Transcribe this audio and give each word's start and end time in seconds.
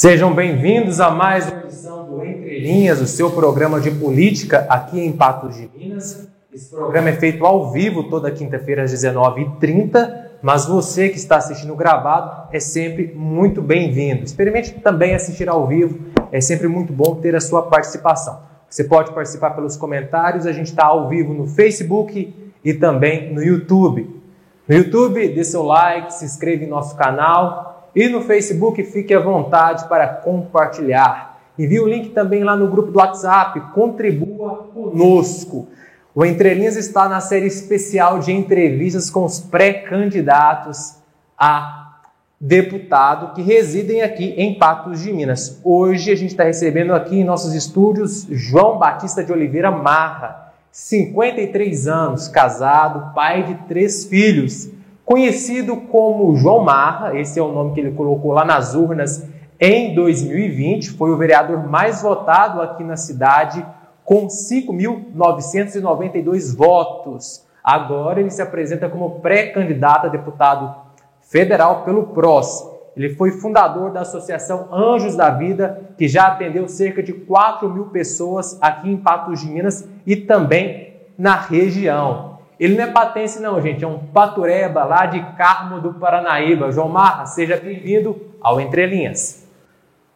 Sejam 0.00 0.32
bem-vindos 0.32 0.98
a 0.98 1.10
mais 1.10 1.46
uma 1.46 1.60
edição 1.60 2.06
do 2.06 2.24
Entre 2.24 2.58
Linhas, 2.58 3.02
o 3.02 3.06
seu 3.06 3.30
programa 3.32 3.78
de 3.78 3.90
política 3.90 4.66
aqui 4.66 4.98
em 4.98 5.12
Patos 5.12 5.54
de 5.54 5.70
Minas. 5.76 6.26
Esse 6.50 6.70
programa 6.70 7.10
é 7.10 7.12
feito 7.12 7.44
ao 7.44 7.70
vivo 7.70 8.04
toda 8.04 8.30
quinta-feira 8.30 8.82
às 8.82 8.94
19h30, 8.94 10.10
mas 10.40 10.64
você 10.64 11.10
que 11.10 11.18
está 11.18 11.36
assistindo 11.36 11.76
gravado 11.76 12.48
é 12.50 12.58
sempre 12.58 13.12
muito 13.14 13.60
bem-vindo. 13.60 14.24
Experimente 14.24 14.72
também 14.80 15.14
assistir 15.14 15.50
ao 15.50 15.66
vivo, 15.66 15.98
é 16.32 16.40
sempre 16.40 16.66
muito 16.66 16.94
bom 16.94 17.16
ter 17.16 17.36
a 17.36 17.40
sua 17.40 17.64
participação. 17.64 18.40
Você 18.70 18.84
pode 18.84 19.12
participar 19.12 19.50
pelos 19.50 19.76
comentários, 19.76 20.46
a 20.46 20.52
gente 20.52 20.68
está 20.68 20.86
ao 20.86 21.10
vivo 21.10 21.34
no 21.34 21.46
Facebook 21.46 22.34
e 22.64 22.72
também 22.72 23.34
no 23.34 23.44
YouTube. 23.44 24.18
No 24.66 24.74
YouTube, 24.74 25.28
dê 25.28 25.44
seu 25.44 25.62
like, 25.62 26.14
se 26.14 26.24
inscreva 26.24 26.64
em 26.64 26.68
nosso 26.68 26.96
canal, 26.96 27.69
e 27.94 28.08
no 28.08 28.22
Facebook, 28.22 28.82
fique 28.84 29.12
à 29.12 29.20
vontade 29.20 29.88
para 29.88 30.06
compartilhar. 30.06 31.40
Envie 31.58 31.80
o 31.80 31.88
link 31.88 32.10
também 32.10 32.44
lá 32.44 32.56
no 32.56 32.68
grupo 32.68 32.90
do 32.90 32.98
WhatsApp. 32.98 33.60
Contribua 33.74 34.68
conosco. 34.72 35.68
O 36.14 36.24
Entre 36.24 36.54
Linhas 36.54 36.76
está 36.76 37.08
na 37.08 37.20
série 37.20 37.46
especial 37.46 38.18
de 38.18 38.32
entrevistas 38.32 39.10
com 39.10 39.24
os 39.24 39.40
pré-candidatos 39.40 40.96
a 41.38 41.98
deputado 42.40 43.34
que 43.34 43.42
residem 43.42 44.02
aqui 44.02 44.34
em 44.36 44.58
Patos 44.58 45.00
de 45.00 45.12
Minas. 45.12 45.60
Hoje 45.62 46.10
a 46.10 46.16
gente 46.16 46.30
está 46.30 46.44
recebendo 46.44 46.94
aqui 46.94 47.20
em 47.20 47.24
nossos 47.24 47.54
estúdios 47.54 48.26
João 48.30 48.78
Batista 48.78 49.22
de 49.22 49.30
Oliveira 49.30 49.70
Marra, 49.70 50.52
53 50.72 51.86
anos, 51.86 52.28
casado, 52.28 53.12
pai 53.14 53.42
de 53.42 53.54
três 53.68 54.04
filhos 54.04 54.70
conhecido 55.10 55.76
como 55.76 56.36
João 56.36 56.60
Marra, 56.60 57.18
esse 57.18 57.36
é 57.36 57.42
o 57.42 57.50
nome 57.50 57.74
que 57.74 57.80
ele 57.80 57.90
colocou 57.90 58.30
lá 58.30 58.44
nas 58.44 58.76
urnas 58.76 59.28
em 59.58 59.92
2020, 59.92 60.92
foi 60.92 61.10
o 61.10 61.16
vereador 61.16 61.68
mais 61.68 62.00
votado 62.00 62.62
aqui 62.62 62.84
na 62.84 62.96
cidade, 62.96 63.66
com 64.04 64.28
5.992 64.28 66.56
votos. 66.56 67.44
Agora 67.62 68.18
ele 68.20 68.30
se 68.30 68.40
apresenta 68.40 68.88
como 68.88 69.18
pré-candidato 69.18 70.06
a 70.06 70.10
deputado 70.10 70.76
federal 71.22 71.82
pelo 71.82 72.06
PROS. 72.06 72.64
Ele 72.96 73.16
foi 73.16 73.32
fundador 73.32 73.90
da 73.90 74.02
Associação 74.02 74.68
Anjos 74.72 75.16
da 75.16 75.30
Vida, 75.30 75.90
que 75.98 76.06
já 76.06 76.28
atendeu 76.28 76.68
cerca 76.68 77.02
de 77.02 77.12
4 77.12 77.68
mil 77.68 77.86
pessoas 77.86 78.56
aqui 78.62 78.88
em 78.88 78.96
Patos 78.96 79.40
de 79.40 79.50
Minas 79.50 79.88
e 80.06 80.14
também 80.14 80.94
na 81.18 81.34
região. 81.34 82.29
Ele 82.60 82.76
não 82.76 82.84
é 82.84 82.88
patense 82.88 83.40
não, 83.40 83.58
gente, 83.62 83.82
é 83.82 83.88
um 83.88 83.96
patureba 83.96 84.84
lá 84.84 85.06
de 85.06 85.18
Carmo 85.34 85.80
do 85.80 85.94
Paranaíba. 85.94 86.70
João 86.70 86.90
Marra, 86.90 87.24
seja 87.24 87.56
bem-vindo 87.56 88.20
ao 88.38 88.60
Entre 88.60 88.84
Linhas. 88.84 89.48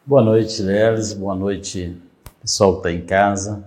Boa 0.05 0.21
noite, 0.21 0.61
Lelis, 0.61 1.15
boa 1.15 1.35
noite, 1.35 1.97
pessoal 2.43 2.73
que 2.73 2.77
está 2.81 2.93
em 2.93 3.01
casa. 3.01 3.65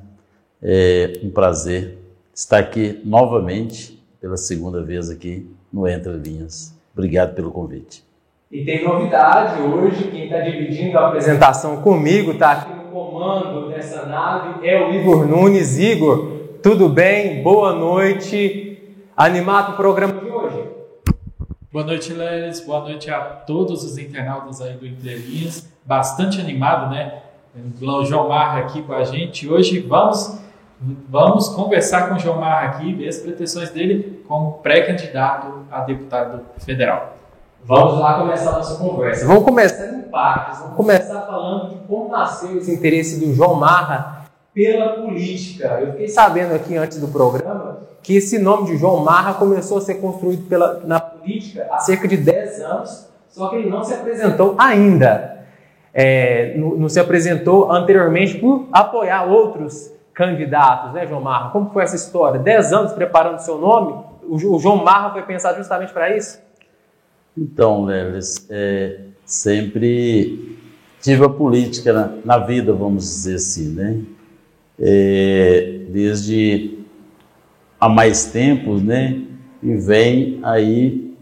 É 0.61 1.21
um 1.23 1.31
prazer 1.31 1.97
estar 2.31 2.59
aqui 2.59 3.01
novamente, 3.03 3.99
pela 4.21 4.37
segunda 4.37 4.83
vez 4.83 5.09
aqui 5.09 5.49
no 5.73 5.87
Entre 5.87 6.11
Linhas. 6.11 6.71
Obrigado 6.93 7.33
pelo 7.33 7.49
convite. 7.49 8.03
E 8.51 8.63
tem 8.63 8.83
novidade 8.83 9.59
hoje, 9.59 10.03
quem 10.11 10.25
está 10.25 10.41
dividindo 10.41 10.99
a 10.99 11.07
apresentação 11.07 11.81
comigo, 11.81 12.33
está 12.33 12.51
aqui 12.51 12.75
no 12.75 12.91
comando 12.91 13.69
dessa 13.69 14.05
nave, 14.05 14.67
é 14.67 14.79
o 14.79 14.93
Igor 14.93 15.27
Nunes. 15.27 15.79
Igor, 15.79 16.37
tudo 16.61 16.87
bem? 16.87 17.41
Boa 17.41 17.73
noite 17.73 18.66
animado 19.17 19.73
o 19.73 19.75
programa 19.75 20.13
de 20.13 20.29
hoje? 20.29 20.69
Boa 21.73 21.83
noite, 21.83 22.13
Lelis. 22.13 22.59
Boa 22.59 22.81
noite 22.81 23.09
a 23.09 23.19
todos 23.19 23.83
os 23.83 23.97
internautas 23.97 24.61
aí 24.61 24.73
do 24.73 24.85
Entrelinhas. 24.85 25.67
Bastante 25.83 26.39
animado, 26.39 26.91
né? 26.91 27.23
O 27.81 28.05
João 28.05 28.29
Marra 28.29 28.59
aqui 28.59 28.83
com 28.83 28.93
a 28.93 29.03
gente. 29.03 29.49
Hoje 29.49 29.79
vamos, 29.79 30.37
vamos 31.09 31.49
conversar 31.49 32.09
com 32.09 32.15
o 32.15 32.19
João 32.19 32.39
Marra 32.39 32.67
aqui, 32.67 32.93
ver 32.93 33.07
as 33.07 33.17
pretensões 33.17 33.71
dele 33.71 34.23
como 34.27 34.59
pré-candidato 34.59 35.65
a 35.71 35.81
deputado 35.81 36.41
federal. 36.59 37.17
Vamos 37.63 37.99
lá 37.99 38.19
começar 38.19 38.51
a 38.51 38.57
nossa 38.57 38.77
conversa. 38.77 39.25
Vamos 39.25 39.43
começar 39.43 39.87
em 39.87 40.01
partes. 40.03 40.59
Vamos 40.59 40.75
começar 40.75 41.21
falando 41.21 41.69
de 41.71 41.87
como 41.87 42.09
nasceu 42.09 42.55
esse 42.55 42.71
interesse 42.71 43.19
do 43.19 43.33
João 43.33 43.55
Marra 43.55 44.25
pela 44.53 44.89
política. 45.01 45.79
Eu 45.81 45.91
fiquei 45.93 46.07
sabendo 46.07 46.53
aqui 46.53 46.77
antes 46.77 46.99
do 46.99 47.07
programa 47.07 47.87
que 48.07 48.15
esse 48.15 48.39
nome 48.39 48.67
de 48.67 48.77
João 48.77 49.03
Marra 49.03 49.33
começou 49.33 49.79
a 49.79 49.81
ser 49.81 49.95
construído 49.95 50.47
pela, 50.47 50.79
na 50.85 50.97
política 50.97 51.67
há 51.69 51.79
cerca 51.79 52.07
de 52.07 52.15
10 52.15 52.61
anos, 52.61 53.05
só 53.27 53.49
que 53.49 53.57
ele 53.57 53.69
não 53.69 53.83
se 53.83 53.93
apresentou 53.93 54.55
ainda. 54.57 55.45
É, 55.93 56.55
não, 56.55 56.87
se 56.87 57.01
apresentou 57.01 57.69
anteriormente 57.69 58.37
por 58.37 58.65
apoiar 58.71 59.25
outros 59.25 59.91
candidatos, 60.13 60.93
né, 60.93 61.05
João 61.05 61.19
Marra? 61.19 61.49
Como 61.49 61.69
foi 61.69 61.83
essa 61.83 61.97
história? 61.97 62.39
10 62.39 62.71
anos 62.71 62.93
preparando 62.93 63.39
seu 63.39 63.57
nome? 63.57 64.01
O, 64.25 64.57
João 64.57 64.77
Marra 64.77 65.11
foi 65.11 65.23
pensado 65.23 65.57
justamente 65.57 65.91
para 65.91 66.15
isso? 66.15 66.39
Então, 67.37 67.83
Lelis, 67.83 68.47
é, 68.49 69.01
sempre 69.25 70.57
tive 71.01 71.25
a 71.25 71.29
política 71.29 71.91
na, 71.91 72.09
na 72.23 72.37
vida, 72.37 72.71
vamos 72.71 73.03
dizer 73.03 73.35
assim, 73.35 73.73
né? 73.73 74.01
é, 74.79 75.79
desde 75.89 76.76
há 77.79 77.87
mais 77.87 78.25
tempos, 78.25 78.81
né? 78.81 79.21
E 79.61 79.75
vem 79.75 80.39
aí 80.43 81.15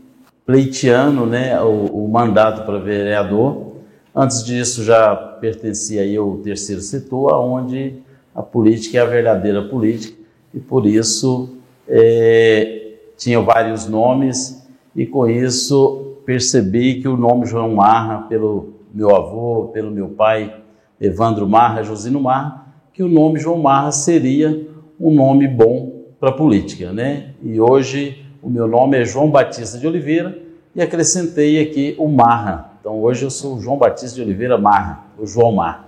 pleiteando, 0.46 1.26
né, 1.26 1.60
o, 1.62 2.06
o 2.06 2.08
mandato 2.08 2.66
para 2.66 2.78
vereador. 2.78 3.74
Antes 4.16 4.44
disso 4.44 4.84
já 4.84 5.16
pertencia 5.16 6.02
aí 6.02 6.16
ao 6.16 6.38
terceiro 6.38 6.82
setor, 6.82 7.34
onde 7.34 7.96
a 8.34 8.44
política 8.44 8.98
é 8.98 9.02
a 9.02 9.06
verdadeira 9.06 9.64
política 9.64 10.16
e 10.54 10.60
por 10.60 10.86
isso 10.86 11.58
é, 11.88 12.94
tinha 13.18 13.42
vários 13.42 13.88
nomes 13.88 14.66
e 14.96 15.06
com 15.06 15.28
isso 15.28 16.18
percebi 16.26 17.02
que 17.02 17.08
o 17.08 17.18
nome 17.18 17.46
João 17.46 17.76
Marra, 17.76 18.24
pelo 18.30 18.74
meu 18.94 19.16
avô, 19.16 19.70
pelo 19.74 19.92
meu 19.92 20.10
pai, 20.10 20.56
Evandro 21.00 21.48
Marra, 21.48 21.84
Josino 21.84 22.22
Marra, 22.22 22.66
que 22.94 23.04
o 23.04 23.08
nome 23.08 23.40
João 23.40 23.62
Marra 23.62 23.92
seria 23.92 24.68
um 25.00 25.14
nome 25.14 25.48
bom 25.48 25.95
para 26.26 26.32
a 26.32 26.38
política, 26.38 26.92
né? 26.92 27.36
E 27.40 27.62
hoje 27.62 28.26
o 28.42 28.50
meu 28.50 28.68
nome 28.68 29.00
é 29.00 29.06
João 29.06 29.30
Batista 29.30 29.78
de 29.78 29.86
Oliveira 29.86 30.36
e 30.74 30.82
acrescentei 30.82 31.62
aqui 31.62 31.94
o 32.00 32.08
Marra. 32.08 32.72
Então 32.80 33.00
hoje 33.00 33.24
eu 33.24 33.30
sou 33.30 33.60
João 33.62 33.78
Batista 33.78 34.16
de 34.16 34.24
Oliveira 34.24 34.58
Marra, 34.58 35.04
o 35.20 35.28
João 35.28 35.52
Marra. 35.52 35.86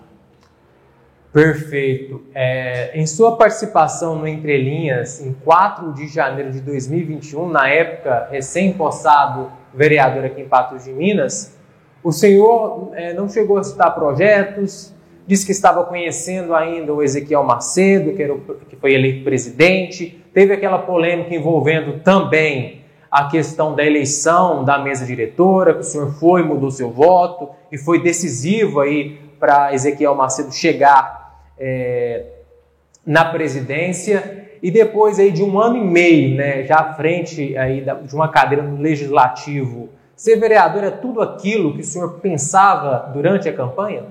Perfeito. 1.34 2.22
É, 2.36 2.92
em 2.94 3.08
sua 3.08 3.36
participação 3.36 4.20
no 4.20 4.28
Entre 4.28 4.62
Linhas, 4.62 5.26
em 5.26 5.34
4 5.34 5.94
de 5.94 6.08
janeiro 6.08 6.52
de 6.52 6.62
2021, 6.62 7.50
na 7.50 7.68
época 7.68 8.28
recém-possado 8.30 9.52
vereador 9.74 10.24
aqui 10.24 10.42
em 10.42 10.48
Patos 10.48 10.84
de 10.84 10.94
Minas, 10.94 11.58
o 12.04 12.12
senhor 12.12 12.92
é, 12.94 13.12
não 13.12 13.28
chegou 13.28 13.58
a 13.58 13.64
citar 13.64 13.96
projetos, 13.96 14.94
disse 15.28 15.46
que 15.46 15.52
estava 15.52 15.84
conhecendo 15.84 16.56
ainda 16.56 16.94
o 16.94 17.04
Ezequiel 17.04 17.44
Macedo, 17.44 18.14
que, 18.14 18.24
o, 18.24 18.40
que 18.70 18.76
foi 18.78 18.94
eleito 18.94 19.26
presidente. 19.26 20.24
Teve 20.38 20.54
aquela 20.54 20.78
polêmica 20.78 21.34
envolvendo 21.34 22.00
também 22.04 22.82
a 23.10 23.28
questão 23.28 23.74
da 23.74 23.84
eleição 23.84 24.64
da 24.64 24.78
mesa 24.78 25.04
diretora, 25.04 25.74
que 25.74 25.80
o 25.80 25.84
senhor 25.84 26.12
foi, 26.12 26.44
mudou 26.44 26.70
seu 26.70 26.92
voto 26.92 27.50
e 27.72 27.78
foi 27.80 28.04
decisivo 28.04 28.80
aí 28.80 29.18
para 29.40 29.74
Ezequiel 29.74 30.14
Macedo 30.14 30.54
chegar 30.54 31.42
é, 31.58 32.24
na 33.04 33.26
presidência. 33.26 34.46
E 34.62 34.70
depois 34.70 35.18
aí 35.18 35.32
de 35.32 35.42
um 35.42 35.60
ano 35.60 35.78
e 35.78 35.84
meio, 35.84 36.38
né, 36.38 36.64
já 36.66 36.82
à 36.82 36.94
frente 36.94 37.58
aí 37.58 37.84
de 38.04 38.14
uma 38.14 38.28
cadeira 38.28 38.62
no 38.62 38.80
legislativo, 38.80 39.90
ser 40.16 40.36
vereador 40.36 40.84
é 40.84 40.92
tudo 40.92 41.20
aquilo 41.20 41.74
que 41.74 41.82
o 41.82 41.84
senhor 41.84 42.20
pensava 42.20 43.12
durante 43.12 43.50
a 43.50 43.54
campanha? 43.54 44.04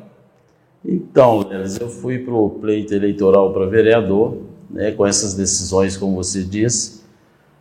Então, 0.84 1.48
eu 1.80 1.88
fui 1.88 2.18
para 2.18 2.34
o 2.34 2.50
pleito 2.50 2.92
eleitoral 2.92 3.52
para 3.52 3.66
vereador, 3.66 4.55
né, 4.70 4.92
com 4.92 5.06
essas 5.06 5.34
decisões, 5.34 5.96
como 5.96 6.16
você 6.16 6.42
disse. 6.42 7.04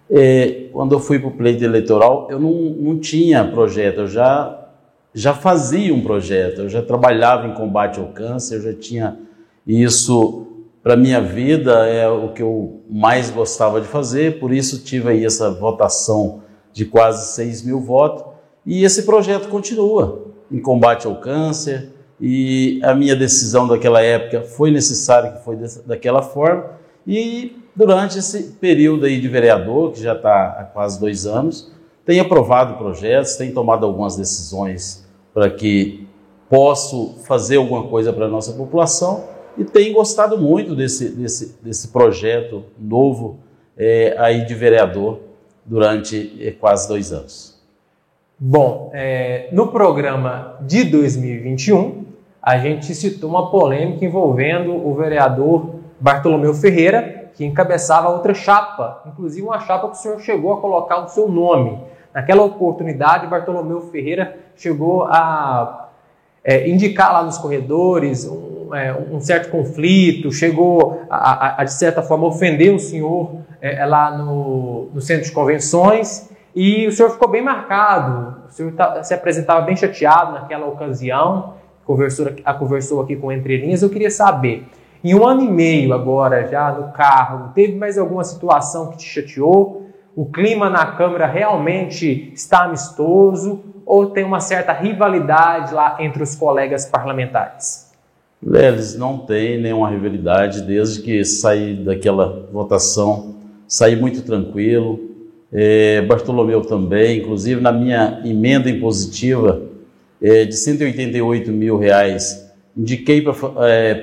É, 0.10 0.68
quando 0.72 0.94
eu 0.94 1.00
fui 1.00 1.18
para 1.18 1.30
o 1.30 1.32
pleito 1.32 1.64
eleitoral, 1.64 2.28
eu 2.30 2.40
não, 2.40 2.52
não 2.52 3.00
tinha 3.00 3.44
projeto, 3.44 4.02
eu 4.02 4.08
já, 4.08 4.70
já 5.14 5.34
fazia 5.34 5.94
um 5.94 6.02
projeto, 6.02 6.62
eu 6.62 6.70
já 6.70 6.82
trabalhava 6.82 7.48
em 7.48 7.54
combate 7.54 8.00
ao 8.00 8.08
câncer, 8.08 8.56
eu 8.56 8.62
já 8.62 8.74
tinha 8.74 9.18
isso 9.66 10.46
para 10.84 10.96
minha 10.96 11.20
vida, 11.20 11.88
é 11.88 12.08
o 12.08 12.30
que 12.30 12.44
eu 12.44 12.82
mais 12.88 13.32
gostava 13.32 13.82
de 13.82 13.88
fazer, 13.88 14.40
por 14.40 14.54
isso 14.54 14.84
tive 14.84 15.10
aí 15.10 15.26
essa 15.26 15.50
votação 15.50 16.44
de 16.72 16.86
quase 16.86 17.34
6 17.34 17.64
mil 17.64 17.80
votos, 17.80 18.24
e 18.64 18.84
esse 18.84 19.04
projeto 19.04 19.48
continua 19.48 20.28
em 20.52 20.60
combate 20.60 21.08
ao 21.08 21.16
câncer, 21.16 21.90
e 22.22 22.80
a 22.84 22.94
minha 22.94 23.16
decisão 23.16 23.68
daquela 23.68 24.02
época 24.02 24.44
foi 24.44 24.70
necessária 24.70 25.32
que 25.32 25.44
foi 25.44 25.58
daquela 25.86 26.22
forma 26.22 26.76
e 27.06 27.58
durante 27.76 28.18
esse 28.18 28.54
período 28.54 29.06
aí 29.06 29.20
de 29.20 29.28
vereador, 29.28 29.92
que 29.92 30.02
já 30.02 30.14
está 30.14 30.58
há 30.60 30.64
quase 30.64 31.00
dois 31.00 31.26
anos, 31.26 31.72
tem 32.06 32.20
aprovado 32.20 32.78
projetos, 32.78 33.36
tem 33.36 33.52
tomado 33.52 33.86
algumas 33.86 34.16
decisões 34.16 35.06
para 35.34 35.50
que 35.50 36.08
posso 36.50 37.16
fazer 37.26 37.58
alguma 37.58 37.88
coisa 37.88 38.14
para 38.14 38.26
a 38.26 38.30
nossa 38.30 38.54
população 38.54 39.26
e 39.58 39.64
tenho 39.64 39.94
gostado 39.94 40.38
muito 40.38 40.76
desse, 40.76 41.10
desse, 41.10 41.58
desse 41.62 41.88
projeto 41.90 42.64
novo 42.78 43.40
é, 43.78 44.16
aí 44.18 44.46
de 44.46 44.54
vereador 44.54 45.20
durante 45.66 46.38
é, 46.40 46.52
quase 46.52 46.88
dois 46.88 47.12
anos. 47.12 47.56
Bom, 48.38 48.92
é, 48.94 49.48
no 49.52 49.68
programa 49.68 50.58
de 50.62 50.84
2021, 50.84 52.04
a 52.42 52.58
gente 52.58 52.94
citou 52.94 53.30
uma 53.30 53.50
polêmica 53.50 54.06
envolvendo 54.06 54.72
o 54.76 54.94
vereador 54.94 55.75
Bartolomeu 56.00 56.54
Ferreira, 56.54 57.32
que 57.34 57.46
encabeçava 57.46 58.10
outra 58.10 58.34
chapa, 58.34 59.02
inclusive 59.06 59.46
uma 59.46 59.60
chapa 59.60 59.90
que 59.90 59.98
o 59.98 60.00
senhor 60.00 60.20
chegou 60.20 60.54
a 60.54 60.62
colocar 60.62 61.04
o 61.04 61.08
seu 61.08 61.28
nome. 61.28 61.80
Naquela 62.14 62.44
oportunidade, 62.44 63.28
Bartolomeu 63.28 63.82
Ferreira 63.82 64.38
chegou 64.56 65.04
a 65.04 65.90
é, 66.44 66.70
indicar 66.70 67.12
lá 67.12 67.24
nos 67.24 67.38
corredores 67.38 68.26
um, 68.26 68.74
é, 68.74 68.94
um 69.12 69.20
certo 69.20 69.50
conflito, 69.50 70.32
chegou 70.32 71.02
a, 71.10 71.18
a, 71.18 71.62
a, 71.62 71.64
de 71.64 71.74
certa 71.74 72.02
forma, 72.02 72.28
ofender 72.28 72.74
o 72.74 72.80
senhor 72.80 73.38
é, 73.62 73.86
lá 73.86 74.16
no, 74.18 74.90
no 74.94 75.02
centro 75.02 75.26
de 75.26 75.32
convenções 75.32 76.30
e 76.56 76.88
o 76.88 76.92
senhor 76.92 77.10
ficou 77.10 77.28
bem 77.28 77.42
marcado, 77.42 78.44
o 78.48 78.52
senhor 78.52 78.72
tá, 78.72 79.04
se 79.04 79.14
apresentava 79.14 79.62
bem 79.62 79.76
chateado 79.76 80.32
naquela 80.32 80.66
ocasião, 80.68 81.56
conversou, 81.84 82.32
a, 82.46 82.54
conversou 82.54 83.02
aqui 83.02 83.16
com 83.16 83.30
Entre 83.30 83.58
Linhas. 83.58 83.82
Eu 83.82 83.90
queria 83.90 84.10
saber, 84.10 84.66
em 85.06 85.14
um 85.14 85.24
ano 85.24 85.44
e 85.44 85.48
meio 85.48 85.94
agora 85.94 86.48
já 86.48 86.72
no 86.72 86.92
carro, 86.92 87.52
teve 87.54 87.76
mais 87.76 87.96
alguma 87.96 88.24
situação 88.24 88.90
que 88.90 88.98
te 88.98 89.06
chateou? 89.06 89.86
O 90.16 90.26
clima 90.26 90.68
na 90.68 90.84
Câmara 90.84 91.28
realmente 91.28 92.32
está 92.34 92.64
amistoso 92.64 93.64
ou 93.86 94.08
tem 94.08 94.24
uma 94.24 94.40
certa 94.40 94.74
rivalidade 94.74 95.76
lá 95.76 95.98
entre 96.00 96.24
os 96.24 96.34
colegas 96.34 96.88
parlamentares? 96.88 97.92
Leles, 98.42 98.98
não 98.98 99.20
tem 99.20 99.62
nenhuma 99.62 99.92
rivalidade 99.92 100.64
desde 100.64 101.04
que 101.04 101.24
saí 101.24 101.76
daquela 101.76 102.48
votação, 102.52 103.36
saí 103.68 103.96
muito 103.96 104.24
tranquilo. 104.24 105.00
É, 105.54 106.02
Bartolomeu 106.02 106.62
também, 106.62 107.20
inclusive 107.20 107.62
na 107.62 107.72
minha 107.72 108.22
emenda 108.26 108.72
impositiva 108.72 109.62
é, 110.20 110.46
de 110.46 110.56
188 110.56 111.52
mil 111.52 111.78
reais, 111.78 112.52
indiquei 112.76 113.22
para 113.22 113.34
é, 113.68 113.94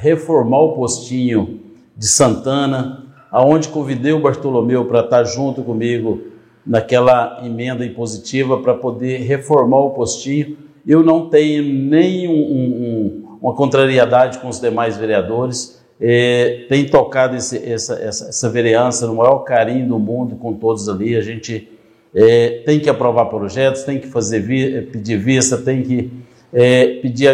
reformar 0.00 0.60
o 0.60 0.72
postinho 0.72 1.60
de 1.94 2.08
Santana, 2.08 3.04
aonde 3.30 3.68
convidei 3.68 4.12
o 4.12 4.20
Bartolomeu 4.20 4.86
para 4.86 5.00
estar 5.00 5.24
junto 5.24 5.62
comigo 5.62 6.22
naquela 6.66 7.40
emenda 7.44 7.84
impositiva 7.84 8.58
para 8.58 8.74
poder 8.74 9.18
reformar 9.18 9.80
o 9.80 9.90
postinho. 9.90 10.56
Eu 10.86 11.02
não 11.02 11.28
tenho 11.28 11.62
nem 11.62 12.26
um, 12.26 13.28
um, 13.42 13.52
contrariedade 13.52 14.38
com 14.38 14.48
os 14.48 14.58
demais 14.58 14.96
vereadores. 14.96 15.80
É, 16.00 16.64
tem 16.66 16.86
tocado 16.86 17.36
esse, 17.36 17.58
essa, 17.58 17.94
essa, 17.94 18.28
essa 18.28 18.48
vereança 18.48 19.06
no 19.06 19.16
maior 19.16 19.40
carinho 19.40 19.86
do 19.86 19.98
mundo 19.98 20.36
com 20.36 20.54
todos 20.54 20.88
ali. 20.88 21.14
A 21.14 21.20
gente 21.20 21.68
é, 22.14 22.62
tem 22.64 22.80
que 22.80 22.88
aprovar 22.88 23.26
projetos, 23.26 23.82
tem 23.82 23.98
que 23.98 24.06
fazer 24.06 24.40
vi, 24.40 24.80
pedir 24.82 25.18
vista, 25.18 25.58
tem 25.58 25.82
que 25.82 26.10
é, 26.52 26.86
pedir 27.02 27.28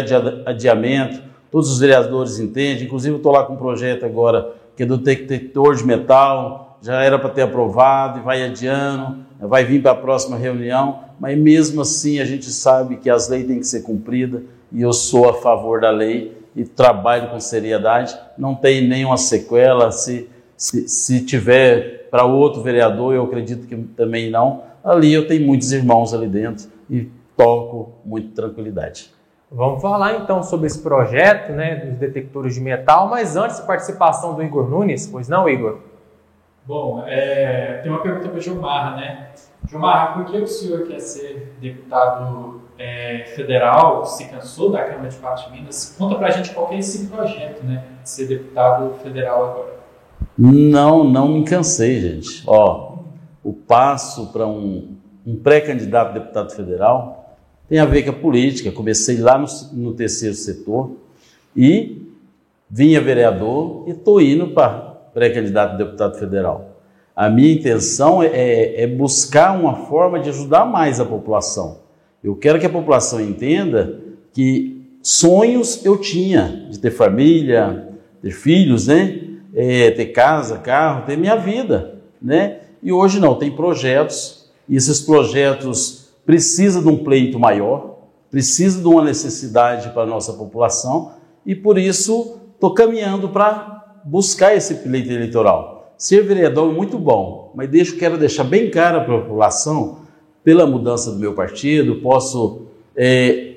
adiamento. 0.45 1.26
Todos 1.51 1.71
os 1.71 1.79
vereadores 1.79 2.39
entendem. 2.39 2.85
Inclusive, 2.85 3.13
eu 3.13 3.17
estou 3.17 3.31
lá 3.31 3.43
com 3.43 3.53
um 3.53 3.57
projeto 3.57 4.05
agora 4.05 4.53
que 4.75 4.83
é 4.83 4.85
do 4.85 4.97
detector 4.97 5.75
de 5.75 5.83
metal, 5.83 6.77
já 6.81 7.01
era 7.01 7.17
para 7.17 7.29
ter 7.29 7.41
aprovado 7.41 8.19
e 8.19 8.21
vai 8.21 8.43
adiando, 8.43 9.25
vai 9.39 9.65
vir 9.65 9.81
para 9.81 9.91
a 9.91 9.95
próxima 9.95 10.37
reunião, 10.37 10.99
mas 11.19 11.37
mesmo 11.37 11.81
assim 11.81 12.19
a 12.19 12.25
gente 12.25 12.45
sabe 12.45 12.97
que 12.97 13.09
as 13.09 13.27
leis 13.27 13.47
têm 13.47 13.59
que 13.59 13.65
ser 13.65 13.81
cumpridas 13.81 14.43
e 14.71 14.81
eu 14.81 14.93
sou 14.93 15.27
a 15.29 15.33
favor 15.33 15.81
da 15.81 15.89
lei 15.89 16.37
e 16.55 16.63
trabalho 16.63 17.29
com 17.29 17.39
seriedade. 17.39 18.15
Não 18.37 18.53
tem 18.53 18.87
nenhuma 18.87 19.17
sequela, 19.17 19.91
se, 19.91 20.29
se, 20.55 20.87
se 20.87 21.25
tiver 21.25 22.07
para 22.11 22.25
outro 22.25 22.61
vereador, 22.61 23.13
eu 23.13 23.23
acredito 23.23 23.67
que 23.67 23.75
também 23.75 24.29
não. 24.29 24.63
Ali 24.83 25.13
eu 25.13 25.27
tenho 25.27 25.45
muitos 25.45 25.71
irmãos 25.71 26.13
ali 26.13 26.27
dentro 26.27 26.67
e 26.89 27.09
toco 27.35 27.93
muito 28.05 28.29
tranquilidade. 28.29 29.11
Vamos 29.49 29.81
falar 29.81 30.15
então 30.15 30.43
sobre 30.43 30.67
esse 30.67 30.81
projeto 30.81 31.53
né, 31.53 31.77
dos 31.77 31.97
detectores 31.97 32.55
de 32.55 32.59
metal, 32.59 33.07
mas 33.07 33.37
antes, 33.37 33.61
participação 33.61 34.35
do 34.35 34.43
Igor 34.43 34.69
Nunes, 34.69 35.07
pois 35.07 35.29
não, 35.29 35.47
Igor? 35.47 35.79
Bom, 36.65 37.01
é, 37.07 37.79
tem 37.81 37.89
uma 37.89 38.01
pergunta 38.01 38.27
para 38.27 38.37
o 38.37 38.41
Gilmar, 38.41 38.97
né? 38.97 39.29
Gilmar, 39.69 40.13
por 40.13 40.25
que 40.25 40.37
o 40.37 40.47
senhor 40.47 40.85
quer 40.85 40.99
ser 40.99 41.55
deputado 41.61 42.61
é, 42.77 43.23
federal, 43.37 44.05
se 44.05 44.25
cansou 44.25 44.69
da 44.69 44.83
Câmara 44.83 45.07
de 45.07 45.15
Patos 45.15 45.45
de 45.45 45.51
Minas? 45.51 45.95
Conta 45.97 46.15
para 46.15 46.27
a 46.27 46.31
gente 46.31 46.53
qual 46.53 46.69
é 46.73 46.79
esse 46.79 47.07
projeto, 47.07 47.63
né, 47.63 47.85
de 48.03 48.09
ser 48.09 48.27
deputado 48.27 48.95
federal 48.95 49.45
agora. 49.45 49.77
Não, 50.37 51.05
não 51.05 51.29
me 51.29 51.45
cansei, 51.45 52.01
gente. 52.01 52.43
Ó, 52.45 52.97
o 53.41 53.53
passo 53.53 54.33
para 54.33 54.45
um, 54.45 54.97
um 55.25 55.37
pré-candidato 55.37 56.09
a 56.09 56.13
deputado 56.13 56.51
federal 56.51 57.26
tem 57.69 57.79
a 57.79 57.85
ver 57.85 58.03
com 58.03 58.11
a 58.11 58.13
política. 58.13 58.71
Comecei 58.71 59.17
lá 59.17 59.37
no, 59.37 59.47
no 59.73 59.93
terceiro 59.93 60.35
setor 60.35 60.91
e 61.55 62.07
vinha 62.69 63.01
vereador 63.01 63.83
e 63.87 63.91
estou 63.91 64.21
indo 64.21 64.47
para 64.47 64.69
pré-candidato 65.13 65.73
a 65.73 65.77
deputado 65.77 66.17
federal. 66.17 66.77
A 67.15 67.29
minha 67.29 67.51
intenção 67.51 68.21
é, 68.21 68.27
é, 68.27 68.83
é, 68.83 68.87
buscar 68.87 69.57
uma 69.57 69.87
forma 69.87 70.19
de 70.19 70.29
ajudar 70.29 70.65
mais 70.65 70.99
a 70.99 71.05
população. 71.05 71.79
Eu 72.23 72.35
quero 72.35 72.59
que 72.59 72.65
a 72.65 72.69
população 72.69 73.19
entenda 73.19 73.99
que 74.33 74.85
sonhos 75.01 75.83
eu 75.83 75.97
tinha 75.97 76.67
de 76.69 76.77
ter 76.77 76.91
família, 76.91 77.89
ter 78.21 78.31
filhos, 78.31 78.87
né? 78.87 79.21
É, 79.55 79.89
ter 79.89 80.07
casa, 80.07 80.59
carro, 80.59 81.05
ter 81.07 81.17
minha 81.17 81.35
vida, 81.35 81.95
né? 82.21 82.59
E 82.83 82.91
hoje 82.91 83.19
não, 83.19 83.33
tem 83.33 83.49
projetos 83.49 84.51
e 84.69 84.75
esses 84.75 85.01
projetos 85.01 86.06
precisa 86.27 86.81
de 86.81 86.89
um 86.89 86.97
pleito 86.97 87.39
maior, 87.39 87.99
precisa 88.29 88.81
de 88.81 88.87
uma 88.87 89.01
necessidade 89.01 89.89
para 89.91 90.03
a 90.03 90.05
nossa 90.05 90.33
população 90.33 91.13
e 91.45 91.55
por 91.55 91.77
isso 91.77 92.41
estou 92.53 92.73
caminhando 92.73 93.29
para 93.29 94.01
buscar 94.03 94.53
esse 94.53 94.75
pleito 94.75 95.09
eleitoral. 95.09 95.93
Ser 95.97 96.23
vereador 96.23 96.69
é 96.69 96.75
muito 96.75 96.99
bom, 96.99 97.53
mas 97.55 97.69
deixo, 97.69 97.95
quero 97.95 98.17
deixar 98.17 98.43
bem 98.43 98.69
claro 98.69 99.05
para 99.05 99.17
a 99.17 99.21
população, 99.21 99.99
pela 100.43 100.67
mudança 100.67 101.11
do 101.11 101.17
meu 101.17 101.33
partido, 101.33 102.01
posso 102.01 102.63
é, 102.93 103.55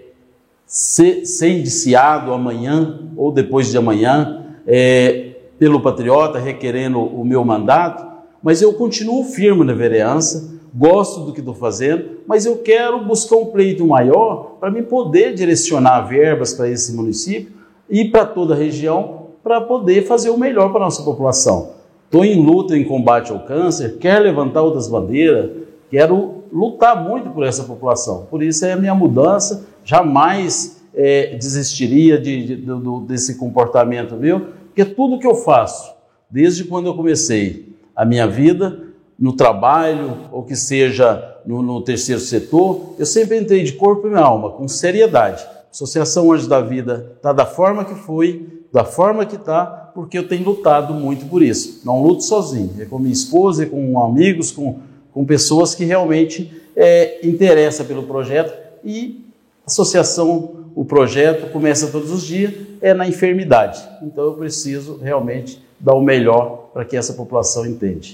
ser, 0.65 1.27
ser, 1.27 1.59
indiciado 1.59 2.33
amanhã 2.33 3.01
ou 3.17 3.33
depois 3.33 3.69
de 3.69 3.79
amanhã 3.79 4.45
é, 4.65 5.33
pelo 5.59 5.81
Patriota, 5.81 6.39
requerendo 6.39 7.01
o 7.01 7.25
meu 7.25 7.45
mandato, 7.45 8.10
mas 8.43 8.63
eu 8.63 8.73
continuo 8.73 9.25
firme 9.25 9.65
na 9.65 9.75
vereança, 9.75 10.59
gosto 10.75 11.21
do 11.21 11.33
que 11.33 11.41
estou 11.41 11.55
fazendo, 11.55 12.21
mas 12.27 12.47
eu 12.47 12.59
quero 12.59 13.05
buscar 13.05 13.37
um 13.37 13.47
pleito 13.47 13.87
maior 13.87 14.57
para 14.61 14.71
me 14.71 14.83
poder 14.83 15.35
direcionar 15.35 16.03
verbas 16.03 16.55
para 16.55 16.69
esse 16.69 16.93
município 16.95 17.53
e 17.89 18.05
para 18.05 18.25
toda 18.25 18.55
a 18.55 18.57
região 18.57 19.21
para 19.43 19.61
poder 19.61 20.07
fazer 20.07 20.31
o 20.31 20.39
melhor 20.39 20.71
para 20.71 20.83
a 20.83 20.85
nossa 20.85 21.03
população. 21.03 21.71
Estou 22.05 22.25
em 22.25 22.45
luta 22.45 22.77
em 22.77 22.85
combate 22.85 23.33
ao 23.33 23.41
câncer, 23.41 23.99
quero 23.99 24.25
levantar 24.25 24.63
outras 24.63 24.89
bandeiras, 24.89 25.51
quero 25.91 26.45
lutar 26.53 27.03
muito 27.03 27.31
por 27.31 27.45
essa 27.45 27.65
população. 27.65 28.27
Por 28.31 28.43
isso 28.43 28.65
é 28.65 28.73
a 28.73 28.77
minha 28.77 28.95
mudança, 28.95 29.65
jamais 29.85 30.83
é, 30.95 31.37
desistiria 31.37 32.19
de, 32.19 32.45
de, 32.45 32.57
de, 32.57 33.01
desse 33.07 33.37
comportamento 33.37 34.17
meu, 34.17 34.41
porque 34.67 34.85
tudo 34.85 35.19
que 35.19 35.27
eu 35.27 35.35
faço, 35.35 35.95
desde 36.29 36.65
quando 36.65 36.87
eu 36.87 36.95
comecei 36.95 37.70
a 37.95 38.05
minha 38.05 38.27
vida, 38.27 38.91
no 39.19 39.35
trabalho, 39.35 40.17
ou 40.33 40.43
que 40.43 40.57
seja 40.57 41.37
no, 41.45 41.61
no, 41.61 41.83
terceiro 41.83 42.21
setor, 42.21 42.95
eu 42.99 43.05
sempre 43.05 43.39
entrei 43.39 43.63
de 43.63 43.73
corpo 43.73 44.09
e 44.09 44.15
alma, 44.15 44.51
com 44.51 44.67
seriedade. 44.67 45.45
Associação 45.71 46.33
Anjos 46.33 46.49
da 46.49 46.61
Vida 46.61 47.13
está 47.17 47.33
da 47.33 47.45
forma 47.45 47.85
que 47.85 47.95
foi, 47.95 48.65
da 48.73 48.85
forma 48.85 49.27
que 49.27 49.37
está, 49.37 49.67
porque 49.95 50.17
eu 50.17 50.27
tenho 50.27 50.45
lutado 50.45 50.95
muito 50.95 51.27
por 51.27 51.43
isso. 51.43 51.83
Não 51.85 52.03
luto 52.03 52.23
sozinho, 52.23 52.75
é 52.81 52.87
com 52.87 52.99
minha 52.99 53.13
esposa, 53.13 53.65
é 53.65 53.67
com 53.67 54.03
amigos, 54.03 54.51
com, 54.51 54.79
com 55.13 55.25
pessoas 55.25 55.75
que 55.75 55.85
realmente 55.85 56.51
é, 56.75 57.27
interessam 57.27 57.85
pelo 57.85 58.05
projeto 58.05 58.53
e 58.85 59.25
associação, 59.67 60.65
o 60.75 60.85
projeto 60.85 61.53
começa 61.53 61.89
todos 61.89 62.11
os 62.11 62.25
dias, 62.25 62.53
é 62.81 62.95
na 62.95 63.07
enfermidade. 63.07 63.83
Então 64.03 64.25
eu 64.25 64.33
preciso 64.33 64.97
realmente 64.97 65.63
dar 65.81 65.95
o 65.95 66.01
melhor 66.01 66.69
para 66.73 66.85
que 66.85 66.97
essa 66.97 67.15
população 67.15 67.67
entenda. 67.67 68.07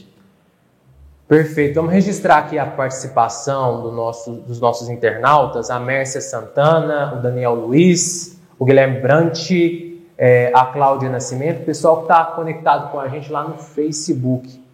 Perfeito. 1.29 1.75
Vamos 1.75 1.93
registrar 1.93 2.39
aqui 2.39 2.57
a 2.57 2.65
participação 2.65 3.83
do 3.83 3.91
nosso, 3.91 4.33
dos 4.33 4.61
nossos 4.61 4.89
internautas, 4.89 5.71
a 5.71 5.81
Mércia 5.81 6.21
Santana, 6.21 7.17
o 7.19 7.23
Daniel 7.23 7.55
Luiz, 7.55 8.41
o 8.57 8.65
Guilherme 8.65 9.01
Brant, 9.01 9.51
é, 10.17 10.53
a 10.55 10.67
Cláudia 10.67 11.11
Nascimento, 11.11 11.63
o 11.63 11.65
pessoal 11.65 11.97
que 11.97 12.03
está 12.03 12.25
conectado 12.27 12.93
com 12.93 13.01
a 13.01 13.09
gente 13.09 13.31
lá 13.31 13.43
no 13.43 13.59
Facebook. 13.59 14.65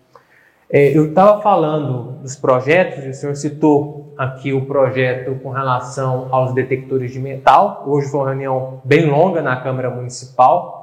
É, 0.68 0.96
eu 0.96 1.08
estava 1.08 1.40
falando 1.42 2.20
dos 2.22 2.36
projetos, 2.36 3.04
o 3.04 3.14
senhor 3.14 3.34
citou 3.34 4.12
aqui 4.16 4.52
o 4.52 4.66
projeto 4.66 5.34
com 5.42 5.50
relação 5.50 6.28
aos 6.30 6.54
detectores 6.54 7.12
de 7.12 7.18
metal. 7.18 7.84
Hoje 7.86 8.08
foi 8.08 8.20
uma 8.20 8.28
reunião 8.28 8.80
bem 8.84 9.06
longa 9.06 9.42
na 9.42 9.56
Câmara 9.56 9.90
Municipal. 9.90 10.81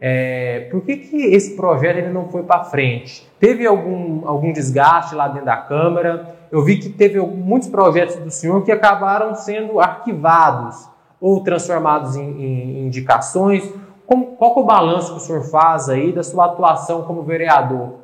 É, 0.00 0.68
por 0.70 0.82
que, 0.82 0.96
que 0.96 1.16
esse 1.16 1.56
projeto 1.56 1.96
ele 1.96 2.10
não 2.10 2.28
foi 2.28 2.42
para 2.42 2.64
frente? 2.64 3.26
Teve 3.40 3.66
algum, 3.66 4.26
algum 4.28 4.52
desgaste 4.52 5.14
lá 5.14 5.26
dentro 5.28 5.46
da 5.46 5.56
Câmara? 5.56 6.36
Eu 6.50 6.64
vi 6.64 6.78
que 6.78 6.88
teve 6.88 7.20
muitos 7.20 7.68
projetos 7.68 8.16
do 8.16 8.30
senhor 8.30 8.64
que 8.64 8.70
acabaram 8.70 9.34
sendo 9.34 9.80
arquivados 9.80 10.88
ou 11.20 11.42
transformados 11.42 12.16
em, 12.16 12.22
em 12.22 12.86
indicações. 12.86 13.68
Como, 14.06 14.36
qual 14.36 14.56
é 14.56 14.60
o 14.60 14.64
balanço 14.64 15.12
que 15.12 15.18
o 15.18 15.20
senhor 15.20 15.42
faz 15.42 15.88
aí 15.88 16.12
da 16.12 16.22
sua 16.22 16.46
atuação 16.46 17.02
como 17.02 17.22
vereador? 17.22 17.94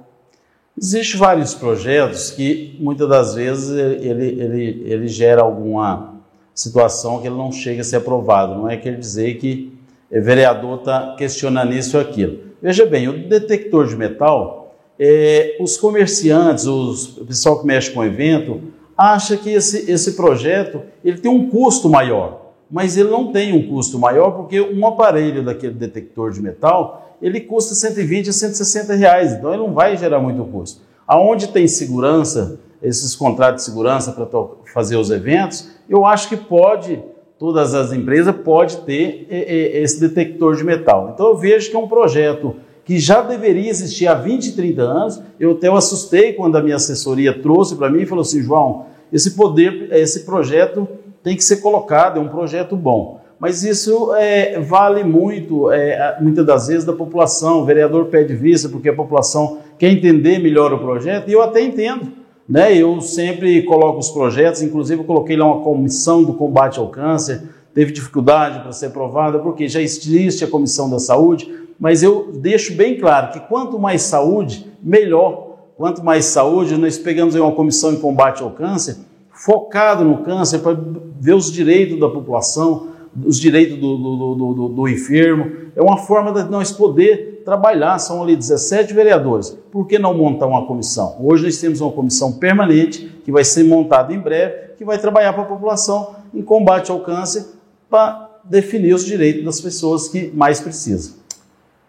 Existem 0.76 1.18
vários 1.18 1.54
projetos 1.54 2.32
que 2.32 2.76
muitas 2.80 3.08
das 3.08 3.34
vezes 3.34 3.70
ele, 3.70 4.42
ele, 4.42 4.82
ele 4.84 5.08
gera 5.08 5.42
alguma 5.42 6.14
situação 6.52 7.20
que 7.20 7.28
ele 7.28 7.36
não 7.36 7.52
chega 7.52 7.80
a 7.80 7.84
ser 7.84 7.96
aprovado. 7.96 8.56
Não 8.56 8.68
é 8.68 8.76
quer 8.76 8.98
dizer 8.98 9.34
que 9.34 9.73
vereador 10.20 10.78
está 10.78 11.14
questionando 11.16 11.72
isso 11.72 11.96
ou 11.96 12.02
aquilo. 12.02 12.38
Veja 12.62 12.86
bem, 12.86 13.08
o 13.08 13.28
detector 13.28 13.86
de 13.86 13.96
metal, 13.96 14.74
é, 14.98 15.56
os 15.60 15.76
comerciantes, 15.76 16.66
os, 16.66 17.16
o 17.18 17.26
pessoal 17.26 17.60
que 17.60 17.66
mexe 17.66 17.90
com 17.90 18.00
o 18.00 18.04
evento, 18.04 18.60
acha 18.96 19.36
que 19.36 19.50
esse, 19.50 19.90
esse 19.90 20.12
projeto 20.12 20.82
ele 21.04 21.18
tem 21.18 21.30
um 21.30 21.48
custo 21.50 21.88
maior 21.88 22.44
mas 22.70 22.96
ele 22.96 23.08
não 23.08 23.30
tem 23.30 23.52
um 23.52 23.68
custo 23.68 23.98
maior 23.98 24.32
porque 24.32 24.60
um 24.60 24.84
aparelho 24.86 25.44
daquele 25.44 25.74
detector 25.74 26.32
de 26.32 26.42
metal 26.42 27.16
ele 27.22 27.40
custa 27.40 27.74
120 27.74 28.30
a 28.30 28.32
160 28.32 28.94
reais, 28.94 29.32
então 29.32 29.50
ele 29.50 29.62
não 29.62 29.72
vai 29.72 29.96
gerar 29.96 30.18
muito 30.18 30.44
custo. 30.44 30.80
Aonde 31.06 31.48
tem 31.48 31.68
segurança, 31.68 32.58
esses 32.82 33.14
contratos 33.14 33.64
de 33.64 33.70
segurança 33.70 34.12
para 34.12 34.26
fazer 34.72 34.96
os 34.96 35.10
eventos, 35.10 35.70
eu 35.88 36.04
acho 36.04 36.28
que 36.28 36.36
pode, 36.36 37.00
todas 37.44 37.74
as 37.74 37.92
empresas 37.92 38.34
pode 38.34 38.78
ter 38.78 39.26
esse 39.28 40.00
detector 40.00 40.56
de 40.56 40.64
metal. 40.64 41.10
Então 41.12 41.26
eu 41.26 41.36
vejo 41.36 41.68
que 41.68 41.76
é 41.76 41.78
um 41.78 41.86
projeto 41.86 42.56
que 42.86 42.98
já 42.98 43.20
deveria 43.20 43.68
existir 43.68 44.06
há 44.06 44.14
20, 44.14 44.56
30 44.56 44.80
anos. 44.80 45.22
Eu 45.38 45.50
até 45.50 45.68
eu 45.68 45.76
assustei 45.76 46.32
quando 46.32 46.56
a 46.56 46.62
minha 46.62 46.76
assessoria 46.76 47.38
trouxe 47.38 47.76
para 47.76 47.90
mim 47.90 48.00
e 48.00 48.06
falou 48.06 48.22
assim, 48.22 48.40
João, 48.40 48.86
esse 49.12 49.32
poder, 49.32 49.92
esse 49.92 50.20
projeto 50.20 50.88
tem 51.22 51.36
que 51.36 51.44
ser 51.44 51.58
colocado, 51.58 52.18
é 52.18 52.22
um 52.22 52.28
projeto 52.28 52.76
bom. 52.76 53.20
Mas 53.38 53.62
isso 53.62 54.14
é, 54.14 54.58
vale 54.58 55.04
muito, 55.04 55.70
é, 55.70 56.16
muitas 56.22 56.46
das 56.46 56.68
vezes, 56.68 56.84
da 56.86 56.94
população. 56.94 57.60
O 57.60 57.66
vereador 57.66 58.06
pede 58.06 58.34
vista 58.34 58.70
porque 58.70 58.88
a 58.88 58.94
população 58.94 59.58
quer 59.78 59.90
entender 59.90 60.38
melhor 60.38 60.72
o 60.72 60.78
projeto, 60.78 61.28
e 61.28 61.34
eu 61.34 61.42
até 61.42 61.60
entendo. 61.60 62.10
Né? 62.48 62.76
Eu 62.76 63.00
sempre 63.00 63.62
coloco 63.62 63.98
os 63.98 64.10
projetos, 64.10 64.62
inclusive 64.62 65.00
eu 65.00 65.06
coloquei 65.06 65.36
lá 65.36 65.46
uma 65.46 65.62
comissão 65.62 66.22
do 66.22 66.34
combate 66.34 66.78
ao 66.78 66.88
câncer, 66.88 67.42
teve 67.72 67.92
dificuldade 67.92 68.60
para 68.60 68.72
ser 68.72 68.86
aprovada, 68.86 69.38
porque 69.38 69.66
já 69.68 69.80
existe 69.80 70.44
a 70.44 70.48
comissão 70.48 70.88
da 70.88 70.98
saúde, 70.98 71.50
mas 71.78 72.02
eu 72.02 72.30
deixo 72.34 72.74
bem 72.74 72.98
claro 72.98 73.32
que 73.32 73.40
quanto 73.40 73.78
mais 73.78 74.02
saúde, 74.02 74.66
melhor. 74.82 75.54
Quanto 75.76 76.04
mais 76.04 76.26
saúde, 76.26 76.76
nós 76.76 76.96
pegamos 76.98 77.34
uma 77.34 77.50
comissão 77.50 77.92
em 77.92 77.96
combate 77.96 78.42
ao 78.42 78.50
câncer, 78.50 78.96
focado 79.32 80.04
no 80.04 80.18
câncer, 80.18 80.60
para 80.60 80.78
ver 81.18 81.34
os 81.34 81.50
direitos 81.50 81.98
da 81.98 82.08
população, 82.08 82.88
os 83.24 83.40
direitos 83.40 83.76
do, 83.78 83.96
do, 83.96 84.34
do, 84.34 84.68
do, 84.68 84.88
enfermo. 84.88 85.50
É 85.74 85.82
uma 85.82 85.96
forma 85.96 86.32
de 86.32 86.48
nós 86.48 86.70
poder 86.70 87.33
trabalhar. 87.44 87.98
São 87.98 88.22
ali 88.22 88.34
17 88.34 88.92
vereadores. 88.94 89.50
Por 89.70 89.86
que 89.86 89.98
não 89.98 90.14
montar 90.14 90.46
uma 90.46 90.66
comissão? 90.66 91.16
Hoje 91.20 91.44
nós 91.44 91.60
temos 91.60 91.80
uma 91.80 91.92
comissão 91.92 92.32
permanente 92.32 93.06
que 93.24 93.30
vai 93.30 93.44
ser 93.44 93.64
montada 93.64 94.12
em 94.12 94.18
breve, 94.18 94.74
que 94.76 94.84
vai 94.84 94.98
trabalhar 94.98 95.32
para 95.32 95.42
a 95.42 95.46
população 95.46 96.16
em 96.32 96.42
combate 96.42 96.90
ao 96.90 97.00
câncer 97.00 97.46
para 97.88 98.30
definir 98.44 98.94
os 98.94 99.04
direitos 99.04 99.44
das 99.44 99.60
pessoas 99.60 100.08
que 100.08 100.30
mais 100.34 100.60
precisam. 100.60 101.16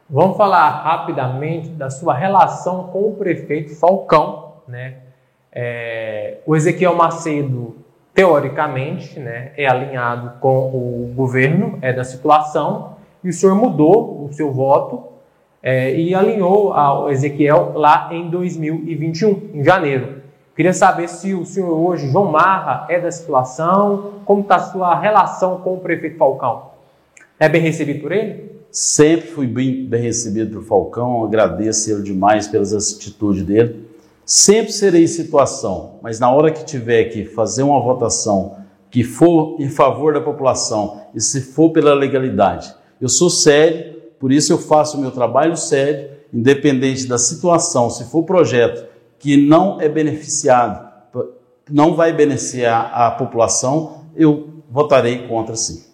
Vamos 0.09 0.37
falar 0.37 0.69
rapidamente 0.83 1.69
da 1.69 1.89
sua 1.89 2.13
relação 2.13 2.89
com 2.93 3.09
o 3.09 3.15
prefeito 3.15 3.75
Falcão, 3.75 4.53
né? 4.67 4.97
É, 5.51 6.39
o 6.45 6.55
Ezequiel 6.55 6.95
Macedo, 6.95 7.77
teoricamente, 8.13 9.19
né, 9.19 9.51
é 9.57 9.65
alinhado 9.67 10.39
com 10.39 10.67
o 10.67 11.13
governo, 11.15 11.79
é 11.81 11.91
da 11.91 12.03
situação, 12.03 12.97
e 13.23 13.29
o 13.29 13.33
senhor 13.33 13.55
mudou 13.55 14.25
o 14.25 14.33
seu 14.33 14.51
voto 14.51 15.14
é, 15.65 15.99
e 15.99 16.13
alinhou 16.13 16.73
ao 16.73 17.09
Ezequiel 17.09 17.71
lá 17.73 18.09
em 18.11 18.29
2021, 18.29 19.49
em 19.55 19.63
janeiro. 19.63 20.21
Queria 20.55 20.73
saber 20.73 21.09
se 21.09 21.33
o 21.33 21.43
senhor 21.43 21.73
hoje, 21.73 22.07
João 22.07 22.31
Marra, 22.31 22.85
é 22.87 22.99
da 22.99 23.09
situação, 23.09 24.13
como 24.25 24.41
está 24.41 24.57
a 24.57 24.59
sua 24.59 24.99
relação 24.99 25.57
com 25.61 25.73
o 25.73 25.79
prefeito 25.79 26.19
Falcão? 26.19 26.67
É 27.39 27.49
bem 27.49 27.63
recebido 27.63 27.99
por 28.01 28.11
ele? 28.11 28.51
Sempre 28.69 29.27
fui 29.27 29.47
bem, 29.47 29.87
bem 29.87 30.03
recebido 30.03 30.55
por 30.55 30.67
Falcão, 30.67 31.25
agradeço 31.25 31.89
ele 31.91 32.03
demais 32.03 32.47
pelas 32.47 32.71
atitudes 32.71 33.41
dele. 33.41 33.87
Sempre 34.23 34.71
serei 34.71 35.07
situação, 35.07 35.95
mas 35.99 36.19
na 36.19 36.29
hora 36.29 36.51
que 36.51 36.63
tiver 36.63 37.05
que 37.05 37.25
fazer 37.25 37.63
uma 37.63 37.81
votação 37.81 38.57
que 38.91 39.03
for 39.03 39.59
em 39.59 39.69
favor 39.69 40.13
da 40.13 40.21
população 40.21 41.01
e 41.15 41.19
se 41.19 41.41
for 41.41 41.71
pela 41.71 41.95
legalidade, 41.95 42.71
eu 43.01 43.09
sou 43.09 43.31
sério, 43.31 43.94
por 44.25 44.31
isso 44.31 44.51
eu 44.51 44.57
faço 44.57 44.97
o 44.97 45.01
meu 45.01 45.11
trabalho 45.11 45.55
sério, 45.55 46.09
independente 46.33 47.05
da 47.05 47.15
situação, 47.15 47.91
se 47.91 48.05
for 48.05 48.23
projeto 48.23 48.89
que 49.19 49.37
não 49.37 49.79
é 49.79 49.87
beneficiado, 49.87 50.83
não 51.69 51.95
vai 51.95 52.11
beneficiar 52.11 52.89
a 52.91 53.11
população, 53.11 54.05
eu 54.15 54.63
votarei 54.67 55.27
contra 55.27 55.55
sim. 55.55 55.85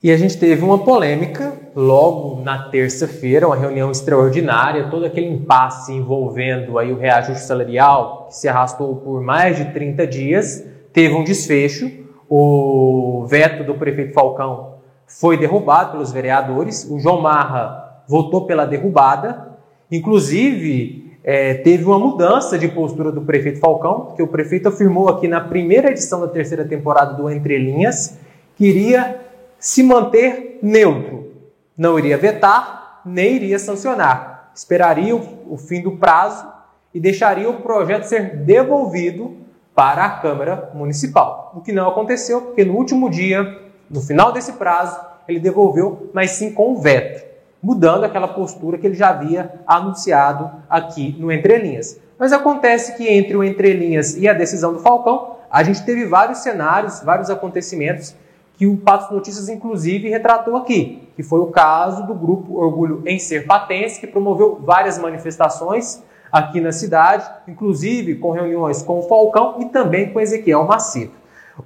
E 0.00 0.12
a 0.12 0.16
gente 0.16 0.38
teve 0.38 0.62
uma 0.62 0.78
polêmica 0.78 1.52
logo 1.74 2.40
na 2.40 2.68
terça-feira, 2.68 3.48
uma 3.48 3.56
reunião 3.56 3.90
extraordinária, 3.90 4.88
todo 4.88 5.04
aquele 5.04 5.26
impasse 5.26 5.92
envolvendo 5.92 6.78
aí 6.78 6.92
o 6.92 6.98
reajuste 7.00 7.42
salarial, 7.42 8.28
que 8.28 8.36
se 8.36 8.46
arrastou 8.46 8.94
por 8.94 9.20
mais 9.20 9.56
de 9.56 9.64
30 9.72 10.06
dias, 10.06 10.64
teve 10.92 11.16
um 11.16 11.24
desfecho. 11.24 11.90
O 12.28 13.26
veto 13.28 13.64
do 13.64 13.74
prefeito 13.74 14.14
Falcão 14.14 14.71
foi 15.18 15.36
derrubado 15.36 15.92
pelos 15.92 16.12
vereadores. 16.12 16.86
O 16.90 16.98
João 16.98 17.20
Marra 17.20 18.02
votou 18.08 18.46
pela 18.46 18.66
derrubada. 18.66 19.52
Inclusive, 19.90 21.18
é, 21.24 21.54
teve 21.54 21.84
uma 21.84 21.98
mudança 21.98 22.58
de 22.58 22.68
postura 22.68 23.12
do 23.12 23.22
prefeito 23.22 23.60
Falcão, 23.60 24.12
que 24.16 24.22
o 24.22 24.26
prefeito 24.26 24.68
afirmou 24.68 25.08
aqui 25.08 25.28
na 25.28 25.40
primeira 25.40 25.90
edição 25.90 26.20
da 26.20 26.28
terceira 26.28 26.64
temporada 26.64 27.14
do 27.14 27.30
Entre 27.30 27.56
Linhas, 27.58 28.18
que 28.56 28.66
iria 28.66 29.20
se 29.58 29.82
manter 29.82 30.58
neutro. 30.62 31.30
Não 31.76 31.98
iria 31.98 32.18
vetar, 32.18 33.00
nem 33.04 33.36
iria 33.36 33.58
sancionar. 33.58 34.50
Esperaria 34.54 35.14
o, 35.14 35.56
fim 35.56 35.80
do 35.80 35.92
prazo 35.92 36.46
e 36.92 37.00
deixaria 37.00 37.48
o 37.48 37.62
projeto 37.62 38.04
ser 38.04 38.36
devolvido 38.36 39.36
para 39.74 40.04
a 40.04 40.10
Câmara 40.10 40.70
Municipal. 40.74 41.52
O 41.54 41.60
que 41.60 41.72
não 41.72 41.88
aconteceu, 41.88 42.42
porque 42.42 42.64
no 42.64 42.74
último 42.74 43.08
dia, 43.08 43.71
no 43.92 44.00
final 44.00 44.32
desse 44.32 44.54
prazo, 44.54 44.98
ele 45.28 45.38
devolveu, 45.38 46.10
mas 46.14 46.30
sim 46.30 46.50
com 46.52 46.76
veto, 46.76 47.22
mudando 47.62 48.04
aquela 48.04 48.26
postura 48.26 48.78
que 48.78 48.86
ele 48.86 48.94
já 48.94 49.10
havia 49.10 49.52
anunciado 49.66 50.50
aqui 50.68 51.14
no 51.18 51.30
Entre 51.30 51.58
Linhas. 51.58 52.00
Mas 52.18 52.32
acontece 52.32 52.96
que 52.96 53.06
entre 53.06 53.36
o 53.36 53.44
Entre 53.44 53.72
Linhas 53.74 54.16
e 54.16 54.26
a 54.26 54.32
decisão 54.32 54.72
do 54.72 54.78
Falcão, 54.78 55.36
a 55.50 55.62
gente 55.62 55.84
teve 55.84 56.06
vários 56.06 56.38
cenários, 56.38 57.00
vários 57.00 57.28
acontecimentos 57.28 58.14
que 58.56 58.66
o 58.66 58.78
Patos 58.78 59.10
Notícias, 59.10 59.50
inclusive, 59.50 60.08
retratou 60.08 60.56
aqui, 60.56 61.08
que 61.14 61.22
foi 61.22 61.40
o 61.40 61.48
caso 61.48 62.06
do 62.06 62.14
grupo 62.14 62.58
Orgulho 62.58 63.02
em 63.04 63.18
Ser 63.18 63.46
Patense, 63.46 64.00
que 64.00 64.06
promoveu 64.06 64.58
várias 64.62 64.98
manifestações 64.98 66.02
aqui 66.30 66.62
na 66.62 66.72
cidade, 66.72 67.28
inclusive 67.46 68.14
com 68.14 68.30
reuniões 68.30 68.82
com 68.82 69.00
o 69.00 69.02
Falcão 69.02 69.56
e 69.58 69.66
também 69.66 70.10
com 70.10 70.18
Ezequiel 70.20 70.64
Macedo. 70.64 71.12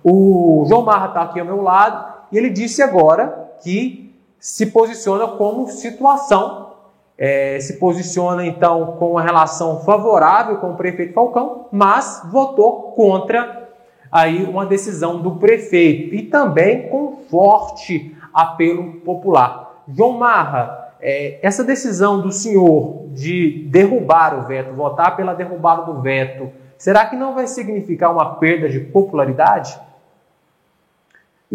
O 0.03 0.65
João 0.69 0.83
Marra 0.83 1.07
está 1.09 1.23
aqui 1.23 1.39
ao 1.39 1.47
meu 1.47 1.63
lado 1.63 2.16
e 2.31 2.39
ele 2.39 2.51
disse 2.51 2.83
agora 2.83 3.51
que 3.63 4.15
se 4.39 4.67
posiciona 4.67 5.27
como 5.29 5.69
situação, 5.69 6.75
é, 7.19 7.59
se 7.61 7.79
posiciona 7.79 8.45
então 8.45 8.97
com 8.99 9.13
uma 9.13 9.23
relação 9.23 9.81
favorável 9.81 10.59
com 10.59 10.73
o 10.73 10.77
prefeito 10.77 11.15
Falcão, 11.15 11.67
mas 11.73 12.23
votou 12.31 12.93
contra 12.93 13.69
aí 14.11 14.45
uma 14.45 14.67
decisão 14.67 15.21
do 15.21 15.37
prefeito 15.37 16.15
e 16.15 16.23
também 16.23 16.89
com 16.89 17.17
forte 17.29 18.15
apelo 18.33 19.01
popular. 19.01 19.83
João 19.89 20.13
Marra, 20.13 20.93
é, 21.01 21.39
essa 21.43 21.65
decisão 21.65 22.21
do 22.21 22.33
senhor 22.33 23.07
de 23.13 23.67
derrubar 23.71 24.39
o 24.39 24.43
veto, 24.43 24.75
votar 24.75 25.17
pela 25.17 25.35
derrubada 25.35 25.83
do 25.83 26.01
veto, 26.01 26.51
será 26.77 27.07
que 27.07 27.17
não 27.17 27.35
vai 27.35 27.47
significar 27.47 28.13
uma 28.13 28.35
perda 28.37 28.69
de 28.69 28.81
popularidade? 28.81 29.79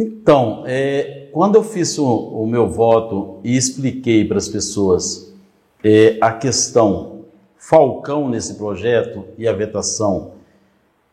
Então, 0.01 0.63
é, 0.65 1.27
quando 1.31 1.57
eu 1.57 1.63
fiz 1.63 1.95
o, 1.99 2.07
o, 2.07 2.47
meu 2.47 2.67
voto 2.67 3.37
e 3.43 3.55
expliquei 3.55 4.25
para 4.25 4.39
as 4.39 4.47
pessoas 4.47 5.31
é, 5.83 6.17
a 6.19 6.31
questão 6.31 7.21
Falcão 7.55 8.27
nesse 8.27 8.55
projeto 8.55 9.25
e 9.37 9.47
a 9.47 9.53
vetação, 9.53 10.31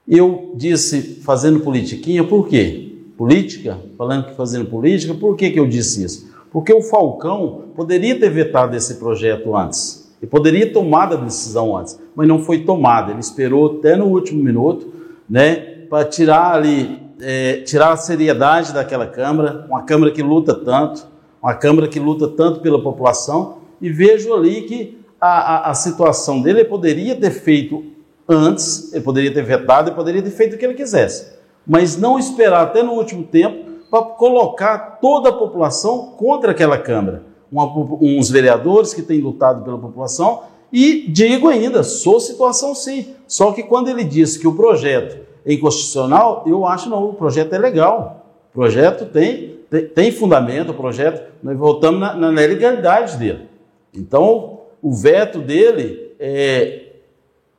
eu 0.08 0.52
disse 0.54 1.20
fazendo 1.22 1.60
politiquinha, 1.60 2.24
por 2.24 2.48
quê? 2.48 2.94
Política? 3.18 3.78
Falando 3.98 4.28
que 4.28 4.34
fazendo 4.34 4.64
política, 4.70 5.12
por 5.12 5.36
que, 5.36 5.50
que 5.50 5.60
eu 5.60 5.68
disse 5.68 6.02
isso? 6.02 6.32
Porque 6.50 6.72
o 6.72 6.80
Falcão 6.80 7.64
poderia 7.76 8.18
ter 8.18 8.30
vetado 8.30 8.74
esse 8.74 8.94
projeto 8.94 9.54
antes. 9.54 10.10
E 10.22 10.26
poderia 10.26 10.72
tomar 10.72 11.12
a 11.12 11.16
decisão 11.16 11.76
antes, 11.76 12.00
mas 12.16 12.26
não 12.26 12.40
foi 12.40 12.60
tomada. 12.60 13.10
Ele 13.10 13.20
esperou 13.20 13.78
até 13.78 13.96
no 13.96 14.06
último 14.06 14.42
minuto, 14.42 14.90
né, 15.28 15.56
para 15.90 16.06
tirar 16.06 16.54
ali, 16.54 17.07
é, 17.20 17.62
tirar 17.62 17.92
a 17.92 17.96
seriedade 17.96 18.72
daquela 18.72 19.06
Câmara, 19.06 19.66
uma 19.68 19.82
Câmara 19.82 20.10
que 20.10 20.22
luta 20.22 20.54
tanto, 20.54 21.06
uma 21.42 21.54
Câmara 21.54 21.88
que 21.88 21.98
luta 21.98 22.28
tanto 22.28 22.60
pela 22.60 22.82
população, 22.82 23.58
e 23.80 23.90
vejo 23.90 24.32
ali 24.34 24.62
que 24.62 24.98
a, 25.20 25.28
a, 25.28 25.70
a 25.70 25.74
situação 25.74 26.40
dele 26.40 26.60
ele 26.60 26.68
poderia 26.68 27.16
ter 27.16 27.30
feito 27.30 27.84
antes, 28.28 28.92
ele 28.92 29.02
poderia 29.02 29.32
ter 29.32 29.42
vetado, 29.42 29.88
ele 29.88 29.96
poderia 29.96 30.22
ter 30.22 30.30
feito 30.30 30.54
o 30.54 30.58
que 30.58 30.64
ele 30.64 30.74
quisesse, 30.74 31.32
mas 31.66 31.96
não 31.96 32.18
esperar 32.18 32.62
até 32.62 32.82
no 32.82 32.92
último 32.92 33.24
tempo 33.24 33.68
para 33.90 34.02
colocar 34.02 34.98
toda 35.00 35.30
a 35.30 35.32
população 35.32 36.14
contra 36.16 36.50
aquela 36.52 36.76
Câmara. 36.76 37.22
Uma, 37.50 37.64
uns 38.02 38.28
vereadores 38.28 38.92
que 38.92 39.00
têm 39.00 39.20
lutado 39.20 39.64
pela 39.64 39.78
população, 39.78 40.42
e 40.70 41.06
digo 41.08 41.48
ainda, 41.48 41.82
sou 41.82 42.20
situação 42.20 42.74
sim. 42.74 43.14
Só 43.26 43.52
que 43.52 43.62
quando 43.62 43.88
ele 43.88 44.04
disse 44.04 44.38
que 44.38 44.46
o 44.46 44.54
projeto 44.54 45.27
inconstitucional, 45.54 46.44
eu 46.46 46.66
acho 46.66 46.88
não, 46.90 47.08
o 47.08 47.14
projeto 47.14 47.52
é 47.54 47.58
legal. 47.58 48.26
O 48.50 48.54
projeto 48.54 49.06
tem, 49.06 49.56
tem, 49.70 49.86
tem 49.86 50.12
fundamento, 50.12 50.70
o 50.70 50.74
projeto, 50.74 51.32
nós 51.42 51.56
voltamos 51.56 52.00
na, 52.00 52.14
na 52.14 52.28
legalidade 52.28 53.16
dele. 53.16 53.48
Então, 53.94 54.60
o 54.82 54.92
veto 54.92 55.38
dele, 55.38 56.12
é, 56.20 56.92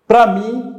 para 0.08 0.28
mim, 0.28 0.76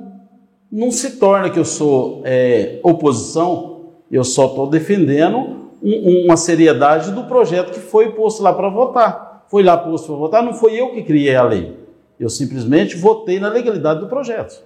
não 0.71 0.91
se 0.91 1.17
torna 1.19 1.51
que 1.51 1.59
eu 1.59 1.65
sou 1.65 2.23
é, 2.25 2.79
oposição, 2.83 3.81
eu 4.11 4.25
só 4.25 4.47
estou 4.47 4.67
defendendo 4.67 5.71
um, 5.83 6.25
uma 6.27 6.37
seriedade 6.37 7.11
do 7.13 7.25
projeto 7.25 7.73
que 7.73 7.81
foi 7.81 8.13
posto 8.13 8.43
lá 8.43 8.53
para 8.53 8.69
votar. 8.69 9.45
Foi 9.49 9.63
lá 9.63 9.77
posto 9.77 10.07
para 10.07 10.17
votar, 10.17 10.43
não 10.43 10.55
foi 10.55 10.75
eu 10.79 10.91
que 10.91 11.03
criei 11.03 11.35
a 11.35 11.43
lei. 11.43 11.77
Eu 12.19 12.29
simplesmente 12.29 12.97
votei 12.97 13.41
na 13.41 13.49
legalidade 13.49 14.01
do 14.01 14.07
projeto. 14.07 14.63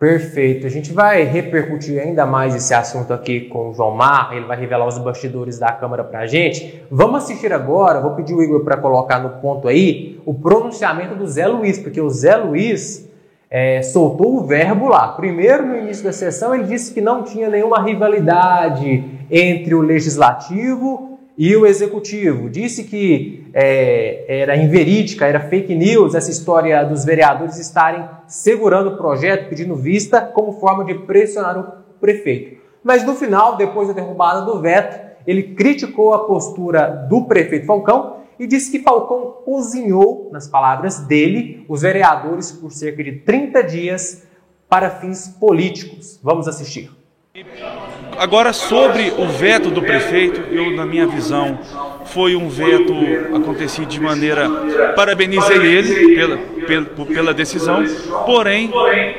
Perfeito. 0.00 0.66
A 0.66 0.70
gente 0.70 0.94
vai 0.94 1.24
repercutir 1.24 2.00
ainda 2.00 2.24
mais 2.24 2.54
esse 2.54 2.72
assunto 2.72 3.12
aqui 3.12 3.42
com 3.42 3.68
o 3.68 3.74
João 3.74 3.90
Mar, 3.90 4.34
ele 4.34 4.46
vai 4.46 4.58
revelar 4.58 4.88
os 4.88 4.96
bastidores 4.96 5.58
da 5.58 5.72
Câmara 5.72 6.02
para 6.02 6.20
a 6.20 6.26
gente. 6.26 6.82
Vamos 6.90 7.24
assistir 7.24 7.52
agora, 7.52 8.00
vou 8.00 8.12
pedir 8.12 8.32
o 8.32 8.42
Igor 8.42 8.64
para 8.64 8.78
colocar 8.78 9.18
no 9.18 9.28
ponto 9.42 9.68
aí, 9.68 10.18
o 10.24 10.32
pronunciamento 10.32 11.14
do 11.14 11.26
Zé 11.26 11.46
Luiz, 11.46 11.78
porque 11.78 12.00
o 12.00 12.08
Zé 12.08 12.34
Luiz 12.34 13.10
é, 13.50 13.82
soltou 13.82 14.38
o 14.38 14.46
verbo 14.46 14.88
lá. 14.88 15.08
Primeiro, 15.08 15.66
no 15.66 15.76
início 15.76 16.02
da 16.02 16.12
sessão, 16.12 16.54
ele 16.54 16.64
disse 16.64 16.94
que 16.94 17.02
não 17.02 17.22
tinha 17.22 17.50
nenhuma 17.50 17.82
rivalidade 17.82 19.04
entre 19.30 19.74
o 19.74 19.82
legislativo 19.82 21.18
e 21.36 21.54
o 21.54 21.66
executivo. 21.66 22.48
Disse 22.48 22.84
que 22.84 23.39
é, 23.52 24.24
era 24.42 24.56
inverídica, 24.56 25.26
era 25.26 25.40
fake 25.40 25.74
news 25.74 26.14
essa 26.14 26.30
história 26.30 26.82
dos 26.84 27.04
vereadores 27.04 27.58
estarem 27.58 28.08
segurando 28.26 28.90
o 28.90 28.96
projeto, 28.96 29.48
pedindo 29.48 29.74
vista, 29.74 30.20
como 30.20 30.60
forma 30.60 30.84
de 30.84 30.94
pressionar 30.94 31.58
o 31.58 31.64
prefeito. 32.00 32.60
Mas 32.82 33.04
no 33.04 33.14
final, 33.14 33.56
depois 33.56 33.88
da 33.88 33.94
derrubada 33.94 34.42
do 34.42 34.60
veto, 34.60 35.10
ele 35.26 35.54
criticou 35.54 36.14
a 36.14 36.20
postura 36.20 37.06
do 37.08 37.24
prefeito 37.24 37.66
Falcão 37.66 38.16
e 38.38 38.46
disse 38.46 38.70
que 38.70 38.82
Falcão 38.82 39.42
cozinhou, 39.44 40.30
nas 40.32 40.48
palavras 40.48 41.00
dele, 41.00 41.64
os 41.68 41.82
vereadores 41.82 42.50
por 42.50 42.72
cerca 42.72 43.04
de 43.04 43.12
30 43.12 43.62
dias 43.62 44.26
para 44.68 44.88
fins 44.88 45.28
políticos. 45.28 46.18
Vamos 46.22 46.48
assistir. 46.48 46.90
Agora, 48.18 48.52
sobre 48.52 49.10
o 49.10 49.26
veto 49.28 49.70
do 49.70 49.82
prefeito, 49.82 50.40
eu, 50.52 50.74
na 50.74 50.84
minha 50.84 51.06
visão, 51.06 51.58
foi 52.12 52.36
um 52.36 52.48
veto 52.48 52.94
acontecido 53.34 53.88
de 53.88 54.00
maneira. 54.00 54.48
Parabenizei 54.94 55.58
ele 55.58 56.14
pela, 56.14 56.36
pela, 56.66 57.06
pela 57.06 57.34
decisão, 57.34 57.84
porém, 58.26 58.70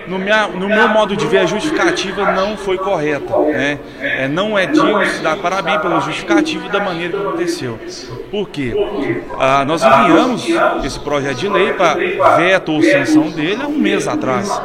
no, 0.07 0.19
minha, 0.19 0.47
no 0.47 0.67
meu 0.67 0.87
modo 0.89 1.15
de 1.15 1.25
ver, 1.27 1.39
a 1.39 1.45
justificativa 1.45 2.31
não 2.31 2.57
foi 2.57 2.77
correta. 2.77 3.37
Né? 3.37 3.79
É, 3.99 4.27
não 4.27 4.57
é 4.57 4.65
digno 4.65 5.05
se 5.05 5.21
dar 5.21 5.37
parabéns 5.37 5.81
pela 5.81 5.99
justificativa 5.99 6.69
da 6.69 6.79
maneira 6.79 7.17
que 7.17 7.25
aconteceu. 7.25 7.79
Por 8.29 8.49
quê? 8.49 8.73
Ah, 9.39 9.65
nós 9.65 9.83
enviamos 9.83 10.45
esse 10.83 10.99
projeto 10.99 11.37
de 11.37 11.49
lei 11.49 11.73
para 11.73 11.95
veto 12.37 12.73
ou 12.73 12.83
sanção 12.83 13.29
dele 13.29 13.61
há 13.61 13.67
um 13.67 13.77
mês 13.77 14.07
atrás. 14.07 14.61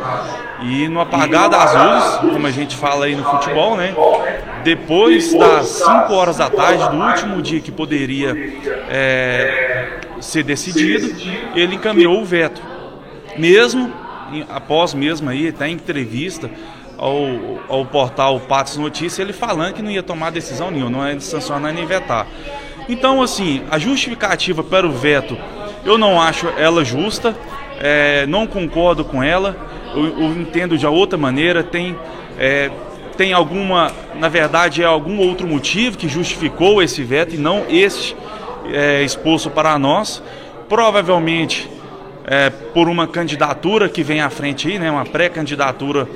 E 0.62 0.88
no 0.88 1.00
apagar 1.00 1.48
das 1.48 1.74
luzes, 1.74 2.32
como 2.32 2.46
a 2.46 2.50
gente 2.50 2.76
fala 2.76 3.04
aí 3.06 3.14
no 3.14 3.24
futebol, 3.24 3.76
né? 3.76 3.94
Depois 4.64 5.32
das 5.32 5.66
5 5.66 6.12
horas 6.12 6.38
da 6.38 6.50
tarde 6.50 6.88
do 6.90 6.96
último 6.96 7.42
dia 7.42 7.60
que 7.60 7.70
poderia 7.70 8.34
é, 8.88 10.00
ser 10.20 10.42
decidido, 10.42 11.14
ele 11.54 11.76
encaminhou 11.76 12.20
o 12.20 12.24
veto. 12.24 12.60
Mesmo 13.36 13.92
após 14.48 14.92
mesmo 14.92 15.30
aí, 15.30 15.48
até 15.48 15.68
entrevista 15.68 16.50
ao, 16.98 17.16
ao 17.68 17.86
portal 17.86 18.40
Patos 18.40 18.76
Notícias, 18.76 19.18
ele 19.20 19.32
falando 19.32 19.74
que 19.74 19.82
não 19.82 19.90
ia 19.90 20.02
tomar 20.02 20.30
decisão 20.30 20.70
nenhuma, 20.70 20.90
não 20.90 21.08
ia 21.08 21.20
sancionar 21.20 21.72
nem 21.72 21.86
vetar. 21.86 22.26
Então, 22.88 23.22
assim, 23.22 23.62
a 23.70 23.78
justificativa 23.78 24.64
para 24.64 24.86
o 24.86 24.90
veto, 24.90 25.36
eu 25.84 25.96
não 25.96 26.20
acho 26.20 26.48
ela 26.56 26.84
justa, 26.84 27.36
é, 27.78 28.26
não 28.26 28.46
concordo 28.46 29.04
com 29.04 29.22
ela 29.22 29.56
eu, 29.96 30.20
eu 30.20 30.32
entendo 30.32 30.76
de 30.76 30.86
outra 30.86 31.18
maneira, 31.18 31.62
tem, 31.62 31.96
é, 32.38 32.70
tem 33.16 33.32
alguma, 33.32 33.90
na 34.14 34.28
verdade, 34.28 34.82
é 34.82 34.86
algum 34.86 35.18
outro 35.18 35.46
motivo 35.46 35.96
que 35.96 36.08
justificou 36.08 36.82
esse 36.82 37.02
veto 37.02 37.34
e 37.34 37.38
não 37.38 37.64
este 37.68 38.16
é, 38.66 39.02
exposto 39.02 39.50
para 39.50 39.78
nós. 39.78 40.22
Provavelmente 40.68 41.68
é, 42.26 42.50
por 42.50 42.88
uma 42.88 43.06
candidatura 43.06 43.88
que 43.88 44.02
vem 44.02 44.20
à 44.20 44.28
frente 44.28 44.68
aí, 44.68 44.78
né, 44.78 44.90
uma 44.90 45.04
pré-candidatura 45.04 46.08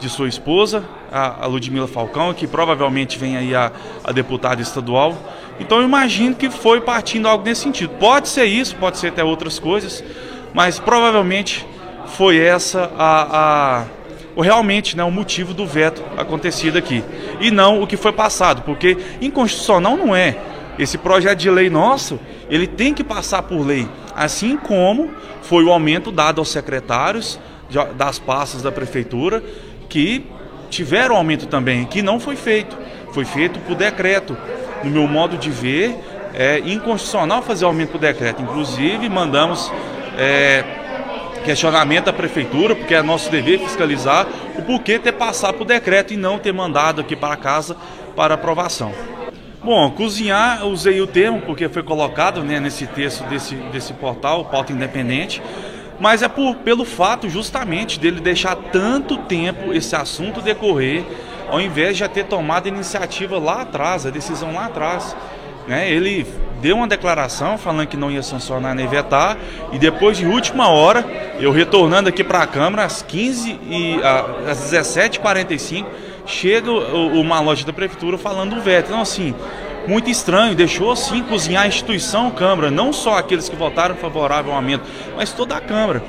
de 0.00 0.08
sua 0.08 0.28
esposa, 0.28 0.82
a, 1.12 1.44
a 1.44 1.46
Ludmila 1.46 1.86
Falcão, 1.86 2.34
que 2.34 2.46
provavelmente 2.46 3.18
vem 3.18 3.36
aí 3.36 3.54
a, 3.54 3.70
a 4.02 4.10
deputada 4.10 4.60
estadual. 4.60 5.16
Então 5.60 5.78
eu 5.78 5.84
imagino 5.84 6.34
que 6.34 6.50
foi 6.50 6.80
partindo 6.80 7.28
algo 7.28 7.44
nesse 7.44 7.62
sentido. 7.62 7.90
Pode 8.00 8.28
ser 8.28 8.46
isso, 8.46 8.74
pode 8.76 8.98
ser 8.98 9.08
até 9.08 9.22
outras 9.22 9.58
coisas, 9.58 10.02
mas 10.52 10.80
provavelmente 10.80 11.64
foi 12.06 12.38
essa 12.38 12.90
a, 12.98 13.82
a 13.82 13.84
o, 14.34 14.40
realmente 14.40 14.96
né, 14.96 15.04
o 15.04 15.10
motivo 15.10 15.52
do 15.54 15.66
veto 15.66 16.02
acontecido 16.16 16.78
aqui. 16.78 17.04
E 17.40 17.50
não 17.50 17.82
o 17.82 17.86
que 17.86 17.96
foi 17.96 18.12
passado, 18.12 18.62
porque 18.62 18.96
inconstitucional 19.20 19.96
não 19.96 20.14
é. 20.14 20.36
Esse 20.78 20.96
projeto 20.96 21.38
de 21.38 21.50
lei 21.50 21.68
nosso, 21.68 22.18
ele 22.48 22.66
tem 22.66 22.94
que 22.94 23.04
passar 23.04 23.42
por 23.42 23.64
lei, 23.64 23.86
assim 24.14 24.56
como 24.56 25.10
foi 25.42 25.64
o 25.64 25.72
aumento 25.72 26.10
dado 26.10 26.40
aos 26.40 26.48
secretários 26.48 27.38
das 27.96 28.18
pastas 28.18 28.62
da 28.62 28.72
prefeitura, 28.72 29.42
que 29.88 30.24
tiveram 30.70 31.16
aumento 31.16 31.46
também, 31.46 31.84
que 31.84 32.02
não 32.02 32.18
foi 32.18 32.36
feito. 32.36 32.76
Foi 33.12 33.24
feito 33.24 33.58
por 33.60 33.74
decreto. 33.74 34.36
No 34.82 34.90
meu 34.90 35.06
modo 35.06 35.36
de 35.36 35.50
ver, 35.50 35.96
é 36.34 36.58
inconstitucional 36.60 37.42
fazer 37.42 37.64
aumento 37.64 37.90
por 37.90 38.00
decreto. 38.00 38.42
Inclusive, 38.42 39.08
mandamos 39.08 39.70
é, 40.18 40.64
questionamento 41.42 42.08
à 42.08 42.12
prefeitura, 42.12 42.74
porque 42.74 42.94
é 42.94 43.02
nosso 43.02 43.30
dever 43.30 43.58
fiscalizar 43.58 44.26
o 44.56 44.62
porquê 44.62 44.98
ter 44.98 45.12
passado 45.12 45.58
por 45.58 45.66
decreto 45.66 46.14
e 46.14 46.16
não 46.16 46.38
ter 46.38 46.52
mandado 46.52 47.00
aqui 47.00 47.14
para 47.14 47.36
casa 47.36 47.76
para 48.16 48.34
aprovação. 48.34 48.92
Bom, 49.62 49.90
cozinhar, 49.92 50.66
usei 50.66 51.00
o 51.00 51.06
termo 51.06 51.40
porque 51.42 51.68
foi 51.68 51.82
colocado 51.82 52.42
né, 52.42 52.58
nesse 52.58 52.86
texto 52.86 53.22
desse, 53.28 53.54
desse 53.54 53.92
portal, 53.92 54.44
pauta 54.46 54.72
independente, 54.72 55.40
mas 56.00 56.20
é 56.20 56.28
por, 56.28 56.56
pelo 56.56 56.84
fato 56.84 57.28
justamente 57.28 58.00
dele 58.00 58.20
deixar 58.20 58.56
tanto 58.56 59.18
tempo 59.18 59.72
esse 59.72 59.94
assunto 59.94 60.40
decorrer, 60.40 61.04
ao 61.48 61.60
invés 61.60 61.92
de 61.92 62.00
já 62.00 62.08
ter 62.08 62.24
tomado 62.24 62.66
a 62.66 62.68
iniciativa 62.68 63.38
lá 63.38 63.62
atrás, 63.62 64.04
a 64.04 64.10
decisão 64.10 64.52
lá 64.52 64.66
atrás. 64.66 65.14
Né? 65.68 65.88
Ele 65.88 66.26
deu 66.62 66.76
uma 66.76 66.86
declaração 66.86 67.58
falando 67.58 67.88
que 67.88 67.96
não 67.96 68.08
ia 68.08 68.22
sancionar 68.22 68.72
nem 68.72 68.86
vetar, 68.86 69.36
e 69.72 69.78
depois 69.80 70.16
de 70.16 70.24
última 70.24 70.68
hora, 70.68 71.04
eu 71.40 71.50
retornando 71.50 72.08
aqui 72.08 72.22
para 72.22 72.38
a 72.38 72.46
Câmara 72.46 72.84
às 72.84 73.02
15 73.02 73.58
e 73.68 74.00
às 74.48 74.70
17h45, 74.70 75.84
chega 76.24 76.70
uma 76.70 77.40
loja 77.40 77.66
da 77.66 77.72
Prefeitura 77.72 78.16
falando 78.16 78.54
do 78.54 78.62
veto. 78.62 78.86
Então, 78.86 79.00
assim, 79.00 79.34
muito 79.88 80.08
estranho, 80.08 80.54
deixou 80.54 80.92
assim 80.92 81.24
cozinhar 81.24 81.64
a 81.64 81.66
instituição 81.66 82.30
Câmara, 82.30 82.70
não 82.70 82.92
só 82.92 83.18
aqueles 83.18 83.48
que 83.48 83.56
votaram 83.56 83.96
favorável 83.96 84.52
ao 84.52 84.58
aumento, 84.58 84.84
mas 85.16 85.32
toda 85.32 85.56
a 85.56 85.60
Câmara. 85.60 86.00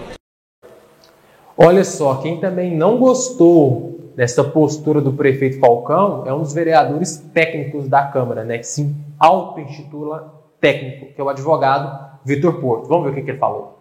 Olha 1.57 1.83
só, 1.83 2.15
quem 2.15 2.39
também 2.39 2.75
não 2.75 2.97
gostou 2.97 4.11
dessa 4.15 4.43
postura 4.43 5.01
do 5.01 5.13
prefeito 5.13 5.59
Falcão 5.59 6.23
é 6.27 6.33
um 6.33 6.41
dos 6.41 6.53
vereadores 6.53 7.17
técnicos 7.33 7.87
da 7.87 8.03
Câmara, 8.05 8.43
né, 8.43 8.59
que 8.59 8.67
se 8.67 8.95
auto-intitula 9.17 10.42
técnico, 10.63 11.13
que 11.13 11.19
é 11.19 11.23
o 11.23 11.28
advogado 11.28 12.13
Vitor 12.23 12.54
Porto. 12.62 12.88
Vamos 12.88 13.04
ver 13.04 13.12
o 13.12 13.15
que, 13.15 13.21
que 13.21 13.32
ele 13.32 13.38
falou. 13.38 13.78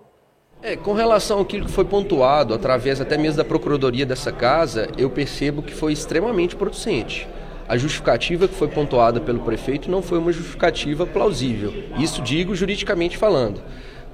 É, 0.61 0.75
com 0.75 0.92
relação 0.92 1.40
àquilo 1.40 1.66
que 1.66 1.71
foi 1.71 1.85
pontuado, 1.85 2.53
através 2.53 3.01
até 3.01 3.16
mesmo 3.16 3.37
da 3.37 3.45
procuradoria 3.45 4.05
dessa 4.05 4.33
casa, 4.33 4.88
eu 4.99 5.09
percebo 5.09 5.62
que 5.62 5.73
foi 5.73 5.92
extremamente 5.92 6.57
producente. 6.57 7.29
A 7.68 7.77
justificativa 7.77 8.49
que 8.49 8.55
foi 8.55 8.66
pontuada 8.66 9.21
pelo 9.21 9.38
prefeito 9.40 9.88
não 9.88 10.03
foi 10.03 10.18
uma 10.18 10.33
justificativa 10.33 11.07
plausível. 11.07 11.73
Isso 11.97 12.21
digo 12.21 12.55
juridicamente 12.55 13.16
falando. 13.16 13.62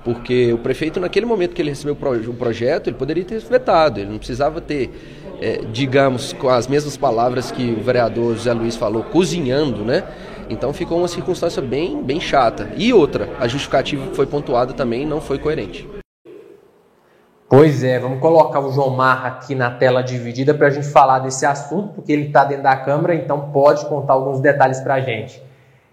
Porque 0.05 0.53
o 0.53 0.59
prefeito, 0.59 1.01
naquele 1.01 1.27
momento 1.27 1.55
que 1.55 1.63
ele 1.63 1.71
recebeu 1.71 1.95
o 1.95 2.35
projeto, 2.35 2.89
ele 2.89 2.97
poderia 2.97 3.25
ter 3.25 3.41
vetado, 3.41 4.01
ele 4.01 4.11
não 4.11 4.19
precisava 4.19 4.61
ter, 4.61 4.91
é, 5.41 5.61
digamos, 5.73 6.33
com 6.35 6.49
as 6.49 6.67
mesmas 6.67 6.97
palavras 6.97 7.51
que 7.51 7.77
o 7.79 7.83
vereador 7.83 8.35
José 8.37 8.53
Luiz 8.53 8.77
falou, 8.77 9.03
cozinhando, 9.05 9.85
né? 9.85 10.05
Então 10.49 10.73
ficou 10.73 10.99
uma 10.99 11.09
circunstância 11.09 11.61
bem, 11.61 12.03
bem 12.03 12.21
chata. 12.21 12.71
E 12.77 12.93
outra, 12.93 13.29
a 13.39 13.47
justificativa 13.47 14.07
que 14.07 14.17
foi 14.17 14.27
pontuada 14.27 14.73
também 14.73 15.07
não 15.07 15.21
foi 15.21 15.39
coerente. 15.39 15.89
Pois 17.49 17.83
é, 17.83 17.99
vamos 17.99 18.21
colocar 18.21 18.61
o 18.61 18.71
João 18.71 18.91
Marra 18.91 19.29
aqui 19.29 19.55
na 19.55 19.71
tela 19.71 20.03
dividida 20.03 20.53
para 20.53 20.67
a 20.67 20.71
gente 20.71 20.87
falar 20.87 21.21
desse 21.21 21.47
assunto, 21.47 21.95
porque 21.95 22.13
ele 22.13 22.27
está 22.27 22.45
dentro 22.45 22.65
da 22.65 22.77
Câmara, 22.77 23.15
então 23.15 23.51
pode 23.51 23.87
contar 23.87 24.13
alguns 24.13 24.39
detalhes 24.39 24.81
para 24.81 24.95
a 24.95 25.01
gente. 25.01 25.43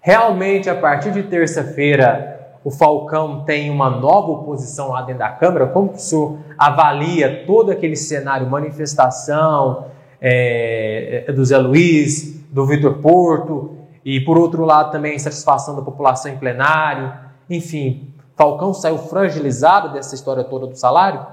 Realmente, 0.02 0.68
a 0.68 0.74
partir 0.74 1.12
de 1.12 1.22
terça-feira, 1.22 2.36
o 2.62 2.70
Falcão 2.70 3.42
tem 3.44 3.70
uma 3.70 3.88
nova 3.88 4.32
oposição 4.32 4.90
lá 4.90 5.00
dentro 5.00 5.20
da 5.20 5.30
Câmara? 5.30 5.66
Como 5.68 5.88
que 5.88 5.96
o 5.96 6.00
senhor 6.00 6.38
avalia 6.58 7.44
todo 7.46 7.70
aquele 7.70 7.96
cenário, 7.96 8.46
manifestação 8.50 9.86
é, 10.20 11.32
do 11.34 11.44
Zé 11.44 11.56
Luiz, 11.56 12.38
do 12.50 12.66
Vitor 12.66 12.98
Porto, 12.98 13.76
e 14.06 14.20
por 14.20 14.38
outro 14.38 14.64
lado 14.64 14.92
também 14.92 15.18
satisfação 15.18 15.74
da 15.74 15.82
população 15.82 16.30
em 16.30 16.38
plenário? 16.38 17.12
Enfim, 17.50 18.08
Falcão 18.36 18.72
saiu 18.72 18.98
fragilizado 18.98 19.92
dessa 19.92 20.14
história 20.14 20.44
toda 20.44 20.68
do 20.68 20.76
salário? 20.76 21.26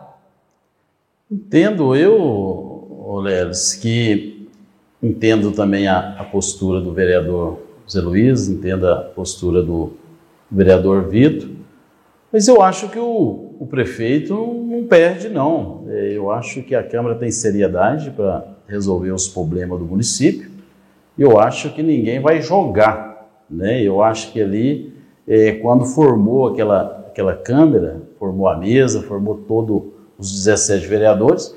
Entendo 1.32 1.96
eu, 1.96 3.20
Leles, 3.22 3.76
que 3.76 4.50
entendo 5.02 5.52
também 5.52 5.88
a, 5.88 6.16
a, 6.20 6.24
postura 6.24 6.82
do 6.82 6.92
vereador 6.92 7.60
Zé 7.88 8.02
Luiz, 8.02 8.50
entendo 8.50 8.88
a 8.88 8.96
postura 8.96 9.62
do 9.62 9.94
vereador 10.50 11.08
Vitor, 11.08 11.50
mas 12.32 12.48
eu 12.48 12.60
acho 12.64 12.90
que 12.90 12.98
o, 12.98 13.54
o 13.60 13.68
prefeito 13.68 14.34
não 14.34 14.88
perde, 14.88 15.30
não. 15.30 15.86
É, 15.90 16.18
eu 16.18 16.32
acho 16.32 16.64
que 16.64 16.74
a 16.74 16.82
Câmara 16.82 17.14
tem 17.14 17.30
seriedade 17.30 18.10
para 18.10 18.44
resolver 18.68 19.12
os 19.12 19.28
problemas 19.28 19.78
do 19.78 19.86
município. 19.86 20.53
Eu 21.18 21.40
acho 21.40 21.74
que 21.74 21.84
ninguém 21.84 22.20
vai 22.20 22.42
jogar, 22.42 23.30
né? 23.50 23.82
Eu 23.82 24.02
acho 24.02 24.32
que 24.32 24.42
ali, 24.42 24.94
é, 25.28 25.54
quando 25.54 25.86
formou 25.86 26.48
aquela, 26.48 27.06
aquela 27.08 27.36
Câmara, 27.36 28.02
formou 28.18 28.48
a 28.48 28.58
mesa, 28.58 29.02
formou 29.02 29.36
todo 29.48 29.94
os 30.18 30.32
17 30.32 30.88
vereadores, 30.88 31.56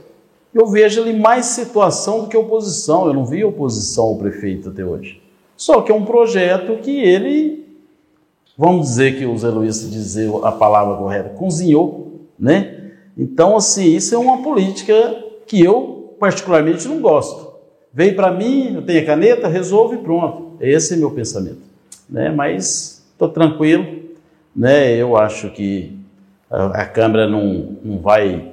eu 0.54 0.66
vejo 0.66 1.02
ali 1.02 1.12
mais 1.12 1.46
situação 1.46 2.22
do 2.22 2.28
que 2.28 2.36
oposição. 2.36 3.06
Eu 3.06 3.14
não 3.14 3.24
vi 3.24 3.44
oposição 3.44 4.04
ao 4.04 4.16
prefeito 4.16 4.70
até 4.70 4.84
hoje. 4.84 5.22
Só 5.56 5.80
que 5.80 5.92
é 5.92 5.94
um 5.94 6.04
projeto 6.04 6.78
que 6.82 7.00
ele, 7.00 7.66
vamos 8.56 8.88
dizer 8.88 9.18
que 9.18 9.24
o 9.24 9.36
Zé 9.36 9.48
Luiz 9.48 9.90
dizer 9.90 10.30
a 10.42 10.52
palavra 10.52 10.96
correta, 10.96 11.30
cozinhou, 11.30 12.26
né? 12.38 12.92
Então, 13.16 13.56
assim, 13.56 13.84
isso 13.84 14.14
é 14.14 14.18
uma 14.18 14.42
política 14.42 15.24
que 15.46 15.62
eu 15.62 16.14
particularmente 16.18 16.86
não 16.86 17.00
gosto. 17.00 17.45
Veio 17.96 18.14
para 18.14 18.30
mim, 18.30 18.74
eu 18.74 18.82
tenho 18.82 19.02
a 19.02 19.06
caneta, 19.06 19.48
resolve 19.48 19.96
e 19.96 19.98
pronto. 20.00 20.58
Esse 20.60 20.92
é 20.92 20.96
meu 20.98 21.10
pensamento. 21.12 21.62
Né? 22.06 22.28
Mas 22.28 23.02
estou 23.10 23.30
tranquilo. 23.30 23.86
Né? 24.54 24.94
Eu 24.96 25.16
acho 25.16 25.48
que 25.48 25.98
a, 26.50 26.82
a 26.82 26.84
Câmara 26.84 27.26
não, 27.26 27.78
não 27.82 27.98
vai 27.98 28.52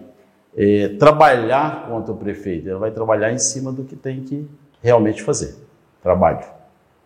é, 0.55 0.95
trabalhar 0.97 1.89
contra 1.89 2.13
o 2.13 2.15
prefeito, 2.15 2.69
ela 2.69 2.79
vai 2.79 2.91
trabalhar 2.91 3.33
em 3.33 3.37
cima 3.37 3.69
do 3.69 3.83
que 3.83 3.97
tem 3.97 4.21
que 4.21 4.47
realmente 4.81 5.21
fazer. 5.21 5.55
Trabalho. 6.01 6.45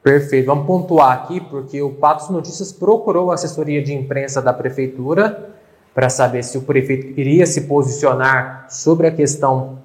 Perfeito. 0.04 0.46
Vamos 0.46 0.68
pontuar 0.68 1.14
aqui, 1.14 1.42
porque 1.42 1.82
o 1.82 1.90
Patos 1.90 2.30
Notícias 2.30 2.72
procurou 2.72 3.32
a 3.32 3.34
assessoria 3.34 3.82
de 3.82 3.96
imprensa 3.96 4.44
da 4.44 4.54
prefeitura 4.54 5.50
para 5.92 6.08
saber 6.08 6.44
se 6.44 6.56
o 6.56 6.62
prefeito 6.62 7.20
iria 7.20 7.48
se 7.48 7.62
posicionar 7.62 8.68
sobre 8.70 9.08
a 9.08 9.12
questão 9.12 9.80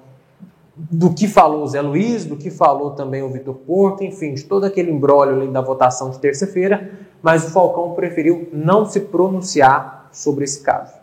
do 0.75 1.13
que 1.13 1.27
falou 1.27 1.63
o 1.63 1.67
Zé 1.67 1.81
Luiz, 1.81 2.25
do 2.25 2.35
que 2.35 2.49
falou 2.49 2.91
também 2.91 3.21
o 3.21 3.29
Vitor 3.29 3.53
Porto, 3.55 4.03
enfim, 4.03 4.33
de 4.33 4.43
todo 4.43 4.65
aquele 4.65 4.91
embrólio 4.91 5.51
da 5.51 5.61
votação 5.61 6.09
de 6.09 6.19
terça-feira, 6.19 6.91
mas 7.21 7.45
o 7.45 7.51
Falcão 7.51 7.93
preferiu 7.93 8.49
não 8.51 8.85
se 8.85 8.99
pronunciar 9.01 10.09
sobre 10.11 10.43
esse 10.45 10.61
caso. 10.61 10.93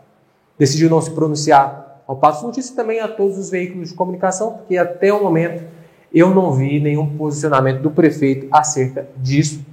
Decidiu 0.57 0.89
não 0.89 1.01
se 1.01 1.11
pronunciar 1.11 2.01
ao 2.05 2.17
Passo 2.17 2.45
Notícias 2.45 2.75
também 2.75 2.99
a 2.99 3.07
todos 3.07 3.37
os 3.37 3.49
veículos 3.49 3.89
de 3.89 3.95
comunicação, 3.95 4.53
porque 4.53 4.77
até 4.77 5.13
o 5.13 5.23
momento 5.23 5.63
eu 6.13 6.29
não 6.35 6.51
vi 6.51 6.79
nenhum 6.79 7.17
posicionamento 7.17 7.81
do 7.81 7.89
prefeito 7.89 8.47
acerca 8.51 9.07
disso. 9.15 9.65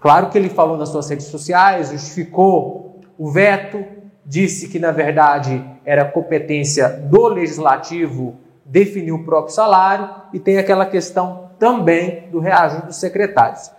Claro 0.00 0.28
que 0.28 0.36
ele 0.36 0.48
falou 0.48 0.76
nas 0.76 0.88
suas 0.88 1.08
redes 1.08 1.26
sociais, 1.26 1.90
justificou 1.90 2.98
o 3.16 3.30
veto, 3.30 3.84
disse 4.26 4.68
que 4.68 4.80
na 4.80 4.90
verdade 4.90 5.64
era 5.84 6.04
competência 6.04 6.88
do 6.88 7.28
legislativo 7.28 8.34
definir 8.64 9.12
o 9.12 9.24
próprio 9.24 9.54
salário 9.54 10.08
e 10.32 10.40
tem 10.40 10.58
aquela 10.58 10.86
questão 10.86 11.50
também 11.58 12.28
do 12.30 12.38
reajuste 12.38 12.86
dos 12.86 12.96
secretários. 12.96 13.70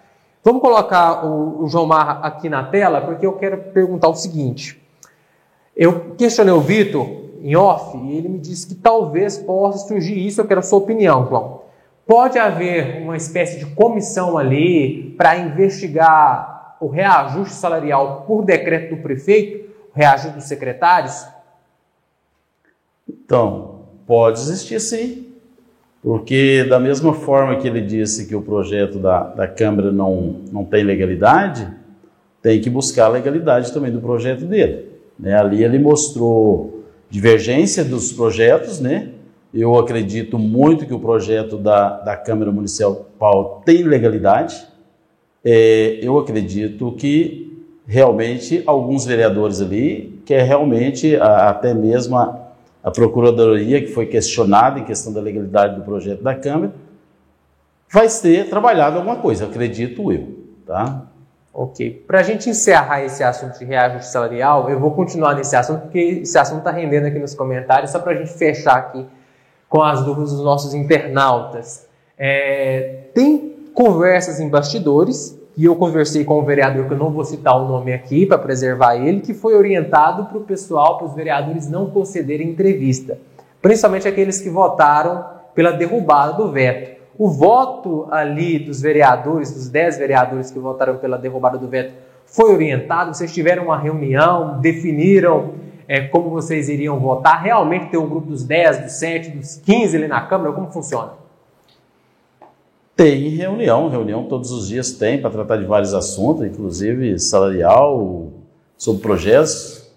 Vamos 0.43 0.61
colocar 0.61 1.25
o, 1.25 1.63
o 1.63 1.67
João 1.67 1.87
Marra 1.87 2.19
aqui 2.21 2.47
na 2.49 2.63
tela, 2.63 3.01
porque 3.01 3.25
eu 3.25 3.33
quero 3.33 3.57
perguntar 3.73 4.09
o 4.09 4.15
seguinte. 4.15 4.81
Eu 5.75 6.11
questionei 6.15 6.53
o 6.53 6.61
Vitor 6.61 7.07
em 7.41 7.55
off 7.55 7.97
e 7.97 8.17
ele 8.17 8.29
me 8.29 8.39
disse 8.39 8.67
que 8.67 8.75
talvez 8.75 9.37
possa 9.37 9.87
surgir 9.87 10.17
isso. 10.17 10.39
Eu 10.39 10.47
quero 10.47 10.59
a 10.59 10.63
sua 10.63 10.79
opinião, 10.79 11.27
João. 11.27 11.61
Pode 12.05 12.37
haver 12.37 13.01
uma 13.01 13.17
espécie 13.17 13.57
de 13.57 13.65
comissão 13.73 14.37
ali 14.37 15.15
para 15.17 15.37
investigar 15.37 16.77
o 16.79 16.87
reajuste 16.87 17.55
salarial 17.55 18.23
por 18.27 18.43
decreto 18.43 18.95
do 18.95 19.01
prefeito, 19.01 19.71
o 19.93 19.97
reajuste 19.97 20.37
dos 20.37 20.45
secretários? 20.45 21.25
Então, 23.09 23.74
pode 24.05 24.39
existir 24.39 24.79
sim. 24.79 25.25
Porque, 26.01 26.63
da 26.69 26.79
mesma 26.79 27.13
forma 27.13 27.55
que 27.55 27.67
ele 27.67 27.81
disse 27.81 28.27
que 28.27 28.35
o 28.35 28.41
projeto 28.41 28.99
da, 28.99 29.23
da 29.23 29.47
Câmara 29.47 29.91
não, 29.91 30.41
não 30.51 30.63
tem 30.63 30.83
legalidade, 30.83 31.67
tem 32.43 32.61
que 32.61 32.69
buscar 32.69 33.05
a 33.05 33.09
legalidade 33.09 33.73
também 33.73 33.91
do 33.91 33.99
projeto 33.99 34.45
dele. 34.45 34.85
Né? 35.19 35.33
Ali 35.33 35.63
ele 35.63 35.79
mostrou 35.79 36.83
divergência 37.09 37.83
dos 37.83 38.13
projetos, 38.13 38.79
né? 38.79 39.09
Eu 39.51 39.75
acredito 39.79 40.37
muito 40.37 40.85
que 40.85 40.93
o 40.93 40.99
projeto 40.99 41.57
da, 41.57 41.97
da 42.01 42.15
Câmara 42.15 42.51
Municipal 42.51 43.63
tem 43.65 43.81
legalidade. 43.81 44.67
É, 45.43 45.97
eu 46.03 46.19
acredito 46.19 46.91
que 46.91 47.63
realmente 47.87 48.61
alguns 48.67 49.05
vereadores 49.05 49.61
ali, 49.61 50.19
que 50.23 50.33
é 50.33 50.43
realmente 50.43 51.15
a, 51.15 51.49
até 51.49 51.73
mesmo 51.73 52.17
a, 52.17 52.44
a 52.85 52.91
Procuradoria, 52.91 53.81
que 53.81 53.87
foi 53.87 54.05
questionada 54.05 54.79
em 54.79 54.83
questão 54.83 55.11
da 55.11 55.19
legalidade 55.19 55.75
do 55.75 55.81
projeto 55.81 56.21
da 56.21 56.35
Câmara, 56.35 56.71
vai 57.91 58.07
ser 58.07 58.47
trabalhado 58.47 58.97
alguma 58.97 59.15
coisa, 59.15 59.45
acredito 59.45 60.11
eu. 60.11 60.35
Tá? 60.67 61.01
Ok. 61.51 62.03
Para 62.05 62.19
a 62.19 62.23
gente 62.23 62.47
encerrar 62.47 63.01
esse 63.01 63.23
assunto 63.23 63.57
de 63.57 63.65
reajuste 63.65 64.11
salarial, 64.11 64.69
eu 64.69 64.79
vou 64.79 64.91
continuar 64.91 65.33
nesse 65.33 65.55
assunto, 65.55 65.81
porque 65.81 65.97
esse 65.97 66.37
assunto 66.37 66.59
está 66.59 66.69
rendendo 66.69 67.07
aqui 67.07 67.17
nos 67.17 67.33
comentários, 67.33 67.89
só 67.89 67.97
para 67.97 68.11
a 68.11 68.15
gente 68.17 68.31
fechar 68.33 68.75
aqui 68.75 69.03
com 69.67 69.81
as 69.81 70.05
dúvidas 70.05 70.31
dos 70.31 70.43
nossos 70.43 70.75
internautas. 70.75 71.87
É, 72.15 73.05
tem 73.15 73.55
conversas 73.73 74.39
em 74.39 74.47
bastidores 74.47 75.35
e 75.57 75.65
eu 75.65 75.75
conversei 75.75 76.25
com 76.25 76.39
um 76.39 76.43
vereador, 76.43 76.85
que 76.85 76.93
eu 76.93 76.97
não 76.97 77.09
vou 77.09 77.23
citar 77.23 77.55
o 77.55 77.67
nome 77.67 77.93
aqui 77.93 78.25
para 78.25 78.37
preservar 78.37 78.95
ele, 78.95 79.21
que 79.21 79.33
foi 79.33 79.55
orientado 79.55 80.25
para 80.25 80.37
o 80.37 80.41
pessoal, 80.41 80.97
para 80.97 81.07
os 81.07 81.13
vereadores 81.13 81.69
não 81.69 81.89
concederem 81.89 82.49
entrevista, 82.49 83.17
principalmente 83.61 84.07
aqueles 84.07 84.41
que 84.41 84.49
votaram 84.49 85.25
pela 85.53 85.71
derrubada 85.71 86.33
do 86.33 86.51
veto. 86.51 86.95
O 87.17 87.29
voto 87.29 88.07
ali 88.11 88.59
dos 88.59 88.81
vereadores, 88.81 89.51
dos 89.51 89.69
10 89.69 89.97
vereadores 89.97 90.51
que 90.51 90.59
votaram 90.59 90.97
pela 90.97 91.17
derrubada 91.17 91.57
do 91.57 91.67
veto, 91.67 91.93
foi 92.25 92.53
orientado? 92.53 93.13
Vocês 93.13 93.33
tiveram 93.33 93.65
uma 93.65 93.77
reunião, 93.77 94.59
definiram 94.59 95.53
é, 95.87 96.01
como 96.01 96.29
vocês 96.29 96.67
iriam 96.67 96.99
votar? 96.99 97.41
Realmente 97.41 97.87
tem 97.87 97.99
um 97.99 98.09
grupo 98.09 98.27
dos 98.27 98.43
10, 98.43 98.79
dos 98.79 98.91
7, 98.93 99.29
dos 99.29 99.55
15 99.57 99.95
ali 99.95 100.07
na 100.07 100.21
Câmara? 100.21 100.51
Como 100.51 100.69
funciona? 100.71 101.24
Tem 102.95 103.27
reunião, 103.27 103.89
reunião 103.89 104.23
todos 104.23 104.51
os 104.51 104.69
dias 104.69 104.93
tem 104.93 105.19
para 105.19 105.29
tratar 105.29 105.57
de 105.57 105.65
vários 105.65 105.93
assuntos, 105.93 106.45
inclusive 106.45 107.19
salarial, 107.19 108.31
sobre 108.77 109.01
projetos. 109.01 109.91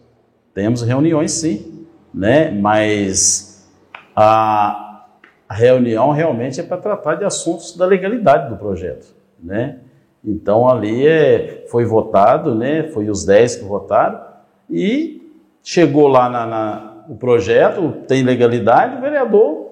Temos 0.52 0.82
reuniões 0.82 1.30
sim, 1.30 1.86
né? 2.12 2.50
Mas 2.50 3.68
a, 4.16 5.06
reunião 5.48 6.10
realmente 6.10 6.60
é 6.60 6.64
para 6.64 6.76
tratar 6.76 7.14
de 7.14 7.24
assuntos 7.24 7.76
da 7.76 7.86
legalidade 7.86 8.50
do 8.50 8.56
projeto, 8.56 9.14
né? 9.40 9.78
Então 10.24 10.68
ali 10.68 11.06
é, 11.06 11.66
foi 11.70 11.84
votado, 11.84 12.52
né? 12.52 12.88
Foi 12.88 13.08
os 13.08 13.24
10 13.24 13.56
que 13.56 13.64
votaram 13.64 14.20
e 14.68 15.22
chegou 15.62 16.08
lá 16.08 16.28
na, 16.28 16.46
na, 16.46 17.04
o 17.08 17.14
projeto, 17.14 17.92
tem 18.08 18.24
legalidade, 18.24 18.96
o 18.96 19.00
vereador 19.00 19.67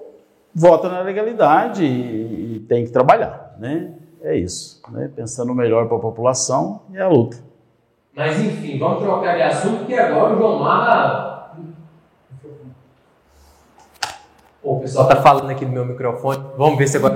vota 0.57 0.89
na 0.89 1.01
legalidade 1.01 1.85
e, 1.85 2.65
tem 2.67 2.83
que 2.83 2.91
trabalhar, 2.91 3.55
né? 3.59 3.93
É 4.23 4.35
isso, 4.35 4.81
né? 4.89 5.09
Pensando 5.15 5.53
melhor 5.53 5.87
para 5.87 5.95
a 5.95 5.99
população 5.99 6.81
e 6.91 6.97
a 6.97 7.07
luta. 7.07 7.37
Mas 8.15 8.39
enfim, 8.39 8.79
vamos 8.79 9.03
trocar 9.03 9.35
de 9.35 9.43
assunto, 9.43 9.85
que 9.85 9.93
agora 9.93 10.33
o 10.33 10.37
João 10.37 10.59
Mar. 10.59 11.55
o 14.63 14.79
pessoal 14.79 15.07
está 15.07 15.21
falando 15.21 15.49
aqui 15.51 15.63
no 15.63 15.71
meu 15.71 15.85
microfone. 15.85 16.43
Vamos 16.57 16.77
ver 16.79 16.87
se 16.87 16.97
agora. 16.97 17.15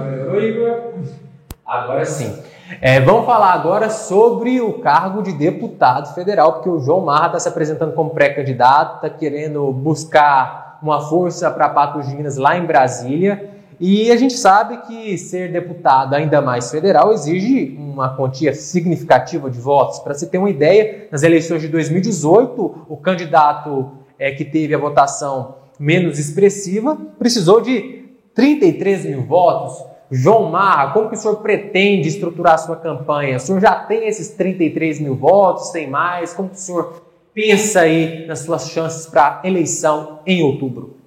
Agora 1.65 2.05
sim. 2.05 2.43
É, 2.79 3.01
vamos 3.01 3.25
falar 3.25 3.53
agora 3.53 3.89
sobre 3.89 4.61
o 4.61 4.79
cargo 4.79 5.21
de 5.23 5.33
deputado 5.33 6.13
federal, 6.13 6.53
porque 6.53 6.69
o 6.69 6.79
João 6.79 7.01
Marra 7.01 7.27
está 7.27 7.39
se 7.39 7.49
apresentando 7.49 7.93
como 7.93 8.11
pré-candidato, 8.11 8.95
está 8.97 9.09
querendo 9.09 9.73
buscar 9.73 10.60
uma 10.81 11.01
força 11.01 11.49
para 11.51 11.69
Patos 11.69 12.07
de 12.07 12.15
Minas 12.15 12.37
lá 12.37 12.57
em 12.57 12.65
Brasília. 12.65 13.51
E 13.79 14.11
a 14.11 14.15
gente 14.15 14.33
sabe 14.33 14.77
que 14.85 15.17
ser 15.17 15.51
deputado, 15.51 16.13
ainda 16.13 16.39
mais 16.41 16.69
federal, 16.69 17.11
exige 17.11 17.75
uma 17.79 18.15
quantia 18.15 18.53
significativa 18.53 19.49
de 19.49 19.59
votos. 19.59 19.99
Para 19.99 20.13
você 20.13 20.27
ter 20.27 20.37
uma 20.37 20.49
ideia, 20.49 21.07
nas 21.11 21.23
eleições 21.23 21.61
de 21.61 21.67
2018, 21.67 22.85
o 22.87 22.97
candidato 22.97 23.91
é, 24.19 24.31
que 24.31 24.45
teve 24.45 24.75
a 24.75 24.77
votação 24.77 25.55
menos 25.79 26.19
expressiva 26.19 26.95
precisou 27.17 27.59
de 27.59 28.05
33 28.35 29.05
mil 29.05 29.23
votos. 29.23 29.83
João 30.11 30.51
Marra, 30.51 30.93
como 30.93 31.09
que 31.09 31.15
o 31.15 31.17
senhor 31.17 31.37
pretende 31.37 32.07
estruturar 32.07 32.53
a 32.53 32.57
sua 32.57 32.75
campanha? 32.75 33.37
O 33.37 33.39
senhor 33.39 33.59
já 33.59 33.73
tem 33.73 34.07
esses 34.07 34.29
33 34.29 34.99
mil 34.99 35.15
votos, 35.15 35.71
tem 35.71 35.89
mais? 35.89 36.33
Como 36.33 36.49
que 36.49 36.55
o 36.55 36.59
senhor 36.59 37.01
pensa 37.33 37.81
aí 37.81 38.25
nas 38.27 38.39
suas 38.39 38.69
chances 38.69 39.05
para 39.05 39.41
eleição 39.43 40.19
em 40.25 40.43
outubro? 40.43 40.97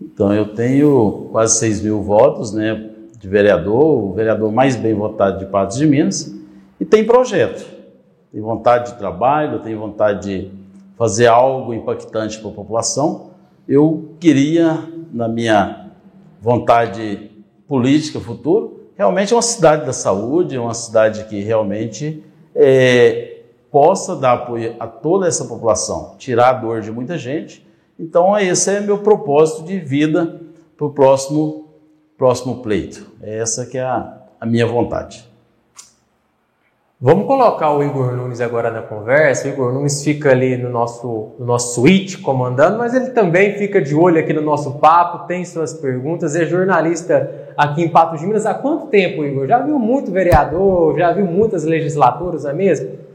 Então, 0.00 0.32
eu 0.32 0.54
tenho 0.54 1.28
quase 1.30 1.58
6 1.58 1.82
mil 1.82 2.02
votos 2.02 2.52
né, 2.52 2.90
de 3.18 3.28
vereador, 3.28 4.04
o 4.04 4.12
vereador 4.14 4.50
mais 4.50 4.76
bem 4.76 4.94
votado 4.94 5.38
de 5.38 5.46
Patos 5.46 5.76
de 5.76 5.86
Minas, 5.86 6.34
e 6.80 6.84
tem 6.84 7.04
projeto. 7.04 7.66
Tem 8.32 8.40
vontade 8.40 8.92
de 8.92 8.98
trabalho, 8.98 9.60
tem 9.60 9.74
vontade 9.74 10.22
de 10.22 10.50
fazer 10.96 11.26
algo 11.26 11.74
impactante 11.74 12.38
para 12.38 12.48
a 12.48 12.52
população. 12.54 13.30
Eu 13.68 14.14
queria, 14.18 14.78
na 15.12 15.28
minha 15.28 15.90
vontade 16.40 17.30
política 17.68 18.18
futuro, 18.20 18.80
realmente 18.96 19.34
uma 19.34 19.42
cidade 19.42 19.84
da 19.84 19.92
saúde, 19.92 20.58
uma 20.58 20.74
cidade 20.74 21.24
que 21.24 21.40
realmente 21.40 22.24
é, 22.54 23.29
possa 23.70 24.16
dar 24.16 24.32
apoio 24.32 24.76
a 24.78 24.86
toda 24.86 25.26
essa 25.26 25.44
população, 25.44 26.14
tirar 26.18 26.50
a 26.50 26.52
dor 26.54 26.80
de 26.80 26.90
muita 26.90 27.16
gente 27.16 27.68
então, 28.02 28.36
esse 28.38 28.74
é 28.74 28.80
meu 28.80 28.96
propósito 28.96 29.62
de 29.62 29.78
vida 29.78 30.40
para 30.74 30.86
o 30.86 30.90
próximo, 30.90 31.68
próximo 32.16 32.62
pleito. 32.62 33.06
Essa 33.22 33.66
que 33.66 33.76
é 33.76 33.82
a, 33.82 34.22
a 34.40 34.46
minha 34.46 34.66
vontade. 34.66 35.28
Vamos 36.98 37.26
colocar 37.26 37.76
o 37.76 37.82
Igor 37.82 38.16
Nunes 38.16 38.40
agora 38.40 38.70
na 38.70 38.80
conversa. 38.80 39.46
O 39.46 39.50
Igor 39.50 39.74
Nunes 39.74 40.02
fica 40.02 40.30
ali 40.30 40.56
no 40.56 40.70
nosso, 40.70 41.32
no 41.38 41.44
nosso 41.44 41.74
suíte 41.74 42.16
comandando, 42.16 42.78
mas 42.78 42.94
ele 42.94 43.10
também 43.10 43.58
fica 43.58 43.82
de 43.82 43.94
olho 43.94 44.18
aqui 44.18 44.32
no 44.32 44.40
nosso 44.40 44.78
papo, 44.78 45.26
tem 45.26 45.44
suas 45.44 45.74
perguntas, 45.74 46.34
é 46.34 46.46
jornalista 46.46 47.52
aqui 47.54 47.82
em 47.82 47.88
Patos 47.90 48.20
de 48.20 48.26
Minas. 48.26 48.46
Há 48.46 48.54
quanto 48.54 48.86
tempo, 48.86 49.22
Igor? 49.26 49.46
Já 49.46 49.58
viu 49.58 49.78
muito 49.78 50.10
vereador, 50.10 50.96
já 50.96 51.12
viu 51.12 51.26
muitas 51.26 51.64
legislaturas, 51.64 52.44
não 52.44 52.50
é 52.50 52.54
mesmo? 52.54 53.09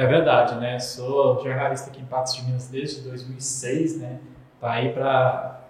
É 0.00 0.06
verdade, 0.06 0.54
né? 0.54 0.78
Sou 0.78 1.44
jornalista 1.44 1.90
aqui 1.90 2.00
em 2.00 2.06
Patos 2.06 2.34
de 2.34 2.42
Minas 2.46 2.68
desde 2.68 3.02
2006, 3.02 4.00
né? 4.00 4.16
Tá 4.58 4.70
aí 4.70 4.88
para 4.94 5.60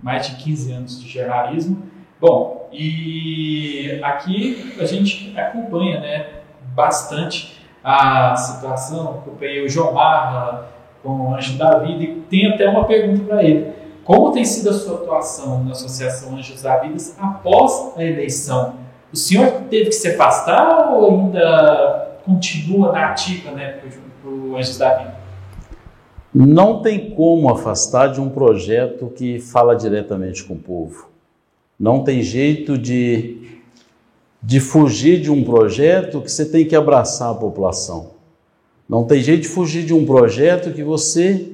mais 0.00 0.28
de 0.28 0.36
15 0.36 0.72
anos 0.72 1.02
de 1.02 1.08
jornalismo. 1.08 1.82
Bom, 2.20 2.68
e 2.72 3.98
aqui 4.00 4.76
a 4.78 4.84
gente 4.84 5.36
acompanha, 5.36 5.98
né, 5.98 6.26
bastante 6.72 7.60
a 7.82 8.36
situação. 8.36 9.22
Acompanhei 9.22 9.64
o 9.64 9.68
João 9.68 9.92
Barra 9.92 10.68
com 11.02 11.08
o 11.08 11.34
Anjo 11.34 11.58
da 11.58 11.80
Vida 11.80 12.04
e 12.04 12.20
tenho 12.30 12.54
até 12.54 12.68
uma 12.68 12.84
pergunta 12.84 13.24
para 13.24 13.42
ele. 13.42 13.72
Como 14.04 14.30
tem 14.30 14.44
sido 14.44 14.70
a 14.70 14.72
sua 14.72 14.98
atuação 14.98 15.64
na 15.64 15.72
Associação 15.72 16.36
Anjos 16.36 16.62
da 16.62 16.78
Vida 16.78 16.94
após 17.18 17.94
a 17.96 18.04
eleição? 18.04 18.76
O 19.12 19.16
senhor 19.16 19.50
teve 19.68 19.86
que 19.86 19.96
se 19.96 20.10
afastar 20.12 20.92
ou 20.92 21.10
ainda 21.10 22.09
continua 22.24 22.92
na 22.92 23.10
ativa 23.10 23.50
né, 23.52 23.80
para 24.22 24.30
o 24.30 24.56
Anjos 24.56 24.78
da 24.78 24.98
Vida? 24.98 25.20
Não 26.32 26.80
tem 26.80 27.10
como 27.10 27.50
afastar 27.50 28.12
de 28.12 28.20
um 28.20 28.28
projeto 28.28 29.08
que 29.08 29.40
fala 29.40 29.74
diretamente 29.74 30.44
com 30.44 30.54
o 30.54 30.58
povo. 30.58 31.08
Não 31.78 32.04
tem 32.04 32.22
jeito 32.22 32.78
de, 32.78 33.60
de 34.40 34.60
fugir 34.60 35.20
de 35.20 35.30
um 35.30 35.42
projeto 35.42 36.20
que 36.20 36.30
você 36.30 36.44
tem 36.44 36.64
que 36.64 36.76
abraçar 36.76 37.30
a 37.30 37.34
população. 37.34 38.10
Não 38.88 39.04
tem 39.04 39.20
jeito 39.22 39.42
de 39.42 39.48
fugir 39.48 39.84
de 39.84 39.94
um 39.94 40.06
projeto 40.06 40.72
que 40.72 40.84
você 40.84 41.50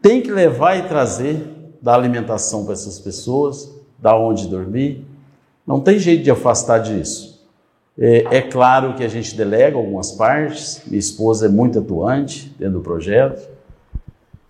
tem 0.00 0.20
que 0.20 0.30
levar 0.30 0.76
e 0.76 0.82
trazer 0.82 1.42
da 1.82 1.94
alimentação 1.94 2.64
para 2.64 2.74
essas 2.74 2.98
pessoas, 2.98 3.74
da 3.98 4.16
onde 4.16 4.46
dormir. 4.46 5.04
Não 5.66 5.80
tem 5.80 5.98
jeito 5.98 6.22
de 6.22 6.30
afastar 6.30 6.78
disso. 6.78 7.35
É, 7.98 8.36
é, 8.36 8.42
claro 8.42 8.94
que 8.94 9.02
a 9.02 9.08
gente 9.08 9.34
delega 9.34 9.74
algumas 9.74 10.12
partes, 10.12 10.82
minha 10.86 10.98
esposa 10.98 11.46
é 11.46 11.48
muito 11.48 11.78
atuante 11.78 12.54
dentro 12.58 12.74
do 12.74 12.80
projeto, 12.80 13.48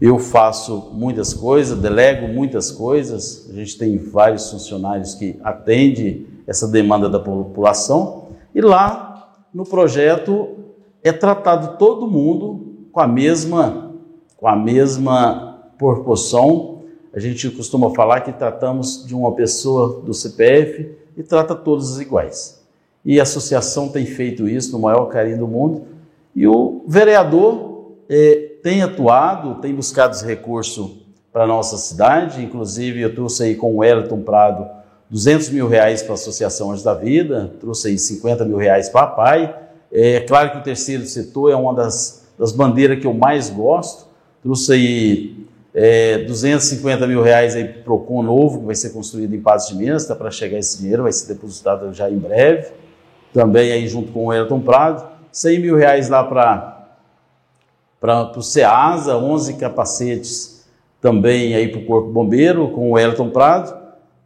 eu 0.01 0.19
faço 0.19 0.91
muitas 0.93 1.33
coisas, 1.33 1.79
delego 1.79 2.27
muitas 2.27 2.73
coisas, 2.73 3.49
a 3.49 3.55
gente 3.55 3.79
tem 3.79 3.97
vários 3.99 4.51
funcionários 4.51 5.15
que 5.15 5.39
atendem 5.45 6.27
essa 6.45 6.67
demanda 6.67 7.09
da 7.09 7.21
população, 7.21 8.27
e 8.53 8.61
lá 8.61 9.33
no 9.55 9.65
projeto 9.65 10.57
é 11.03 11.13
tratado 11.13 11.79
todo 11.79 12.09
mundo 12.09 12.89
com 12.91 12.99
a 12.99 13.07
mesma, 13.07 13.93
com 14.37 14.49
a 14.49 14.57
mesma 14.57 15.61
proporção. 15.79 16.81
A 17.15 17.21
gente 17.21 17.49
costuma 17.51 17.91
falar 17.91 18.23
que 18.23 18.33
tratamos 18.33 19.07
de 19.07 19.15
uma 19.15 19.33
pessoa 19.33 20.01
do 20.01 20.13
CPF 20.13 20.91
e 21.17 21.23
trata 21.23 21.55
todos 21.55 22.01
iguais 22.01 22.56
e 23.07 23.21
a 23.21 23.23
associação 23.23 23.89
tem 23.89 24.05
feito 24.05 24.49
isso 24.49 24.73
no 24.73 24.81
maior 24.81 25.07
carinho 25.07 25.39
do 25.39 25.47
mundo. 25.47 25.85
E 26.35 26.45
o 26.45 26.83
vereador 26.89 27.93
é, 28.09 28.57
tem 28.65 28.83
atuado, 28.83 29.61
tem 29.61 29.73
buscado 29.73 30.17
esse 30.17 30.27
recurso 30.27 30.99
para 31.33 31.45
a 31.45 31.47
nossa 31.47 31.77
cidade, 31.77 32.43
inclusive 32.43 33.01
eu 33.01 33.15
trouxe 33.15 33.45
aí 33.45 33.55
com 33.55 33.73
o 33.73 33.77
Wellington 33.77 34.23
Prado 34.23 34.67
200 35.09 35.51
mil 35.51 35.69
reais 35.69 36.03
para 36.03 36.13
a 36.13 36.15
Associação 36.15 36.73
Anjos 36.73 36.83
da 36.83 36.95
Vida, 36.95 37.53
trouxe 37.61 37.89
aí 37.89 37.99
50 37.99 38.45
mil 38.45 38.57
reais 38.57 38.89
para 38.89 39.03
a 39.03 39.07
PAI. 39.07 39.57
É 39.93 40.21
claro 40.21 40.51
que 40.51 40.59
o 40.59 40.63
terceiro 40.63 41.07
setor 41.07 41.53
é 41.53 41.55
uma 41.55 41.73
das, 41.73 42.27
das 42.37 42.51
bandeiras 42.51 42.99
que 42.99 43.07
eu 43.07 43.15
mais 43.15 43.49
gosto, 43.49 44.09
trouxe 44.43 44.73
aí 44.73 45.47
é, 45.73 46.25
250 46.25 47.07
mil 47.07 47.23
reais 47.23 47.55
aí 47.55 47.67
para 47.69 47.81
o 47.81 47.85
PROCON 47.85 48.23
novo, 48.25 48.61
que 48.61 48.67
vai 48.67 48.75
ser 48.75 48.91
construído 48.91 49.33
em 49.33 49.41
Paz 49.41 49.69
de 49.69 49.77
Minas, 49.77 50.03
está 50.03 50.17
para 50.17 50.31
chegar 50.33 50.59
esse 50.59 50.79
dinheiro, 50.79 51.05
vai 51.05 51.13
ser 51.13 51.33
depositado 51.33 51.93
já 51.93 52.11
em 52.11 52.19
breve 52.19 52.73
também 53.37 53.71
aí 53.71 53.87
junto 53.87 54.11
com 54.13 54.29
o 54.29 54.33
Elton 54.33 54.61
Prado, 54.61 55.07
100 55.31 55.61
mil 55.61 55.77
reais 55.77 56.09
lá 56.09 56.25
para 56.25 56.89
o 58.35 58.41
SEASA, 58.41 59.19
11 59.19 59.59
capacetes 59.59 60.65
também 61.03 61.55
aí 61.55 61.69
para 61.69 61.81
o 61.81 61.85
Corpo 61.85 62.09
Bombeiro 62.09 62.71
com 62.71 62.93
o 62.93 62.99
Elton 62.99 63.29
Prado, 63.29 63.77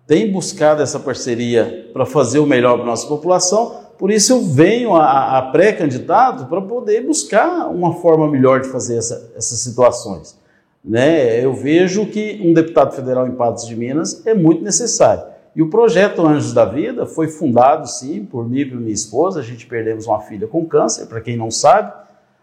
tem 0.07 0.31
buscado 0.31 0.81
essa 0.81 1.01
parceria 1.01 1.90
para 1.92 2.07
fazer 2.07 2.38
o 2.38 2.46
melhor 2.46 2.75
para 2.75 2.85
a 2.85 2.87
nossa 2.87 3.09
população, 3.09 3.81
por 3.99 4.12
isso 4.12 4.33
eu 4.33 4.42
venho 4.42 4.94
a, 4.94 5.38
a 5.38 5.42
pré-candidato 5.42 6.46
para 6.46 6.61
poder 6.61 7.05
buscar 7.05 7.66
uma 7.66 7.94
forma 7.94 8.31
melhor 8.31 8.61
de 8.61 8.68
fazer 8.68 8.96
essa, 8.96 9.33
essas 9.37 9.59
situações. 9.59 10.38
Né? 10.85 11.44
Eu 11.44 11.53
vejo 11.53 12.07
que 12.07 12.40
um 12.44 12.55
deputado 12.55 12.94
federal 12.94 13.27
em 13.27 13.33
Patos 13.33 13.66
de 13.66 13.75
Minas 13.75 14.25
é 14.25 14.35
muito 14.35 14.62
necessário. 14.62 15.25
E 15.54 15.62
o 15.62 15.68
projeto 15.68 16.24
Anjos 16.24 16.52
da 16.52 16.64
Vida 16.64 17.06
foi 17.06 17.26
fundado, 17.26 17.88
sim, 17.88 18.24
por 18.24 18.48
mim 18.48 18.60
e 18.60 18.66
por 18.66 18.78
minha 18.78 18.92
esposa. 18.92 19.40
A 19.40 19.42
gente 19.42 19.66
perdemos 19.66 20.06
uma 20.06 20.20
filha 20.20 20.46
com 20.46 20.64
câncer, 20.64 21.06
para 21.06 21.20
quem 21.20 21.36
não 21.36 21.50
sabe. 21.50 21.92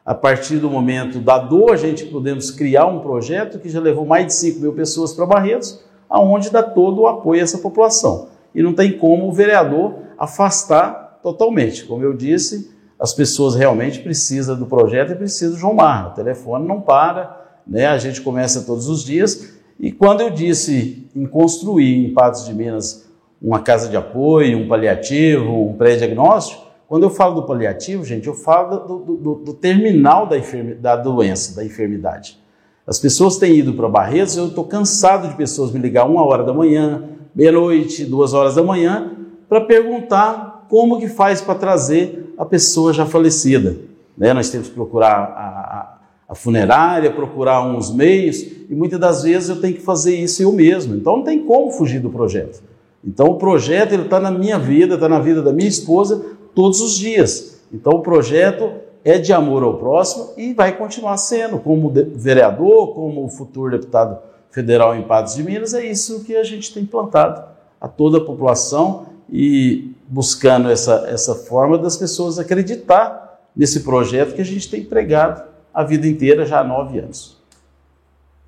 A 0.06 0.13
partir 0.13 0.58
do 0.58 0.70
momento 0.70 1.20
da 1.20 1.38
dor, 1.38 1.72
a 1.72 1.78
gente 1.78 2.06
pudemos 2.06 2.52
criar 2.52 2.86
um 2.86 3.00
projeto 3.00 3.60
que 3.60 3.70
já 3.70 3.80
levou 3.80 4.06
mais 4.06 4.28
de 4.28 4.34
5 4.34 4.60
mil 4.60 4.74
pessoas 4.74 5.13
para 5.13 5.26
Barretos, 5.26 5.84
aonde 6.10 6.50
dá 6.50 6.63
todo 6.63 7.02
o 7.02 7.08
apoio 7.08 7.41
a 7.41 7.43
essa 7.43 7.58
população. 7.58 8.28
E 8.54 8.62
não 8.62 8.74
tem 8.74 8.98
como 8.98 9.28
o 9.28 9.34
vereador 9.34 9.96
afastar 10.17 11.20
totalmente. 11.24 11.86
Como 11.86 12.04
eu 12.04 12.13
disse, 12.13 12.72
as 13.00 13.13
pessoas 13.13 13.56
realmente 13.56 14.00
precisam 14.00 14.58
do 14.58 14.65
projeto 14.65 15.12
e 15.12 15.15
precisam 15.15 15.54
do 15.54 15.60
João 15.60 15.74
Marra. 15.74 16.10
O 16.10 16.13
telefone 16.13 16.67
não 16.67 16.82
para, 16.82 17.46
né? 17.65 17.86
a 17.88 17.98
gente 17.98 18.22
começa 18.22 18.62
todos 18.62 18.89
os 18.89 19.04
dias 19.04 19.57
e 19.80 19.92
quando 19.92 20.22
eu 20.22 20.30
disse 20.30 21.08
em 21.16 21.26
construir 21.26 22.06
em 22.06 22.13
Patos 22.13 22.46
de 22.46 22.54
Minas 22.54 23.08
uma 23.42 23.60
casa 23.60 23.88
de 23.88 23.96
apoio, 23.96 24.58
um 24.58 24.68
paliativo, 24.68 25.70
um 25.70 25.74
pré-diagnóstico, 25.74 26.66
quando 26.88 27.04
eu 27.04 27.10
falo 27.10 27.36
do 27.36 27.44
paliativo, 27.44 28.04
gente, 28.04 28.28
eu 28.28 28.34
falo 28.34 28.78
do, 28.80 29.18
do, 29.18 29.36
do 29.36 29.54
terminal 29.54 30.26
da, 30.26 30.38
da 30.80 30.96
doença, 30.96 31.56
da 31.56 31.63
enfermidade. 31.63 32.40
As 32.88 32.98
pessoas 32.98 33.38
têm 33.38 33.58
ido 33.58 33.74
para 33.74 33.90
Barretos, 33.90 34.38
eu 34.38 34.48
estou 34.48 34.63
cansado 34.63 35.28
de 35.28 35.36
pessoas 35.36 35.72
me 35.72 35.80
ligar 35.80 36.06
uma 36.06 36.24
hora 36.24 36.44
da 36.44 36.54
manhã, 36.54 37.04
meia-noite, 37.36 38.06
duas 38.06 38.34
horas 38.34 38.56
da 38.56 38.63
manhã, 38.63 39.12
para 39.50 39.62
perguntar 39.62 40.66
como 40.70 40.98
que 40.98 41.08
faz 41.08 41.42
para 41.42 41.56
trazer 41.56 42.34
a 42.38 42.46
pessoa 42.46 42.94
já 42.94 43.06
falecida. 43.06 43.78
Né? 44.18 44.34
Nós 44.34 44.50
temos 44.50 44.70
que 44.70 44.74
procurar 44.74 45.18
a, 45.18 45.97
a, 46.28 46.36
funerária, 46.36 47.12
procurar 47.12 47.62
uns 47.62 47.94
meios, 47.94 48.42
e 48.42 48.76
muitas 48.76 49.00
das 49.00 49.24
vezes 49.24 49.50
eu 49.50 49.62
tenho 49.62 49.76
que 49.76 49.82
fazer 49.82 50.16
isso 50.16 50.42
eu 50.42 50.52
mesmo. 50.52 50.96
Então 50.96 51.18
não 51.18 51.24
tem 51.24 51.44
como 51.44 51.72
fugir 51.72 52.00
do 52.00 52.10
projeto. 52.10 52.62
Então 53.04 53.28
o 53.28 53.36
projeto 53.36 53.94
ele 53.94 54.04
está 54.04 54.20
na 54.20 54.32
minha 54.32 54.60
vida, 54.60 54.96
está 54.96 55.08
na 55.08 55.20
vida 55.20 55.42
da 55.42 55.54
minha 55.54 55.70
esposa 55.70 56.26
todos 56.54 56.82
os 56.82 56.98
dias. 56.98 57.62
Então 57.72 57.94
o 57.94 58.02
projeto 58.02 58.72
é 59.04 59.18
de 59.18 59.32
amor 59.32 59.63
ao 59.63 59.78
próximo 59.78 60.32
e 60.36 60.54
vai 60.54 60.76
continuar 60.76 61.18
sendo, 61.18 61.60
como 61.60 61.90
vereador, 62.16 62.94
como 62.94 63.30
futuro 63.30 63.72
deputado 63.72 64.18
federal 64.52 64.96
em 64.96 65.04
Patos 65.04 65.36
de 65.36 65.44
Minas, 65.44 65.74
é 65.74 65.86
isso 65.86 66.24
que 66.24 66.36
a 66.36 66.44
gente 66.44 66.74
tem 66.74 66.86
plantado 66.86 67.44
a 67.80 67.88
toda 67.88 68.18
a 68.18 68.26
população 68.26 69.06
e 69.32 69.92
buscando 70.08 70.70
essa, 70.70 71.06
essa 71.08 71.36
forma 71.36 71.78
das 71.78 71.96
pessoas 71.96 72.40
acreditar 72.40 73.40
nesse 73.56 73.82
projeto 73.82 74.34
que 74.34 74.42
a 74.42 74.46
gente 74.46 74.70
tem 74.70 74.84
pregado 74.84 75.44
a 75.78 75.84
vida 75.84 76.08
inteira, 76.08 76.44
já 76.44 76.62
há 76.62 76.63
nove 76.63 76.98
anos. 76.98 77.38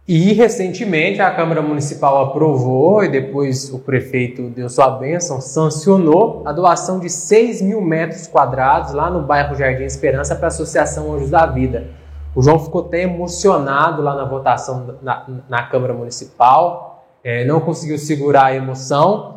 E 0.08 0.34
recentemente 0.34 1.22
a 1.22 1.30
Câmara 1.30 1.62
Municipal 1.62 2.24
aprovou 2.24 3.04
e 3.04 3.08
depois 3.08 3.72
o 3.72 3.78
prefeito 3.78 4.50
deu 4.50 4.68
sua 4.68 4.90
bênção, 4.90 5.40
sancionou 5.40 6.42
a 6.48 6.52
doação 6.52 7.00
de 7.00 7.08
6 7.08 7.62
mil 7.62 7.82
metros 7.82 8.26
quadrados 8.26 8.94
lá 8.94 9.12
no 9.12 9.22
bairro 9.22 9.56
Jardim 9.56 9.84
Esperança 9.84 10.36
para 10.36 10.48
a 10.48 10.48
Associação 10.48 11.14
Anjos 11.14 11.30
da 11.30 11.46
Vida. 11.46 11.92
O 12.34 12.42
João 12.42 12.58
ficou 12.58 12.82
até 12.82 13.04
emocionado 13.04 14.02
lá 14.02 14.16
na 14.16 14.26
votação 14.26 14.98
na, 15.04 15.28
na 15.48 15.64
Câmara 15.68 15.94
Municipal, 15.94 17.06
é, 17.24 17.46
não 17.46 17.60
conseguiu 17.60 18.00
segurar 18.00 18.46
a 18.46 18.56
emoção 18.56 19.36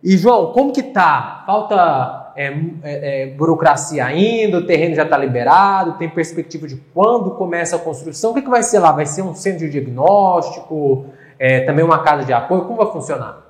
e, 0.00 0.16
João, 0.16 0.52
como 0.52 0.72
que 0.72 0.84
tá? 0.84 1.42
Falta 1.44 2.21
é, 2.36 2.46
é, 2.82 3.22
é, 3.22 3.26
burocracia 3.34 4.04
ainda, 4.04 4.58
o 4.58 4.66
terreno 4.66 4.94
já 4.94 5.02
está 5.02 5.16
liberado, 5.16 5.98
tem 5.98 6.08
perspectiva 6.08 6.66
de 6.66 6.76
quando 6.94 7.32
começa 7.32 7.76
a 7.76 7.78
construção? 7.78 8.30
O 8.30 8.34
que, 8.34 8.42
que 8.42 8.50
vai 8.50 8.62
ser 8.62 8.78
lá? 8.78 8.92
Vai 8.92 9.06
ser 9.06 9.22
um 9.22 9.34
centro 9.34 9.66
de 9.66 9.70
diagnóstico, 9.70 11.06
é, 11.38 11.60
também 11.60 11.84
uma 11.84 12.02
casa 12.02 12.24
de 12.24 12.32
apoio? 12.32 12.62
Como 12.62 12.76
vai 12.76 12.92
funcionar? 12.92 13.42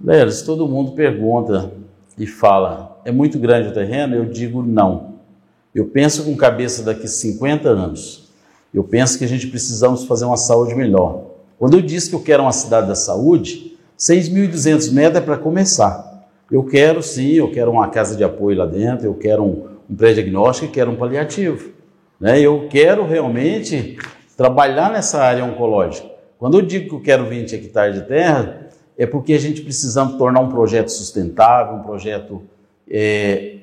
Leros, 0.00 0.42
todo 0.42 0.68
mundo 0.68 0.92
pergunta 0.92 1.72
e 2.18 2.26
fala, 2.26 3.00
é 3.04 3.12
muito 3.12 3.38
grande 3.38 3.68
o 3.68 3.74
terreno? 3.74 4.14
Eu 4.14 4.24
digo 4.26 4.62
não. 4.62 5.14
Eu 5.74 5.86
penso 5.86 6.24
com 6.24 6.36
cabeça 6.36 6.82
daqui 6.82 7.08
50 7.08 7.68
anos. 7.68 8.32
Eu 8.72 8.84
penso 8.84 9.18
que 9.18 9.24
a 9.24 9.28
gente 9.28 9.46
precisamos 9.46 10.04
fazer 10.04 10.24
uma 10.24 10.36
saúde 10.36 10.74
melhor. 10.74 11.22
Quando 11.58 11.74
eu 11.74 11.82
disse 11.82 12.10
que 12.10 12.14
eu 12.16 12.22
quero 12.22 12.42
uma 12.42 12.52
cidade 12.52 12.88
da 12.88 12.94
saúde, 12.94 13.76
6.200 13.98 14.92
metros 14.92 15.22
é 15.22 15.24
para 15.24 15.36
começar. 15.36 16.13
Eu 16.54 16.62
quero 16.62 17.02
sim, 17.02 17.32
eu 17.32 17.50
quero 17.50 17.68
uma 17.72 17.88
casa 17.88 18.14
de 18.14 18.22
apoio 18.22 18.56
lá 18.56 18.64
dentro, 18.64 19.06
eu 19.06 19.14
quero 19.14 19.42
um, 19.42 19.66
um 19.90 19.96
pré-diagnóstico 19.96 20.68
e 20.68 20.70
quero 20.72 20.88
um 20.88 20.94
paliativo. 20.94 21.70
Né? 22.20 22.40
Eu 22.40 22.68
quero 22.70 23.04
realmente 23.04 23.98
trabalhar 24.36 24.88
nessa 24.88 25.20
área 25.20 25.44
oncológica. 25.44 26.08
Quando 26.38 26.56
eu 26.56 26.62
digo 26.62 26.90
que 26.90 26.94
eu 26.94 27.00
quero 27.00 27.28
20 27.28 27.56
hectares 27.56 27.96
de 27.96 28.02
terra, 28.02 28.68
é 28.96 29.04
porque 29.04 29.32
a 29.32 29.38
gente 29.40 29.62
precisa 29.62 30.06
tornar 30.16 30.38
um 30.38 30.48
projeto 30.48 30.90
sustentável, 30.92 31.74
um 31.74 31.82
projeto 31.82 32.42
é, 32.88 33.56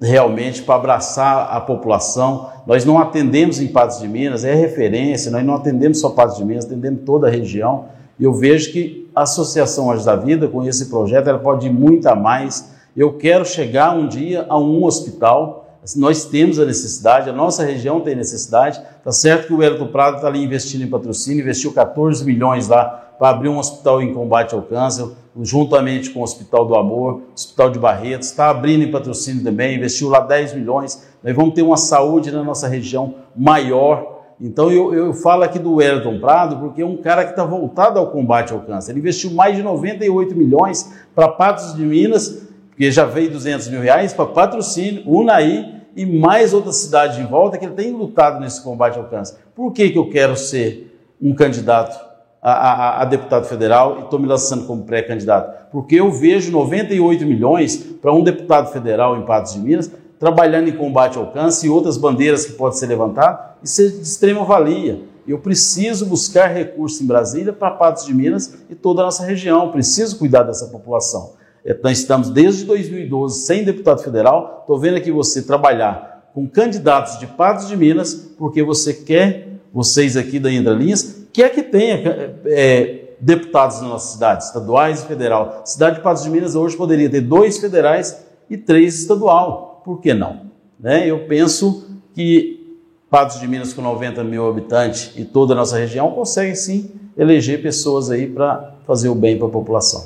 realmente 0.00 0.62
para 0.62 0.76
abraçar 0.76 1.54
a 1.54 1.60
população. 1.60 2.48
Nós 2.66 2.82
não 2.82 2.98
atendemos 2.98 3.60
em 3.60 3.68
Patos 3.68 4.00
de 4.00 4.08
Minas, 4.08 4.42
é 4.42 4.54
referência, 4.54 5.30
nós 5.30 5.44
não 5.44 5.52
atendemos 5.52 6.00
só 6.00 6.08
Patos 6.08 6.38
de 6.38 6.46
Minas, 6.46 6.64
atendemos 6.64 7.02
toda 7.04 7.26
a 7.26 7.30
região. 7.30 7.97
Eu 8.20 8.32
vejo 8.32 8.72
que 8.72 9.08
a 9.14 9.22
Associação 9.22 9.90
Anjos 9.90 10.04
da 10.04 10.16
Vida, 10.16 10.48
com 10.48 10.64
esse 10.64 10.86
projeto, 10.86 11.28
ela 11.28 11.38
pode 11.38 11.66
ir 11.66 11.72
muito 11.72 12.06
a 12.08 12.16
mais. 12.16 12.72
Eu 12.96 13.12
quero 13.12 13.44
chegar 13.44 13.96
um 13.96 14.08
dia 14.08 14.44
a 14.48 14.58
um 14.58 14.84
hospital. 14.84 15.78
Nós 15.96 16.24
temos 16.24 16.58
a 16.58 16.64
necessidade, 16.64 17.30
a 17.30 17.32
nossa 17.32 17.64
região 17.64 18.00
tem 18.00 18.16
necessidade. 18.16 18.80
Tá 19.04 19.12
certo 19.12 19.46
que 19.46 19.54
o 19.54 19.62
Hélio 19.62 19.78
do 19.78 19.86
Prado 19.86 20.16
está 20.16 20.26
ali 20.26 20.42
investindo 20.42 20.82
em 20.82 20.88
patrocínio, 20.88 21.42
investiu 21.42 21.72
14 21.72 22.24
milhões 22.24 22.68
lá 22.68 22.84
para 23.18 23.30
abrir 23.30 23.48
um 23.48 23.58
hospital 23.58 24.02
em 24.02 24.12
combate 24.12 24.54
ao 24.54 24.62
câncer, 24.62 25.08
juntamente 25.40 26.10
com 26.10 26.20
o 26.20 26.22
Hospital 26.22 26.64
do 26.66 26.74
Amor, 26.74 27.22
Hospital 27.34 27.70
de 27.70 27.78
Barretos, 27.78 28.28
está 28.28 28.50
abrindo 28.50 28.84
em 28.84 28.90
patrocínio 28.90 29.42
também, 29.42 29.76
investiu 29.76 30.08
lá 30.08 30.20
10 30.20 30.54
milhões. 30.54 31.04
Nós 31.22 31.34
vamos 31.34 31.54
ter 31.54 31.62
uma 31.62 31.76
saúde 31.76 32.30
na 32.30 32.44
nossa 32.44 32.68
região 32.68 33.14
maior 33.34 34.17
então 34.40 34.70
eu, 34.70 34.94
eu 34.94 35.12
falo 35.12 35.42
aqui 35.42 35.58
do 35.58 35.74
Wellington 35.74 36.20
Prado 36.20 36.56
porque 36.58 36.82
é 36.82 36.86
um 36.86 36.96
cara 36.96 37.24
que 37.24 37.30
está 37.30 37.44
voltado 37.44 37.98
ao 37.98 38.10
combate 38.10 38.52
ao 38.52 38.60
câncer. 38.60 38.92
Ele 38.92 39.00
investiu 39.00 39.32
mais 39.32 39.56
de 39.56 39.62
98 39.62 40.36
milhões 40.36 40.92
para 41.14 41.28
Patos 41.28 41.74
de 41.74 41.82
Minas, 41.82 42.46
que 42.76 42.90
já 42.92 43.04
veio 43.04 43.30
200 43.30 43.68
mil 43.68 43.80
reais, 43.80 44.12
para 44.12 44.26
patrocínio, 44.26 45.02
Unai 45.04 45.82
e 45.96 46.06
mais 46.06 46.54
outras 46.54 46.76
cidades 46.76 47.18
em 47.18 47.26
volta 47.26 47.58
que 47.58 47.64
ele 47.64 47.74
tem 47.74 47.90
lutado 47.90 48.38
nesse 48.38 48.62
combate 48.62 48.96
ao 48.96 49.06
câncer. 49.06 49.38
Por 49.56 49.72
que, 49.72 49.90
que 49.90 49.98
eu 49.98 50.08
quero 50.08 50.36
ser 50.36 50.96
um 51.20 51.34
candidato 51.34 51.98
a, 52.40 52.52
a, 52.52 53.02
a 53.02 53.04
deputado 53.04 53.46
federal 53.46 53.98
e 53.98 54.02
estou 54.04 54.20
me 54.20 54.28
lançando 54.28 54.64
como 54.64 54.84
pré-candidato? 54.84 55.68
Porque 55.72 55.96
eu 55.96 56.12
vejo 56.12 56.52
98 56.52 57.26
milhões 57.26 57.76
para 57.76 58.12
um 58.12 58.22
deputado 58.22 58.70
federal 58.72 59.16
em 59.16 59.22
Patos 59.22 59.54
de 59.54 59.58
Minas 59.58 59.90
trabalhando 60.18 60.68
em 60.68 60.76
combate 60.76 61.16
ao 61.16 61.32
câncer 61.32 61.66
e 61.66 61.70
outras 61.70 61.96
bandeiras 61.96 62.44
que 62.44 62.52
podem 62.52 62.78
ser 62.78 62.86
levantadas, 62.86 63.40
isso 63.62 63.82
é 63.82 63.86
de 63.86 64.02
extrema 64.02 64.44
valia. 64.44 65.00
Eu 65.26 65.38
preciso 65.38 66.06
buscar 66.06 66.46
recursos 66.46 67.00
em 67.00 67.06
Brasília 67.06 67.52
para 67.52 67.70
Patos 67.72 68.06
de 68.06 68.14
Minas 68.14 68.54
e 68.70 68.74
toda 68.74 69.02
a 69.02 69.04
nossa 69.04 69.24
região. 69.24 69.70
Preciso 69.70 70.18
cuidar 70.18 70.42
dessa 70.42 70.66
população. 70.66 71.34
É, 71.64 71.76
nós 71.82 71.98
estamos 71.98 72.30
desde 72.30 72.64
2012 72.64 73.42
sem 73.42 73.62
deputado 73.62 74.02
federal. 74.02 74.60
Estou 74.62 74.78
vendo 74.78 74.96
aqui 74.96 75.12
você 75.12 75.42
trabalhar 75.42 76.30
com 76.32 76.48
candidatos 76.48 77.18
de 77.18 77.26
Patos 77.26 77.68
de 77.68 77.76
Minas, 77.76 78.14
porque 78.14 78.62
você 78.62 78.94
quer, 78.94 79.60
vocês 79.72 80.16
aqui 80.16 80.38
da 80.38 80.50
Indra 80.50 80.72
Linhas, 80.72 81.26
quer 81.32 81.50
que 81.50 81.62
tenha 81.62 82.36
é, 82.46 83.08
deputados 83.20 83.82
na 83.82 83.88
nossa 83.88 84.14
cidade, 84.14 84.44
estaduais 84.44 85.02
e 85.02 85.06
federal. 85.06 85.62
Cidade 85.64 85.96
de 85.96 86.02
Patos 86.02 86.22
de 86.22 86.30
Minas 86.30 86.54
hoje 86.54 86.76
poderia 86.76 87.10
ter 87.10 87.20
dois 87.20 87.58
federais 87.58 88.24
e 88.48 88.56
três 88.56 88.98
estadual. 88.98 89.67
Por 89.88 90.02
que 90.02 90.12
não? 90.12 90.42
Né? 90.78 91.06
Eu 91.06 91.20
penso 91.20 91.88
que 92.14 92.76
Patos 93.08 93.40
de 93.40 93.48
Minas 93.48 93.72
com 93.72 93.80
90 93.80 94.22
mil 94.22 94.46
habitantes 94.46 95.14
e 95.16 95.24
toda 95.24 95.54
a 95.54 95.56
nossa 95.56 95.78
região 95.78 96.10
consegue 96.10 96.54
sim 96.56 96.90
eleger 97.16 97.62
pessoas 97.62 98.10
aí 98.10 98.26
para 98.26 98.74
fazer 98.86 99.08
o 99.08 99.14
bem 99.14 99.38
para 99.38 99.46
a 99.46 99.50
população. 99.50 100.04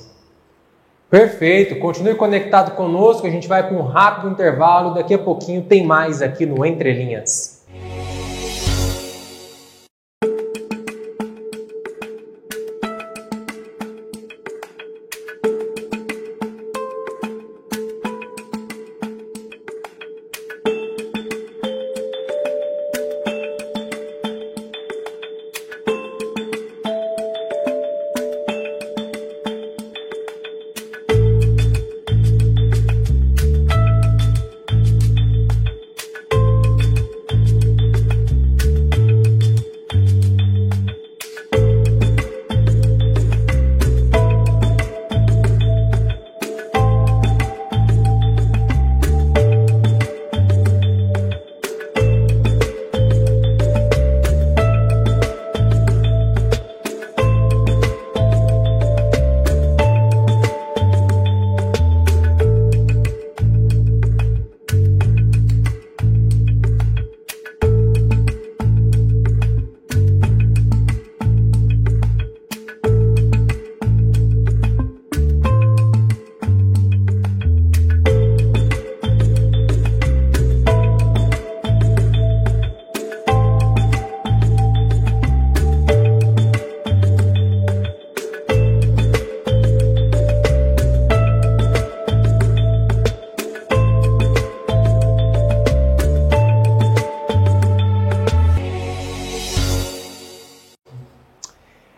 Perfeito, 1.10 1.80
continue 1.80 2.14
conectado 2.14 2.76
conosco, 2.76 3.26
a 3.26 3.30
gente 3.30 3.48
vai 3.48 3.68
com 3.68 3.74
um 3.74 3.82
rápido 3.82 4.30
intervalo, 4.30 4.94
daqui 4.94 5.14
a 5.14 5.18
pouquinho 5.18 5.62
tem 5.62 5.84
mais 5.84 6.22
aqui 6.22 6.46
no 6.46 6.64
Entre 6.64 6.92
Linhas. 6.92 7.51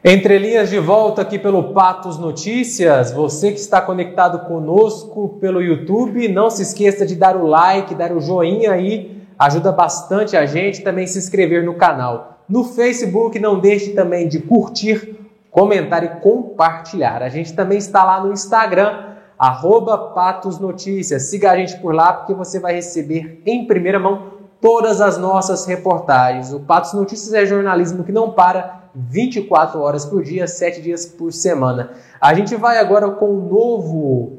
Entre 0.06 0.38
linhas 0.38 0.68
de 0.68 0.78
volta 0.78 1.22
aqui 1.22 1.38
pelo 1.38 1.72
Patos 1.72 2.18
Notícias, 2.18 3.10
você 3.10 3.50
que 3.50 3.58
está 3.58 3.80
conectado 3.80 4.40
conosco 4.40 5.38
pelo 5.40 5.62
YouTube, 5.62 6.28
não 6.28 6.50
se 6.50 6.60
esqueça 6.60 7.06
de 7.06 7.16
dar 7.16 7.34
o 7.34 7.46
like, 7.46 7.94
dar 7.94 8.12
o 8.12 8.20
joinha 8.20 8.72
aí, 8.72 9.22
ajuda 9.38 9.72
bastante 9.72 10.36
a 10.36 10.44
gente, 10.44 10.82
também 10.82 11.06
se 11.06 11.16
inscrever 11.16 11.64
no 11.64 11.76
canal. 11.76 12.40
No 12.46 12.64
Facebook, 12.64 13.38
não 13.38 13.58
deixe 13.58 13.92
também 13.92 14.28
de 14.28 14.40
curtir, 14.40 15.18
comentar 15.50 16.04
e 16.04 16.20
compartilhar. 16.20 17.22
A 17.22 17.30
gente 17.30 17.54
também 17.54 17.78
está 17.78 18.04
lá 18.04 18.22
no 18.22 18.30
Instagram, 18.30 19.14
arroba 19.38 19.96
Patos 19.96 20.58
Notícias. 20.58 21.22
Siga 21.30 21.52
a 21.52 21.56
gente 21.56 21.78
por 21.78 21.94
lá 21.94 22.12
porque 22.12 22.34
você 22.34 22.60
vai 22.60 22.74
receber 22.74 23.40
em 23.46 23.66
primeira 23.66 23.98
mão 23.98 24.34
todas 24.60 25.00
as 25.00 25.16
nossas 25.16 25.64
reportagens. 25.64 26.52
O 26.52 26.60
Patos 26.60 26.92
Notícias 26.92 27.32
é 27.32 27.46
jornalismo 27.46 28.04
que 28.04 28.12
não 28.12 28.32
para 28.32 28.83
24 28.94 29.80
horas 29.80 30.06
por 30.06 30.22
dia, 30.22 30.46
7 30.46 30.80
dias 30.80 31.04
por 31.04 31.32
semana. 31.32 31.90
A 32.20 32.32
gente 32.32 32.54
vai 32.54 32.78
agora 32.78 33.10
com 33.10 33.26
um 33.26 33.48
novo, 33.48 34.38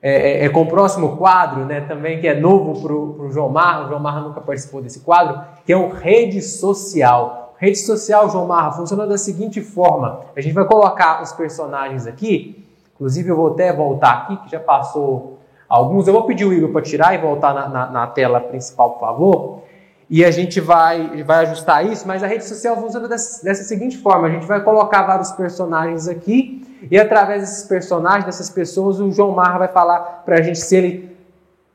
é, 0.00 0.42
é, 0.42 0.44
é 0.44 0.48
com 0.48 0.62
o 0.62 0.66
próximo 0.66 1.16
quadro, 1.16 1.64
né, 1.64 1.80
também 1.80 2.20
que 2.20 2.28
é 2.28 2.38
novo 2.38 2.80
para 2.80 2.94
o 2.94 3.30
João 3.30 3.48
Marra, 3.48 3.84
o 3.84 3.88
João 3.88 4.00
Marra 4.00 4.20
nunca 4.20 4.40
participou 4.40 4.80
desse 4.80 5.00
quadro, 5.00 5.40
que 5.64 5.72
é 5.72 5.76
o 5.76 5.88
Rede 5.88 6.40
Social. 6.40 7.54
Rede 7.58 7.78
Social, 7.78 8.30
João 8.30 8.46
Marra, 8.46 8.72
funciona 8.72 9.06
da 9.06 9.18
seguinte 9.18 9.60
forma, 9.60 10.20
a 10.36 10.40
gente 10.40 10.52
vai 10.52 10.66
colocar 10.66 11.22
os 11.22 11.32
personagens 11.32 12.06
aqui, 12.06 12.64
inclusive 12.94 13.30
eu 13.30 13.36
vou 13.36 13.48
até 13.48 13.72
voltar 13.72 14.12
aqui, 14.12 14.36
que 14.38 14.50
já 14.50 14.60
passou 14.60 15.38
alguns, 15.68 16.06
eu 16.06 16.12
vou 16.12 16.24
pedir 16.24 16.44
o 16.44 16.52
Igor 16.52 16.70
para 16.70 16.82
tirar 16.82 17.14
e 17.14 17.18
voltar 17.18 17.52
na, 17.52 17.68
na, 17.68 17.90
na 17.90 18.06
tela 18.06 18.40
principal, 18.40 18.90
por 18.90 19.00
favor, 19.00 19.62
e 20.08 20.24
a 20.24 20.30
gente 20.30 20.60
vai, 20.60 21.22
vai 21.24 21.46
ajustar 21.46 21.84
isso, 21.84 22.06
mas 22.06 22.22
a 22.22 22.28
rede 22.28 22.44
social 22.44 22.76
funciona 22.76 23.08
dessa, 23.08 23.44
dessa 23.44 23.64
seguinte 23.64 23.98
forma: 23.98 24.28
a 24.28 24.30
gente 24.30 24.46
vai 24.46 24.62
colocar 24.62 25.02
vários 25.02 25.32
personagens 25.32 26.06
aqui, 26.06 26.64
e 26.88 26.96
através 26.96 27.40
desses 27.40 27.64
personagens, 27.64 28.24
dessas 28.24 28.48
pessoas, 28.48 29.00
o 29.00 29.10
João 29.10 29.32
Marra 29.32 29.58
vai 29.58 29.68
falar 29.68 30.22
para 30.24 30.38
a 30.38 30.42
gente 30.42 30.58
se 30.58 30.76
ele 30.76 31.16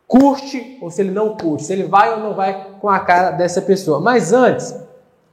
curte 0.08 0.78
ou 0.82 0.90
se 0.90 1.02
ele 1.02 1.12
não 1.12 1.36
curte, 1.36 1.64
se 1.64 1.74
ele 1.74 1.84
vai 1.84 2.14
ou 2.14 2.20
não 2.20 2.34
vai 2.34 2.68
com 2.80 2.90
a 2.90 3.00
cara 3.00 3.32
dessa 3.32 3.62
pessoa. 3.62 4.00
Mas 4.00 4.32
antes, 4.32 4.74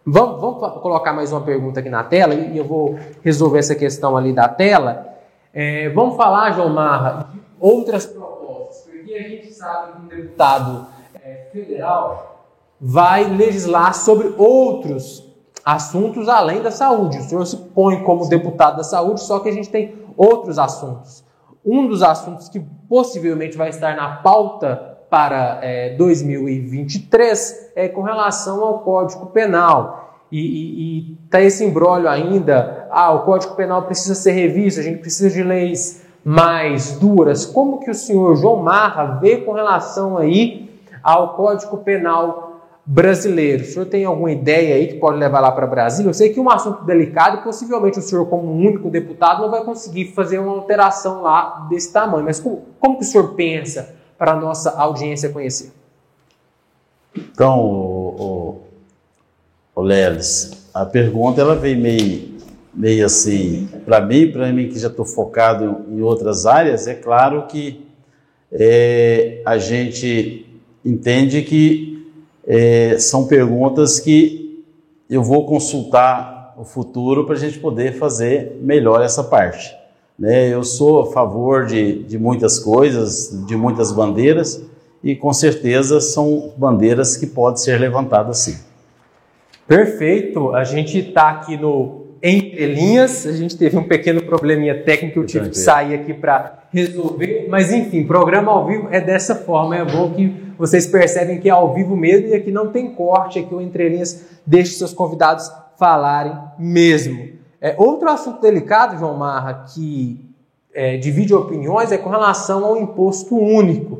vamos, 0.04 0.40
vamos 0.40 0.82
colocar 0.82 1.12
mais 1.12 1.30
uma 1.30 1.40
pergunta 1.40 1.78
aqui 1.78 1.88
na 1.88 2.02
tela, 2.02 2.34
e 2.34 2.58
eu 2.58 2.64
vou 2.64 2.98
resolver 3.22 3.60
essa 3.60 3.76
questão 3.76 4.16
ali 4.16 4.32
da 4.32 4.48
tela. 4.48 5.06
É, 5.54 5.88
vamos 5.90 6.16
falar, 6.16 6.52
João 6.52 6.70
Marra, 6.70 7.28
de 7.32 7.40
outras 7.60 8.06
propostas, 8.06 8.88
porque 8.90 9.14
a 9.14 9.22
gente 9.22 9.52
sabe 9.52 9.92
que 9.92 10.02
um 10.02 10.06
deputado 10.08 10.86
é, 11.24 11.48
federal 11.52 12.37
vai 12.80 13.24
legislar 13.24 13.94
sobre 13.94 14.34
outros 14.36 15.26
assuntos 15.64 16.28
além 16.28 16.62
da 16.62 16.70
saúde. 16.70 17.18
O 17.18 17.22
senhor 17.22 17.46
se 17.46 17.56
põe 17.56 18.02
como 18.02 18.28
deputado 18.28 18.78
da 18.78 18.84
saúde, 18.84 19.20
só 19.20 19.40
que 19.40 19.48
a 19.48 19.52
gente 19.52 19.68
tem 19.68 19.94
outros 20.16 20.58
assuntos. 20.58 21.24
Um 21.64 21.86
dos 21.86 22.02
assuntos 22.02 22.48
que 22.48 22.60
possivelmente 22.88 23.56
vai 23.56 23.68
estar 23.68 23.94
na 23.96 24.16
pauta 24.16 24.98
para 25.10 25.58
é, 25.62 25.94
2023 25.96 27.72
é 27.74 27.88
com 27.88 28.02
relação 28.02 28.62
ao 28.62 28.80
Código 28.80 29.26
Penal. 29.26 30.24
E 30.30 31.16
está 31.24 31.40
esse 31.40 31.64
embrólio 31.64 32.08
ainda, 32.08 32.86
ah, 32.90 33.12
o 33.12 33.20
Código 33.20 33.54
Penal 33.54 33.82
precisa 33.82 34.14
ser 34.14 34.32
revisto, 34.32 34.78
a 34.78 34.82
gente 34.82 34.98
precisa 34.98 35.30
de 35.30 35.42
leis 35.42 36.04
mais 36.22 36.98
duras. 36.98 37.46
Como 37.46 37.80
que 37.80 37.90
o 37.90 37.94
senhor 37.94 38.36
João 38.36 38.56
Marra 38.56 39.18
vê 39.20 39.38
com 39.38 39.52
relação 39.52 40.18
aí 40.18 40.68
ao 41.02 41.34
Código 41.34 41.78
Penal 41.78 42.47
brasileiro. 42.90 43.64
O 43.64 43.66
senhor 43.66 43.84
tem 43.84 44.06
alguma 44.06 44.32
ideia 44.32 44.76
aí 44.76 44.86
que 44.86 44.94
pode 44.94 45.18
levar 45.18 45.40
lá 45.40 45.52
para 45.52 45.66
Brasília? 45.66 46.08
Eu 46.08 46.14
sei 46.14 46.30
que 46.30 46.38
é 46.38 46.42
um 46.42 46.48
assunto 46.48 46.84
delicado 46.84 47.36
e 47.36 47.42
possivelmente 47.42 47.98
o 47.98 48.02
senhor, 48.02 48.24
como 48.26 48.50
único 48.50 48.88
deputado, 48.88 49.42
não 49.42 49.50
vai 49.50 49.62
conseguir 49.62 50.06
fazer 50.14 50.38
uma 50.38 50.52
alteração 50.52 51.20
lá 51.20 51.66
desse 51.68 51.92
tamanho. 51.92 52.24
Mas 52.24 52.40
como, 52.40 52.62
como 52.80 52.96
que 52.96 53.04
o 53.04 53.06
senhor 53.06 53.34
pensa 53.34 53.94
para 54.16 54.32
a 54.32 54.36
nossa 54.36 54.70
audiência 54.70 55.28
conhecer? 55.28 55.70
Então, 57.14 57.60
o, 57.60 58.62
o, 59.74 59.80
o 59.80 59.82
Lelis, 59.82 60.70
a 60.72 60.86
pergunta 60.86 61.42
ela 61.42 61.56
veio 61.56 61.78
meio, 61.78 62.38
meio 62.72 63.04
assim, 63.04 63.68
para 63.84 64.00
mim, 64.00 64.32
para 64.32 64.50
mim 64.50 64.66
que 64.66 64.78
já 64.78 64.88
estou 64.88 65.04
focado 65.04 65.84
em 65.90 66.00
outras 66.00 66.46
áreas, 66.46 66.86
é 66.86 66.94
claro 66.94 67.46
que 67.48 67.86
é, 68.50 69.42
a 69.44 69.58
gente 69.58 70.46
entende 70.82 71.42
que 71.42 71.97
é, 72.48 72.98
são 72.98 73.26
perguntas 73.26 74.00
que 74.00 74.64
eu 75.10 75.22
vou 75.22 75.44
consultar 75.44 76.54
o 76.56 76.64
futuro 76.64 77.26
para 77.26 77.34
a 77.34 77.38
gente 77.38 77.58
poder 77.58 77.98
fazer 77.98 78.58
melhor 78.62 79.02
essa 79.02 79.22
parte. 79.22 79.76
Né? 80.18 80.48
Eu 80.48 80.64
sou 80.64 81.02
a 81.02 81.12
favor 81.12 81.66
de, 81.66 82.02
de 82.04 82.18
muitas 82.18 82.58
coisas, 82.58 83.44
de 83.46 83.54
muitas 83.54 83.92
bandeiras, 83.92 84.62
e 85.04 85.14
com 85.14 85.32
certeza 85.32 86.00
são 86.00 86.52
bandeiras 86.56 87.18
que 87.18 87.26
podem 87.26 87.58
ser 87.58 87.78
levantadas 87.78 88.38
sim. 88.38 88.56
Perfeito. 89.66 90.54
A 90.54 90.64
gente 90.64 90.98
está 90.98 91.28
aqui 91.28 91.56
no 91.56 92.06
Entre 92.22 92.66
Linhas, 92.66 93.26
a 93.26 93.32
gente 93.32 93.56
teve 93.56 93.76
um 93.76 93.86
pequeno 93.86 94.22
probleminha 94.22 94.82
técnico, 94.82 95.20
eu 95.20 95.26
tive 95.26 95.50
que 95.50 95.58
sair 95.58 95.94
aqui 95.94 96.14
para 96.14 96.57
resolver, 96.72 97.46
mas 97.48 97.72
enfim, 97.72 98.04
programa 98.06 98.52
ao 98.52 98.66
vivo 98.66 98.88
é 98.90 99.00
dessa 99.00 99.34
forma, 99.34 99.76
é 99.76 99.84
bom 99.84 100.10
que 100.10 100.48
vocês 100.58 100.86
percebem 100.86 101.40
que 101.40 101.48
é 101.48 101.52
ao 101.52 101.72
vivo 101.72 101.96
mesmo 101.96 102.28
e 102.28 102.34
aqui 102.34 102.50
não 102.50 102.72
tem 102.72 102.90
corte, 102.92 103.38
aqui 103.38 103.54
o 103.54 103.60
Entre 103.60 103.88
Linhas 103.88 104.26
deixa 104.44 104.76
seus 104.76 104.92
convidados 104.92 105.50
falarem 105.78 106.32
mesmo. 106.58 107.28
É, 107.60 107.74
outro 107.78 108.08
assunto 108.10 108.40
delicado, 108.40 108.98
João 108.98 109.16
Marra, 109.16 109.66
que 109.72 110.24
é, 110.74 110.96
divide 110.96 111.34
opiniões 111.34 111.90
é 111.90 111.98
com 111.98 112.10
relação 112.10 112.64
ao 112.64 112.76
imposto 112.76 113.36
único. 113.36 113.94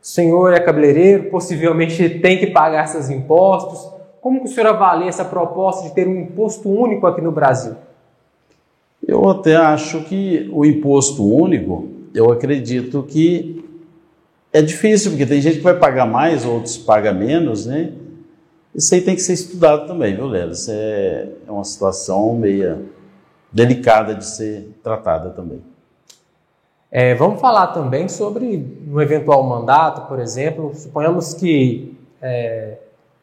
O 0.00 0.06
senhor 0.06 0.52
é 0.52 0.60
cabeleireiro, 0.60 1.30
possivelmente 1.30 2.08
tem 2.20 2.38
que 2.38 2.48
pagar 2.48 2.84
esses 2.84 3.10
impostos. 3.10 3.92
Como 4.20 4.40
que 4.40 4.46
o 4.46 4.48
senhor 4.48 4.68
avalia 4.68 5.08
essa 5.08 5.24
proposta 5.24 5.88
de 5.88 5.94
ter 5.94 6.06
um 6.06 6.20
imposto 6.20 6.68
único 6.68 7.06
aqui 7.06 7.20
no 7.20 7.32
Brasil? 7.32 7.74
Eu 9.06 9.28
até 9.28 9.56
acho 9.56 10.02
que 10.04 10.50
o 10.52 10.64
imposto 10.64 11.24
único, 11.24 11.88
eu 12.14 12.30
acredito 12.30 13.02
que 13.02 13.64
é 14.52 14.62
difícil, 14.62 15.10
porque 15.10 15.26
tem 15.26 15.40
gente 15.40 15.58
que 15.58 15.62
vai 15.62 15.78
pagar 15.78 16.06
mais, 16.06 16.44
outros 16.44 16.78
pagam 16.78 17.14
menos, 17.14 17.66
né? 17.66 17.92
Isso 18.74 18.94
aí 18.94 19.00
tem 19.00 19.14
que 19.14 19.22
ser 19.22 19.32
estudado 19.32 19.86
também, 19.86 20.14
viu, 20.14 20.26
Léo? 20.26 20.50
Isso 20.50 20.70
é, 20.70 21.28
é 21.46 21.50
uma 21.50 21.64
situação 21.64 22.34
meio 22.34 22.88
delicada 23.52 24.14
de 24.14 24.24
ser 24.24 24.78
tratada 24.82 25.30
também. 25.30 25.62
É, 26.90 27.14
vamos 27.14 27.40
falar 27.40 27.68
também 27.68 28.08
sobre 28.08 28.64
um 28.90 29.00
eventual 29.00 29.42
mandato, 29.42 30.08
por 30.08 30.18
exemplo. 30.18 30.72
Suponhamos 30.74 31.34
que 31.34 31.96
é, 32.22 32.78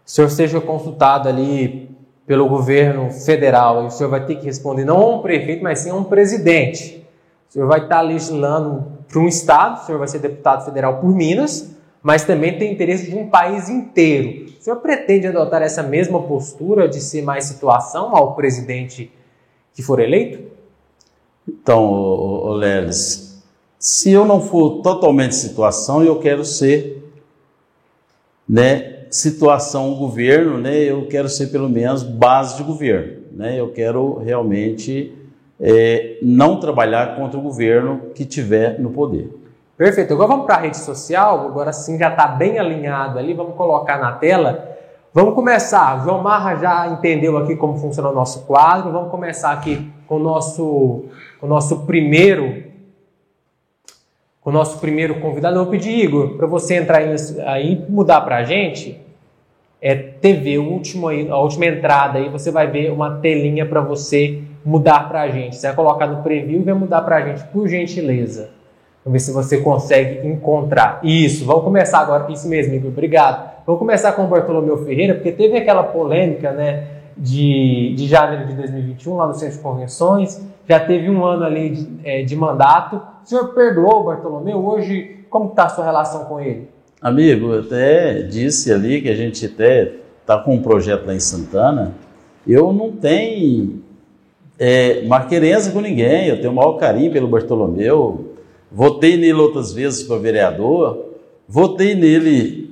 o 0.05 0.09
senhor 0.09 0.29
seja 0.29 0.61
consultado 0.61 1.27
ali 1.27 1.89
pelo 2.27 2.47
governo 2.47 3.11
federal 3.11 3.83
e 3.83 3.87
o 3.87 3.89
senhor 3.91 4.09
vai 4.09 4.25
ter 4.25 4.35
que 4.35 4.45
responder 4.45 4.85
não 4.85 4.97
a 4.97 5.15
um 5.15 5.21
prefeito, 5.21 5.63
mas 5.63 5.79
sim 5.79 5.89
a 5.89 5.95
um 5.95 6.03
presidente. 6.03 7.04
Senhor 7.55 7.69
vai 7.69 7.83
estar 7.83 8.01
legislando 8.01 8.85
para 9.07 9.17
um 9.17 9.29
estado, 9.29 9.81
o 9.81 9.85
senhor 9.85 9.97
vai 9.97 10.09
ser 10.09 10.19
deputado 10.19 10.65
federal 10.65 10.97
por 10.99 11.15
Minas, 11.15 11.73
mas 12.03 12.25
também 12.25 12.57
tem 12.57 12.73
interesse 12.73 13.09
de 13.09 13.15
um 13.15 13.29
país 13.29 13.69
inteiro. 13.69 14.51
O 14.59 14.61
senhor 14.61 14.75
pretende 14.81 15.25
adotar 15.25 15.61
essa 15.61 15.81
mesma 15.81 16.21
postura 16.21 16.89
de 16.89 16.99
ser 16.99 17.21
mais 17.21 17.45
situação 17.45 18.13
ao 18.13 18.35
presidente 18.35 19.09
que 19.73 19.81
for 19.81 20.01
eleito? 20.01 20.51
Então, 21.47 22.49
Leles, 22.49 23.41
se 23.79 24.11
eu 24.11 24.25
não 24.25 24.41
for 24.41 24.81
totalmente 24.81 25.35
situação, 25.35 26.03
eu 26.03 26.19
quero 26.19 26.43
ser 26.43 27.09
né, 28.47 29.05
situação 29.09 29.95
governo, 29.95 30.57
né, 30.57 30.75
eu 30.75 31.07
quero 31.07 31.29
ser 31.29 31.47
pelo 31.47 31.69
menos 31.69 32.03
base 32.03 32.57
de 32.57 32.63
governo. 32.63 33.23
Né, 33.31 33.57
eu 33.57 33.71
quero 33.71 34.17
realmente 34.17 35.24
é, 35.59 36.17
não 36.21 36.59
trabalhar 36.59 37.15
contra 37.15 37.37
o 37.37 37.41
governo 37.41 38.11
que 38.13 38.25
tiver 38.25 38.79
no 38.79 38.91
poder. 38.91 39.29
Perfeito. 39.77 40.13
Agora 40.13 40.29
vamos 40.29 40.45
para 40.45 40.55
a 40.55 40.59
rede 40.59 40.77
social. 40.77 41.47
Agora 41.47 41.73
sim 41.73 41.97
já 41.97 42.09
está 42.09 42.27
bem 42.27 42.57
alinhado 42.59 43.19
ali. 43.19 43.33
Vamos 43.33 43.55
colocar 43.55 43.97
na 43.97 44.13
tela. 44.13 44.75
Vamos 45.13 45.33
começar. 45.33 46.03
João 46.03 46.21
Marra 46.21 46.55
já 46.55 46.87
entendeu 46.87 47.37
aqui 47.37 47.55
como 47.55 47.77
funciona 47.77 48.09
o 48.09 48.13
nosso 48.13 48.45
quadro. 48.45 48.91
Vamos 48.91 49.11
começar 49.11 49.51
aqui 49.51 49.89
com 50.07 50.15
o 50.15 50.19
nosso, 50.19 51.05
com 51.39 51.45
o 51.45 51.49
nosso 51.49 51.85
primeiro 51.85 52.63
com 54.45 54.51
o 54.51 54.53
nosso 54.53 54.77
primeiro 54.77 55.19
convidado. 55.19 55.55
Eu 55.55 55.63
vou 55.63 55.71
pedir, 55.71 56.05
Igor, 56.05 56.37
para 56.37 56.45
você 56.45 56.75
entrar 56.75 56.99
aí 57.47 57.73
e 57.73 57.91
mudar 57.91 58.21
para 58.21 58.37
a 58.37 58.43
gente. 58.43 59.01
É 59.81 59.95
TV, 59.95 60.59
o 60.59 60.69
último 60.69 61.07
aí, 61.07 61.27
a 61.27 61.37
última 61.37 61.65
entrada 61.65 62.19
aí, 62.19 62.29
você 62.29 62.51
vai 62.51 62.67
ver 62.67 62.91
uma 62.91 63.17
telinha 63.17 63.65
para 63.65 63.81
você 63.81 64.43
mudar 64.65 65.07
para 65.07 65.21
a 65.21 65.29
gente. 65.29 65.55
Você 65.55 65.67
vai 65.67 65.75
colocar 65.75 66.07
no 66.07 66.23
preview 66.23 66.61
e 66.61 66.63
vai 66.63 66.73
mudar 66.73 67.01
para 67.01 67.17
a 67.17 67.21
gente, 67.21 67.43
por 67.49 67.67
gentileza. 67.67 68.49
Vamos 69.03 69.21
ver 69.21 69.25
se 69.25 69.31
você 69.31 69.59
consegue 69.59 70.27
encontrar. 70.27 70.99
Isso, 71.03 71.45
vamos 71.45 71.63
começar 71.63 71.99
agora. 71.99 72.31
Isso 72.31 72.47
mesmo, 72.47 72.73
Igor, 72.73 72.89
obrigado. 72.89 73.51
Vamos 73.65 73.79
começar 73.79 74.13
com 74.13 74.25
o 74.25 74.27
Bartolomeu 74.27 74.83
Ferreira, 74.83 75.13
porque 75.13 75.31
teve 75.31 75.57
aquela 75.57 75.83
polêmica, 75.83 76.51
né? 76.51 76.95
de, 77.17 77.93
de 77.95 78.07
janeiro 78.07 78.47
de 78.47 78.53
2021, 78.53 79.15
lá 79.15 79.27
no 79.27 79.33
Centro 79.33 79.57
de 79.57 79.63
Convenções. 79.63 80.41
Já 80.67 80.79
teve 80.79 81.09
um 81.09 81.23
ano 81.23 81.43
ali 81.43 81.69
de, 81.69 81.87
é, 82.03 82.23
de 82.23 82.35
mandato. 82.35 83.01
O 83.23 83.27
senhor 83.27 83.53
perdoou 83.53 84.01
o 84.01 84.03
Bartolomeu? 84.05 84.57
Hoje, 84.57 85.19
como 85.29 85.49
está 85.49 85.65
a 85.65 85.69
sua 85.69 85.85
relação 85.85 86.25
com 86.25 86.39
ele? 86.39 86.67
Amigo, 87.01 87.53
eu 87.53 87.59
até 87.61 88.23
disse 88.23 88.71
ali 88.71 89.01
que 89.01 89.09
a 89.09 89.15
gente 89.15 89.45
até 89.45 89.93
está 90.21 90.37
com 90.39 90.55
um 90.55 90.61
projeto 90.61 91.05
lá 91.05 91.13
em 91.13 91.19
Santana. 91.19 91.93
Eu 92.47 92.73
não 92.73 92.91
tenho 92.91 93.83
é, 94.57 95.01
uma 95.03 95.25
querência 95.25 95.71
com 95.71 95.81
ninguém, 95.81 96.27
eu 96.27 96.37
tenho 96.37 96.51
o 96.51 96.55
maior 96.55 96.73
carinho 96.73 97.11
pelo 97.11 97.27
Bartolomeu. 97.27 98.33
Votei 98.71 99.17
nele 99.17 99.39
outras 99.39 99.71
vezes 99.73 100.03
para 100.03 100.17
vereador, 100.17 101.05
votei 101.47 101.95
nele 101.95 102.65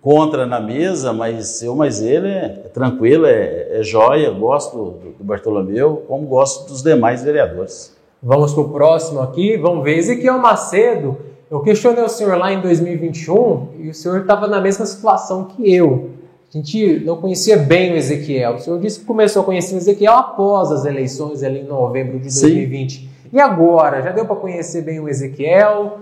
contra 0.00 0.44
na 0.46 0.60
mesa, 0.60 1.12
mas 1.12 1.62
eu, 1.62 1.76
mas 1.76 2.02
ele 2.02 2.26
é, 2.26 2.62
é 2.64 2.68
tranquilo, 2.68 3.24
é, 3.26 3.78
é 3.78 3.82
joia, 3.82 4.30
gosto 4.30 4.76
do, 4.76 4.90
do, 5.18 5.24
Bartolomeu, 5.24 6.02
como 6.08 6.26
gosto 6.26 6.68
dos 6.68 6.82
demais 6.82 7.22
vereadores. 7.22 7.96
Vamos 8.20 8.52
para 8.52 8.62
o 8.62 8.68
próximo 8.70 9.20
aqui, 9.20 9.56
vamos 9.56 9.84
ver. 9.84 9.98
Ezequiel 9.98 10.38
Macedo, 10.38 11.18
eu 11.50 11.60
questionei 11.60 12.02
o 12.02 12.08
senhor 12.08 12.36
lá 12.36 12.52
em 12.52 12.60
2021 12.60 13.68
e 13.78 13.90
o 13.90 13.94
senhor 13.94 14.22
estava 14.22 14.48
na 14.48 14.60
mesma 14.60 14.86
situação 14.86 15.44
que 15.44 15.72
eu. 15.72 16.10
A 16.54 16.58
gente 16.58 17.00
não 17.00 17.16
conhecia 17.16 17.56
bem 17.56 17.92
o 17.92 17.96
Ezequiel. 17.96 18.56
O 18.56 18.58
senhor 18.58 18.78
disse 18.78 19.00
que 19.00 19.06
começou 19.06 19.40
a 19.40 19.44
conhecer 19.44 19.74
o 19.74 19.78
Ezequiel 19.78 20.12
após 20.12 20.70
as 20.70 20.84
eleições, 20.84 21.42
ali 21.42 21.60
em 21.60 21.66
novembro 21.66 22.18
de 22.18 22.24
2020. 22.24 22.92
Sim. 22.92 23.08
E 23.32 23.40
agora? 23.40 24.02
Já 24.02 24.12
deu 24.12 24.26
para 24.26 24.36
conhecer 24.36 24.82
bem 24.82 25.00
o 25.00 25.08
Ezequiel? 25.08 26.00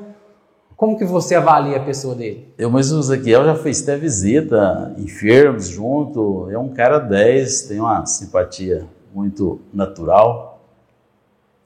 Como 0.77 0.99
que 0.99 1.05
você 1.05 1.37
avalia 1.37 1.77
a 1.77 1.85
pessoa 1.85 2.17
dele? 2.17 2.53
Eu, 2.59 2.69
mas 2.69 2.91
o 2.91 2.99
Ezequiel 2.99 3.45
já 3.45 3.55
fez 3.55 3.81
até 3.83 3.97
visita, 3.97 4.93
enfermos 4.99 5.69
junto, 5.69 6.49
é 6.51 6.59
um 6.59 6.71
cara 6.71 6.99
10, 6.99 7.63
tem 7.69 7.79
uma 7.79 8.05
simpatia 8.07 8.89
muito 9.15 9.61
natural. 9.73 10.65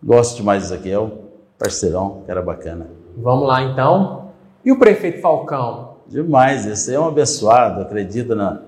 Gosto 0.02 0.36
demais 0.36 0.68
do 0.68 0.74
Ezequiel, 0.74 1.10
parceirão, 1.58 2.22
cara 2.26 2.42
bacana. 2.42 2.88
Vamos 3.16 3.48
lá 3.48 3.62
então. 3.62 4.30
E 4.62 4.70
o 4.70 4.78
prefeito 4.78 5.22
Falcão? 5.22 5.94
Demais, 6.06 6.66
esse 6.66 6.92
é 6.92 7.00
um 7.00 7.06
abençoado, 7.06 7.80
acredita 7.80 8.34
na, 8.34 8.60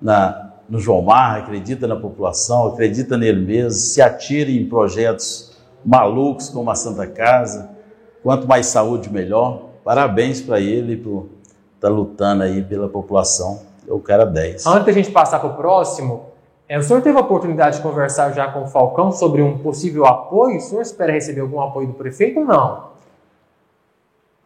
na, 0.00 0.52
no 0.68 0.78
João 0.78 1.02
Mar, 1.02 1.38
acredita 1.38 1.86
na 1.86 1.96
população, 1.96 2.68
acredita 2.68 3.16
nele 3.16 3.44
mesmo, 3.44 3.72
se 3.72 4.02
atira 4.02 4.50
em 4.50 4.66
projetos 4.66 5.56
malucos 5.84 6.48
como 6.48 6.70
a 6.70 6.74
Santa 6.74 7.06
Casa. 7.06 7.70
Quanto 8.22 8.46
mais 8.48 8.66
saúde, 8.66 9.10
melhor 9.10 9.66
parabéns 9.86 10.40
para 10.40 10.58
ele 10.58 10.96
por 10.96 11.28
estar 11.76 11.88
tá 11.88 11.88
lutando 11.88 12.42
aí 12.42 12.60
pela 12.60 12.88
população. 12.88 13.60
É 13.88 13.92
o 13.92 14.00
cara 14.00 14.26
10. 14.26 14.66
Antes 14.66 14.86
da 14.86 14.92
gente 14.92 15.12
passar 15.12 15.38
para 15.38 15.48
o 15.48 15.54
próximo, 15.54 16.26
é, 16.68 16.76
o 16.76 16.82
senhor 16.82 17.00
teve 17.00 17.16
a 17.16 17.20
oportunidade 17.20 17.76
de 17.76 17.82
conversar 17.82 18.32
já 18.32 18.48
com 18.50 18.64
o 18.64 18.66
Falcão 18.66 19.12
sobre 19.12 19.40
um 19.40 19.58
possível 19.58 20.04
apoio? 20.04 20.56
O 20.56 20.60
senhor 20.60 20.82
espera 20.82 21.12
receber 21.12 21.40
algum 21.40 21.60
apoio 21.60 21.86
do 21.86 21.94
prefeito 21.94 22.40
ou 22.40 22.44
não? 22.44 22.95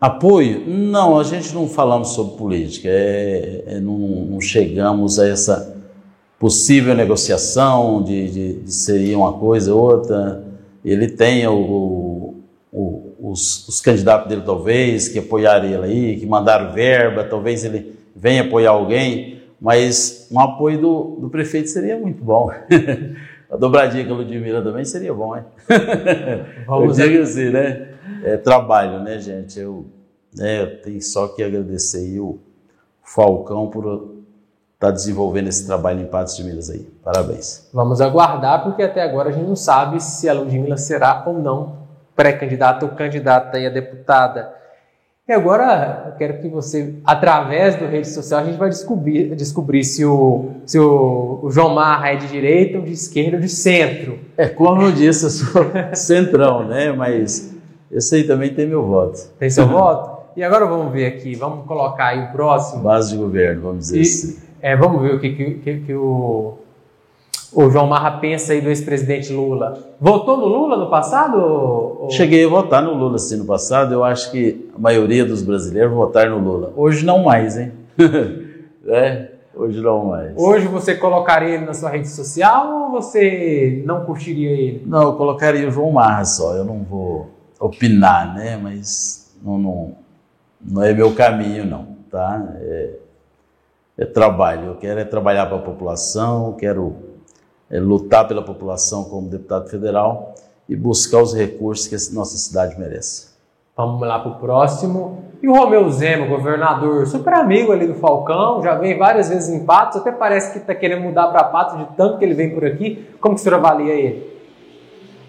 Apoio? 0.00 0.64
Não, 0.66 1.18
a 1.18 1.24
gente 1.24 1.52
não 1.54 1.68
falamos 1.68 2.08
sobre 2.08 2.38
política. 2.38 2.88
É, 2.88 3.64
é, 3.66 3.80
não, 3.80 3.98
não, 3.98 4.40
chegamos 4.40 5.18
a 5.18 5.28
essa 5.28 5.76
possível 6.38 6.94
negociação 6.94 8.02
de, 8.02 8.30
de, 8.30 8.52
de 8.62 8.72
ser 8.72 9.14
uma 9.14 9.34
coisa 9.34 9.74
ou 9.74 9.80
outra. 9.80 10.42
Ele 10.82 11.08
tem 11.08 11.46
o, 11.46 11.54
o 12.72 13.10
os, 13.20 13.68
os, 13.68 13.80
candidatos 13.80 14.28
dele, 14.28 14.42
talvez, 14.44 15.08
que 15.08 15.18
apoiaram 15.18 15.66
ele 15.66 15.84
aí, 15.84 16.16
que 16.18 16.26
mandaram 16.26 16.72
verba, 16.72 17.24
talvez 17.24 17.64
ele 17.64 17.94
venha 18.16 18.42
apoiar 18.42 18.70
alguém, 18.70 19.42
mas 19.60 20.26
um 20.32 20.40
apoio 20.40 20.80
do, 20.80 21.18
do 21.20 21.28
prefeito 21.28 21.68
seria 21.68 21.98
muito 21.98 22.24
bom. 22.24 22.50
a 23.50 23.56
dobradinha 23.56 24.06
com 24.06 24.14
a 24.14 24.16
Ludmilla 24.16 24.62
também 24.62 24.84
seria 24.84 25.12
bom, 25.12 25.36
hein? 25.36 25.42
Vamos 26.66 26.96
digo 26.96 27.22
assim, 27.22 27.50
né? 27.50 27.89
É 28.24 28.36
trabalho, 28.36 29.00
né, 29.00 29.18
gente? 29.18 29.58
Eu, 29.58 29.86
né, 30.36 30.62
eu 30.62 30.82
tenho 30.82 31.02
só 31.02 31.28
que 31.28 31.42
agradecer 31.42 31.98
aí 31.98 32.20
o 32.20 32.38
Falcão 33.02 33.68
por 33.68 33.84
estar 34.74 34.88
tá 34.88 34.90
desenvolvendo 34.90 35.48
esse 35.48 35.66
trabalho 35.66 36.00
em 36.00 36.06
Patos 36.06 36.36
de 36.36 36.44
Minas 36.44 36.70
aí. 36.70 36.86
Parabéns. 37.02 37.68
Vamos 37.72 38.00
aguardar, 38.00 38.62
porque 38.62 38.82
até 38.82 39.02
agora 39.02 39.30
a 39.30 39.32
gente 39.32 39.46
não 39.46 39.56
sabe 39.56 40.00
se 40.02 40.28
a 40.28 40.32
Ludmilla 40.32 40.76
será 40.76 41.22
ou 41.26 41.34
não 41.34 41.80
pré-candidata 42.14 42.84
ou 42.84 42.92
candidata 42.92 43.56
a 43.56 43.68
deputada. 43.70 44.52
E 45.26 45.32
agora 45.32 46.06
eu 46.06 46.12
quero 46.16 46.40
que 46.40 46.48
você, 46.48 46.96
através 47.04 47.76
do 47.76 47.86
rede 47.86 48.08
social, 48.08 48.40
a 48.40 48.44
gente 48.44 48.58
vai 48.58 48.68
descobrir, 48.68 49.34
descobrir 49.36 49.84
se, 49.84 50.04
o, 50.04 50.50
se 50.66 50.78
o, 50.78 51.38
o 51.42 51.50
João 51.50 51.72
Marra 51.72 52.10
é 52.10 52.16
de 52.16 52.26
direita 52.26 52.78
ou 52.78 52.84
de 52.84 52.92
esquerda 52.92 53.36
ou 53.36 53.40
de 53.40 53.48
centro. 53.48 54.18
É, 54.36 54.48
como 54.48 54.82
eu 54.82 54.92
disse, 54.92 55.24
eu 55.24 55.30
sou 55.30 55.64
centrão, 55.94 56.66
né? 56.66 56.92
Mas 56.92 57.54
esse 57.90 58.16
aí 58.16 58.24
também 58.24 58.54
tem 58.54 58.66
meu 58.66 58.84
voto. 58.84 59.18
Tem 59.38 59.50
seu 59.50 59.66
voto? 59.68 60.20
E 60.36 60.42
agora 60.42 60.66
vamos 60.66 60.92
ver 60.92 61.06
aqui, 61.06 61.34
vamos 61.34 61.66
colocar 61.66 62.08
aí 62.08 62.24
o 62.24 62.32
próximo. 62.32 62.82
Base 62.82 63.10
de 63.10 63.16
governo, 63.16 63.62
vamos 63.62 63.78
dizer 63.78 63.98
e, 63.98 64.00
assim. 64.02 64.38
É, 64.62 64.76
vamos 64.76 65.02
ver 65.02 65.14
o 65.14 65.20
que, 65.20 65.32
que, 65.32 65.54
que, 65.54 65.80
que 65.80 65.94
o 65.94 66.58
o 67.52 67.68
João 67.68 67.86
Marra 67.86 68.12
pensa 68.18 68.52
aí 68.52 68.60
do 68.60 68.68
ex-presidente 68.68 69.32
Lula. 69.32 69.76
Votou 70.00 70.36
no 70.36 70.46
Lula 70.46 70.76
no 70.76 70.88
passado? 70.88 71.36
Ou... 71.36 72.10
Cheguei 72.10 72.44
a 72.44 72.48
votar 72.48 72.82
no 72.82 72.94
Lula 72.94 73.18
sim 73.18 73.36
no 73.36 73.44
passado. 73.44 73.92
Eu 73.92 74.04
acho 74.04 74.30
que 74.30 74.70
a 74.74 74.78
maioria 74.78 75.24
dos 75.24 75.42
brasileiros 75.42 75.92
votaram 75.92 76.40
no 76.40 76.48
Lula. 76.48 76.72
Hoje 76.76 77.04
não 77.04 77.24
mais, 77.24 77.58
hein? 77.58 77.72
é, 78.86 79.30
hoje 79.54 79.80
não 79.80 80.04
mais. 80.06 80.32
Hoje 80.36 80.66
você 80.68 80.94
colocaria 80.94 81.54
ele 81.54 81.64
na 81.64 81.74
sua 81.74 81.90
rede 81.90 82.08
social 82.08 82.84
ou 82.84 82.90
você 82.92 83.82
não 83.84 84.04
curtiria 84.04 84.50
ele? 84.50 84.82
Não, 84.86 85.02
eu 85.02 85.12
colocaria 85.14 85.66
o 85.66 85.72
João 85.72 85.90
Marra 85.90 86.24
só. 86.24 86.54
Eu 86.54 86.64
não 86.64 86.84
vou 86.88 87.30
opinar, 87.60 88.34
né? 88.34 88.56
Mas 88.56 89.36
não, 89.42 89.58
não, 89.58 89.94
não 90.60 90.82
é 90.82 90.94
meu 90.94 91.14
caminho, 91.14 91.66
não, 91.66 91.96
tá? 92.10 92.48
É, 92.56 92.90
é 93.98 94.04
trabalho. 94.06 94.68
Eu 94.68 94.76
quero 94.76 94.98
é 94.98 95.04
trabalhar 95.04 95.46
para 95.46 95.58
a 95.58 95.62
população, 95.62 96.54
quero 96.54 96.96
é, 97.70 97.78
lutar 97.78 98.26
pela 98.26 98.42
população 98.42 99.04
como 99.04 99.28
deputado 99.28 99.68
federal 99.68 100.34
e 100.66 100.74
buscar 100.74 101.22
os 101.22 101.34
recursos 101.34 101.86
que 101.86 101.94
a 101.94 102.14
nossa 102.14 102.38
cidade 102.38 102.78
merece. 102.78 103.28
Vamos 103.76 104.00
lá 104.06 104.18
para 104.18 104.32
o 104.32 104.34
próximo. 104.38 105.24
E 105.42 105.48
o 105.48 105.54
Romeu 105.54 105.88
Zema, 105.90 106.26
governador, 106.26 107.06
super 107.06 107.32
amigo 107.32 107.72
ali 107.72 107.86
do 107.86 107.94
Falcão, 107.94 108.62
já 108.62 108.74
vem 108.74 108.98
várias 108.98 109.30
vezes 109.30 109.48
em 109.48 109.64
Patos, 109.64 109.98
até 109.98 110.12
parece 110.12 110.52
que 110.52 110.58
está 110.58 110.74
querendo 110.74 111.02
mudar 111.02 111.28
para 111.28 111.44
Patos 111.44 111.78
de 111.78 111.96
tanto 111.96 112.18
que 112.18 112.24
ele 112.24 112.34
vem 112.34 112.54
por 112.54 112.64
aqui. 112.64 113.08
Como 113.20 113.34
que 113.34 113.40
o 113.40 113.44
senhor 113.44 113.56
avalia 113.56 113.94
ele? 113.94 114.38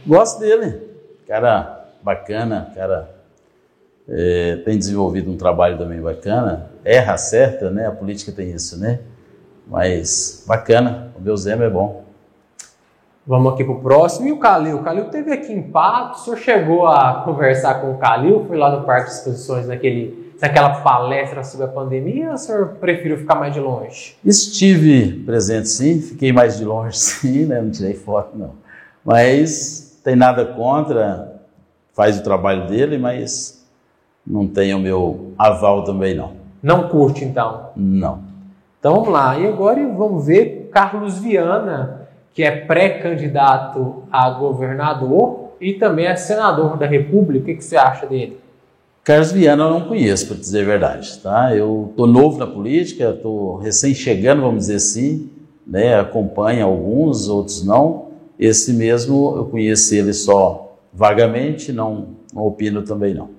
Gosto 0.06 0.40
dele. 0.40 0.82
Cara 1.26 1.81
bacana, 2.04 2.72
cara 2.76 3.22
é, 4.08 4.58
tem 4.66 4.78
desenvolvido 4.78 5.32
um 5.32 5.38
trabalho 5.38 5.78
também 5.78 6.02
bacana. 6.02 6.70
Erra, 6.84 7.18
certa, 7.18 7.70
né? 7.70 7.88
A 7.88 7.92
política 7.92 8.32
tem 8.32 8.52
isso, 8.52 8.80
né? 8.80 9.00
Mas 9.68 10.44
bacana, 10.48 11.14
o 11.18 11.22
meu 11.22 11.38
Zema 11.38 11.64
é 11.64 11.70
bom. 11.70 12.04
Vamos 13.26 13.54
aqui 13.54 13.64
para 13.64 13.74
o 13.74 13.80
próximo. 13.80 14.28
E 14.28 14.32
o 14.32 14.40
Calil? 14.40 14.78
O 14.78 14.84
Calil 14.84 15.06
teve 15.06 15.32
aqui 15.32 15.54
em 15.54 15.62
Pato. 15.62 16.18
O 16.18 16.24
senhor 16.24 16.38
chegou 16.38 16.88
a 16.88 17.22
conversar 17.24 17.76
com 17.76 17.92
o 17.92 17.98
Calil? 17.98 18.46
Foi 18.48 18.58
lá 18.58 18.76
no 18.76 18.86
Parque 18.86 19.12
de 19.12 19.16
Exposições, 19.16 19.68
naquele, 19.68 20.34
naquela 20.42 20.82
palestra 20.82 21.44
sobre 21.44 21.68
a 21.68 21.70
pandemia? 21.70 22.30
Ou 22.30 22.34
o 22.34 22.38
senhor 22.38 22.68
preferiu 22.80 23.18
ficar 23.18 23.36
mais 23.36 23.54
de 23.54 23.60
longe? 23.60 24.18
Estive 24.26 25.24
presente 25.24 25.70
sim, 25.70 26.02
fiquei 26.02 26.34
mais 26.34 26.58
de 26.58 26.66
longe 26.66 26.98
sim, 27.00 27.46
né? 27.46 27.62
não 27.62 27.70
tirei 27.70 27.94
foto 27.94 28.36
não. 28.36 28.56
Mas 29.06 30.02
tem 30.04 30.16
nada 30.16 30.44
contra, 30.44 31.31
faz 32.02 32.18
o 32.18 32.24
trabalho 32.24 32.66
dele, 32.66 32.98
mas 32.98 33.64
não 34.26 34.48
tem 34.48 34.74
o 34.74 34.80
meu 34.80 35.34
aval 35.38 35.84
também 35.84 36.16
não. 36.16 36.32
Não 36.64 36.90
curte 36.90 37.24
então? 37.24 37.70
Não. 37.76 38.24
Então 38.80 38.96
vamos 38.96 39.10
lá. 39.10 39.38
E 39.38 39.46
agora 39.46 39.88
vamos 39.88 40.26
ver 40.26 40.72
Carlos 40.74 41.20
Viana 41.20 42.08
que 42.34 42.42
é 42.42 42.50
pré-candidato 42.50 44.02
a 44.12 44.32
governador 44.32 45.52
e 45.62 45.74
também 45.74 46.08
é 46.08 46.16
senador 46.16 46.76
da 46.76 46.88
República. 46.88 47.52
O 47.52 47.56
que, 47.56 47.62
você 47.62 47.78
acha 47.78 48.08
dele? 48.08 48.40
Carlos 49.04 49.32
Viana 49.32 49.66
eu 49.66 49.70
não 49.70 49.82
conheço, 49.82 50.26
para 50.26 50.38
dizer 50.38 50.64
a 50.64 50.66
verdade. 50.66 51.20
Tá? 51.20 51.56
Eu 51.56 51.90
estou 51.92 52.08
novo 52.08 52.40
na 52.40 52.48
política, 52.48 53.12
estou 53.12 53.58
recém-chegando, 53.58 54.42
vamos 54.42 54.62
dizer 54.62 54.78
assim, 54.78 55.30
né? 55.68 56.00
acompanho 56.00 56.66
alguns, 56.66 57.28
outros 57.28 57.64
não. 57.64 58.08
Esse 58.40 58.74
mesmo 58.74 59.36
eu 59.38 59.46
conheci 59.46 59.98
ele 59.98 60.14
só 60.14 60.71
vagamente, 60.94 61.72
não, 61.72 62.10
não 62.34 62.44
opino 62.44 62.84
também 62.84 63.14
não. 63.14 63.30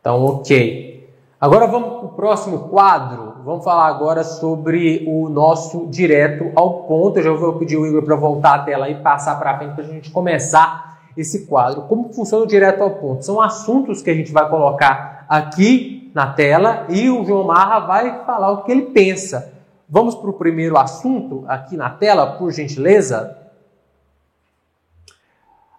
Então, 0.00 0.24
ok. 0.24 1.08
Agora 1.40 1.66
vamos 1.66 1.98
para 1.98 2.06
o 2.06 2.08
próximo 2.08 2.68
quadro. 2.68 3.34
Vamos 3.44 3.64
falar 3.64 3.86
agora 3.86 4.24
sobre 4.24 5.04
o 5.06 5.28
nosso 5.28 5.86
direto 5.88 6.50
ao 6.54 6.84
ponto. 6.84 7.18
Eu 7.18 7.22
já 7.22 7.32
vou 7.32 7.54
pedir 7.54 7.76
o 7.76 7.86
Igor 7.86 8.02
para 8.02 8.16
voltar 8.16 8.54
a 8.54 8.58
tela 8.60 8.88
e 8.88 8.94
passar 8.94 9.38
para 9.38 9.58
frente 9.58 9.74
para 9.74 9.84
a 9.84 9.86
gente 9.86 10.10
começar 10.10 11.00
esse 11.16 11.46
quadro. 11.46 11.82
Como 11.82 12.12
funciona 12.12 12.44
o 12.44 12.46
direto 12.46 12.82
ao 12.82 12.90
ponto? 12.90 13.24
São 13.24 13.40
assuntos 13.40 14.02
que 14.02 14.10
a 14.10 14.14
gente 14.14 14.32
vai 14.32 14.48
colocar 14.48 15.26
aqui 15.28 16.10
na 16.14 16.28
tela 16.28 16.86
e 16.88 17.10
o 17.10 17.24
João 17.24 17.44
Marra 17.44 17.80
vai 17.80 18.24
falar 18.24 18.52
o 18.52 18.62
que 18.62 18.72
ele 18.72 18.82
pensa. 18.82 19.52
Vamos 19.88 20.14
para 20.14 20.30
o 20.30 20.34
primeiro 20.34 20.78
assunto 20.78 21.44
aqui 21.46 21.76
na 21.76 21.90
tela, 21.90 22.38
por 22.38 22.50
gentileza. 22.52 23.36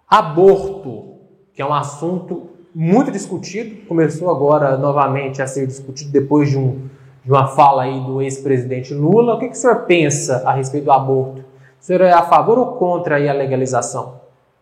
Aborto, 0.07 1.15
que 1.53 1.61
é 1.61 1.65
um 1.65 1.73
assunto 1.73 2.49
muito 2.73 3.09
discutido, 3.09 3.87
começou 3.87 4.29
agora 4.29 4.77
novamente 4.77 5.41
a 5.41 5.47
ser 5.47 5.65
discutido 5.65 6.11
depois 6.11 6.49
de, 6.49 6.57
um, 6.57 6.87
de 7.23 7.31
uma 7.31 7.47
fala 7.47 7.83
aí 7.83 7.99
do 8.01 8.21
ex-presidente 8.21 8.93
Lula. 8.93 9.35
O 9.35 9.39
que, 9.39 9.47
que 9.47 9.53
o 9.53 9.57
senhor 9.57 9.85
pensa 9.85 10.43
a 10.45 10.53
respeito 10.53 10.85
do 10.85 10.91
aborto? 10.91 11.39
O 11.41 11.43
senhor 11.79 12.01
é 12.01 12.11
a 12.11 12.23
favor 12.23 12.57
ou 12.59 12.73
contra 12.73 13.15
a 13.15 13.33
legalização? 13.33 14.19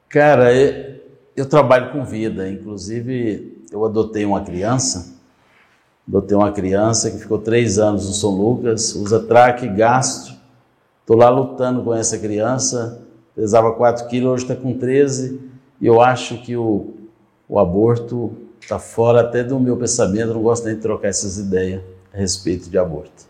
Cara, 0.08 0.54
eu 1.36 1.46
trabalho 1.48 1.92
com 1.92 2.06
vida, 2.06 2.48
inclusive 2.48 3.64
eu 3.72 3.84
adotei 3.84 4.24
uma 4.24 4.42
criança, 4.42 5.16
adotei 6.08 6.38
uma 6.38 6.52
criança 6.52 7.10
que 7.10 7.18
ficou 7.18 7.40
três 7.40 7.80
anos 7.80 8.08
no 8.08 8.14
São 8.14 8.30
Lucas, 8.30 8.94
usa 8.94 9.20
traque, 9.20 9.68
gasto, 9.68 10.34
estou 11.02 11.18
lá 11.18 11.30
lutando 11.30 11.82
com 11.82 11.94
essa 11.94 12.20
criança, 12.20 13.03
pesava 13.36 13.72
4 13.72 14.08
quilos, 14.08 14.34
hoje 14.34 14.44
está 14.44 14.56
com 14.56 14.78
13, 14.78 15.40
e 15.82 15.88
eu 15.88 16.02
acho 16.02 16.38
que 16.42 16.56
o, 16.56 16.94
o 17.48 17.60
aborto 17.60 18.32
está 18.62 18.80
fora 18.80 19.22
até 19.22 19.44
do 19.44 19.60
meu 19.60 19.76
pensamento, 19.78 20.34
não 20.34 20.42
gosto 20.42 20.66
nem 20.66 20.76
de 20.76 20.82
trocar 20.82 21.10
essas 21.10 21.38
ideias 21.38 21.82
a 22.14 22.18
respeito 22.18 22.70
de 22.70 22.78
aborto. 22.78 23.26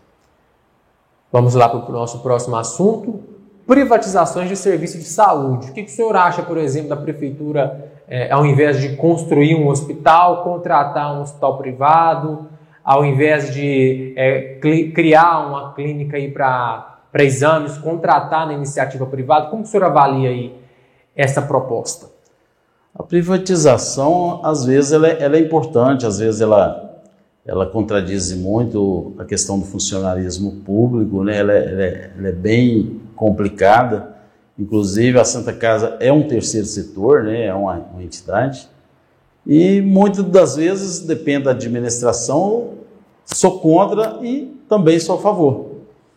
Vamos 1.32 1.54
lá 1.54 1.68
para 1.68 1.80
o 1.80 1.92
nosso 1.92 2.20
próximo 2.20 2.54
assunto, 2.54 3.20
privatizações 3.66 4.48
de 4.48 4.56
serviços 4.56 5.00
de 5.00 5.08
saúde. 5.08 5.70
O 5.70 5.72
que, 5.72 5.82
que 5.82 5.90
o 5.90 5.94
senhor 5.94 6.14
acha, 6.14 6.42
por 6.42 6.58
exemplo, 6.58 6.90
da 6.90 6.96
prefeitura, 6.96 7.90
é, 8.06 8.30
ao 8.30 8.46
invés 8.46 8.80
de 8.80 8.94
construir 8.96 9.56
um 9.56 9.68
hospital, 9.68 10.44
contratar 10.44 11.16
um 11.16 11.22
hospital 11.22 11.58
privado, 11.58 12.48
ao 12.84 13.04
invés 13.04 13.52
de 13.52 14.12
é, 14.14 14.58
criar 14.94 15.48
uma 15.48 15.72
clínica 15.72 16.18
para 16.32 16.93
exames, 17.22 17.78
contratar 17.78 18.46
na 18.46 18.54
iniciativa 18.54 19.06
privada? 19.06 19.46
Como 19.46 19.62
o 19.62 19.66
senhor 19.66 19.84
avalia 19.84 20.30
aí 20.30 20.52
essa 21.14 21.40
proposta? 21.40 22.08
A 22.92 23.02
privatização, 23.02 24.40
às 24.44 24.64
vezes, 24.64 24.92
ela 24.92 25.08
é, 25.08 25.22
ela 25.22 25.36
é 25.36 25.40
importante, 25.40 26.06
às 26.06 26.18
vezes 26.18 26.40
ela, 26.40 27.02
ela 27.44 27.66
contradiz 27.66 28.32
muito 28.32 29.14
a 29.18 29.24
questão 29.24 29.58
do 29.58 29.64
funcionalismo 29.64 30.60
público, 30.64 31.22
né? 31.22 31.38
ela, 31.38 31.52
é, 31.52 31.72
ela, 31.72 31.82
é, 31.82 32.10
ela 32.18 32.28
é 32.28 32.32
bem 32.32 33.00
complicada. 33.14 34.14
Inclusive, 34.58 35.18
a 35.18 35.24
Santa 35.24 35.52
Casa 35.52 35.96
é 35.98 36.12
um 36.12 36.26
terceiro 36.26 36.66
setor, 36.66 37.24
né? 37.24 37.46
é 37.46 37.54
uma, 37.54 37.74
uma 37.92 38.02
entidade. 38.02 38.68
E 39.46 39.80
muitas 39.80 40.24
das 40.24 40.56
vezes, 40.56 41.00
depende 41.00 41.44
da 41.44 41.50
administração, 41.50 42.74
sou 43.24 43.58
contra 43.58 44.18
e 44.22 44.56
também 44.68 44.98
sou 44.98 45.16
a 45.16 45.20
favor. 45.20 45.73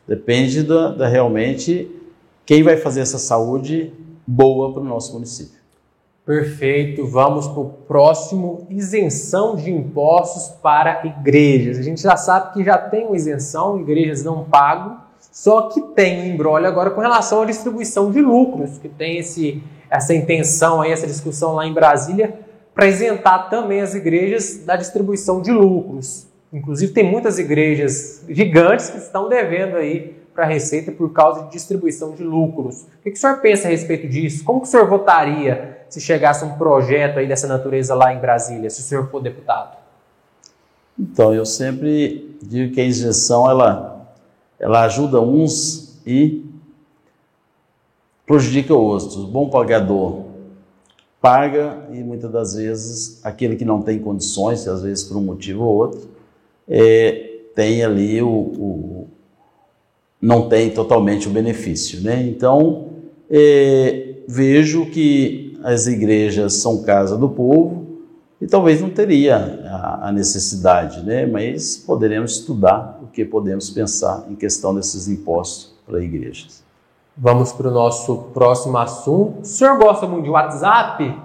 Depende 0.08 0.64
da, 0.64 0.90
da 0.90 1.08
realmente 1.08 1.92
quem 2.46 2.64
vai 2.64 2.78
fazer 2.78 3.02
essa 3.02 3.18
saúde 3.18 3.92
boa 4.26 4.72
para 4.72 4.82
o 4.82 4.86
nosso 4.86 5.14
município. 5.14 5.58
Perfeito. 6.26 7.06
Vamos 7.06 7.48
para 7.48 7.60
o 7.60 7.70
próximo: 7.88 8.66
isenção 8.70 9.56
de 9.56 9.72
impostos 9.72 10.56
para 10.62 11.06
igrejas. 11.06 11.78
A 11.78 11.82
gente 11.82 12.02
já 12.02 12.16
sabe 12.16 12.54
que 12.54 12.64
já 12.64 12.78
tem 12.78 13.06
uma 13.06 13.16
isenção, 13.16 13.80
igrejas 13.80 14.24
não 14.24 14.44
pagam 14.44 15.08
só 15.32 15.70
que 15.70 15.82
tem 15.82 16.22
um 16.22 16.34
embrólio 16.34 16.68
agora 16.68 16.90
com 16.90 17.02
relação 17.02 17.42
à 17.42 17.46
distribuição 17.46 18.12
de 18.12 18.22
lucros, 18.22 18.78
que 18.78 18.90
tem 18.90 19.18
esse, 19.18 19.62
essa 19.90 20.14
intenção 20.14 20.82
aí, 20.82 20.92
essa 20.92 21.08
discussão 21.08 21.54
lá 21.54 21.66
em 21.66 21.74
Brasília, 21.74 22.40
para 22.74 22.88
isentar 22.88 23.50
também 23.50 23.82
as 23.82 23.94
igrejas 23.94 24.64
da 24.66 24.76
distribuição 24.76 25.42
de 25.42 25.52
lucros. 25.52 26.27
Inclusive 26.52 26.94
tem 26.94 27.04
muitas 27.04 27.38
igrejas 27.40 28.24
gigantes 28.30 28.90
que 28.90 28.98
estão 28.98 29.28
devendo 29.28 29.78
aí 29.78 30.16
para 30.34 30.46
a 30.46 30.48
Receita 30.48 30.92
por 30.92 31.12
causa 31.12 31.44
de 31.44 31.52
distribuição 31.52 32.14
de 32.14 32.24
lucros. 32.24 32.84
O 32.84 33.04
que, 33.04 33.12
que 33.12 33.18
o 33.18 33.20
senhor 33.20 33.42
pensa 33.42 33.68
a 33.68 33.72
respeito 33.72 34.08
disso? 34.08 34.44
Como 34.44 34.62
que 34.62 34.68
o 34.68 34.70
senhor 34.70 34.88
votaria 34.88 35.86
se 35.90 36.00
chegasse 36.00 36.46
um 36.46 36.58
projeto 36.58 37.20
aí 37.20 37.28
dessa 37.28 37.48
natureza 37.48 37.96
lá 37.96 38.14
em 38.14 38.20
Brasília, 38.20 38.70
se 38.70 38.82
o 38.82 38.84
senhor 38.84 39.10
for 39.10 39.22
deputado? 39.22 39.78
Então, 40.98 41.34
eu 41.34 41.46
sempre 41.46 42.38
digo 42.42 42.74
que 42.74 42.82
a 42.82 42.84
isenção, 42.84 43.50
ela 43.50 43.98
ela 44.60 44.84
ajuda 44.84 45.22
uns 45.22 46.00
e 46.06 46.46
prejudica 48.26 48.74
outros. 48.74 49.16
O 49.16 49.28
bom 49.28 49.50
pagador 49.50 50.26
paga 51.22 51.88
e 51.92 52.04
muitas 52.04 52.32
das 52.32 52.56
vezes 52.56 53.24
aquele 53.24 53.56
que 53.56 53.66
não 53.66 53.82
tem 53.82 54.00
condições, 54.00 54.68
às 54.68 54.82
vezes 54.82 55.04
por 55.04 55.18
um 55.18 55.22
motivo 55.22 55.64
ou 55.64 55.76
outro, 55.76 56.10
é, 56.68 57.40
tem 57.56 57.84
ali 57.84 58.22
o, 58.22 58.30
o, 58.30 59.08
não 60.22 60.50
tem 60.50 60.70
totalmente 60.70 61.28
o 61.28 61.32
benefício, 61.32 62.02
né? 62.02 62.22
Então 62.24 62.90
é, 63.30 64.16
vejo 64.28 64.86
que 64.88 65.58
as 65.64 65.88
igrejas 65.88 66.56
são 66.56 66.84
casa 66.84 67.18
do 67.18 67.30
povo 67.30 67.88
e 68.40 68.46
talvez 68.46 68.82
não 68.82 68.90
teria 68.90 69.38
a, 69.66 70.10
a 70.10 70.12
necessidade, 70.12 71.04
né? 71.04 71.26
Mas 71.26 71.78
poderemos 71.78 72.34
estudar 72.34 73.00
o 73.02 73.08
que 73.08 73.26
podemos 73.26 73.70
pensar 73.70 74.26
em 74.30 74.36
questão 74.36 74.76
desses 74.76 75.08
impostos 75.08 75.74
para 75.86 76.04
igrejas. 76.04 76.64
Vamos 77.16 77.52
para 77.52 77.70
o 77.70 77.72
nosso 77.72 78.16
próximo 78.34 78.78
assunto. 78.78 79.42
O 79.42 79.46
senhor 79.46 79.78
gosta 79.80 80.06
muito 80.06 80.26
de 80.26 80.30
WhatsApp? 80.30 81.20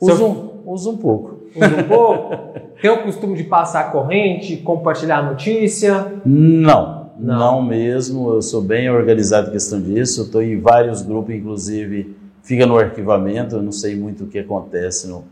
Usa, 0.00 0.24
um, 0.24 0.53
usa 0.66 0.90
um 0.90 0.96
pouco. 0.96 1.40
Usa 1.54 1.76
um 1.76 1.84
pouco? 1.84 2.36
Tem 2.80 2.90
o 2.90 3.02
costume 3.02 3.36
de 3.36 3.44
passar 3.44 3.80
a 3.80 3.90
corrente, 3.90 4.56
compartilhar 4.58 5.22
notícia? 5.22 6.20
Não, 6.24 7.10
não, 7.18 7.38
não 7.38 7.62
mesmo. 7.62 8.34
Eu 8.34 8.42
sou 8.42 8.60
bem 8.60 8.90
organizado 8.90 9.48
em 9.48 9.52
questão 9.52 9.80
disso. 9.80 10.20
Eu 10.20 10.24
estou 10.26 10.42
em 10.42 10.60
vários 10.60 11.02
grupos, 11.02 11.34
inclusive 11.34 12.16
fica 12.42 12.66
no 12.66 12.76
arquivamento. 12.76 13.56
Eu 13.56 13.62
não 13.62 13.72
sei 13.72 13.96
muito 13.96 14.24
o 14.24 14.26
que 14.26 14.38
acontece 14.38 15.06
no, 15.06 15.24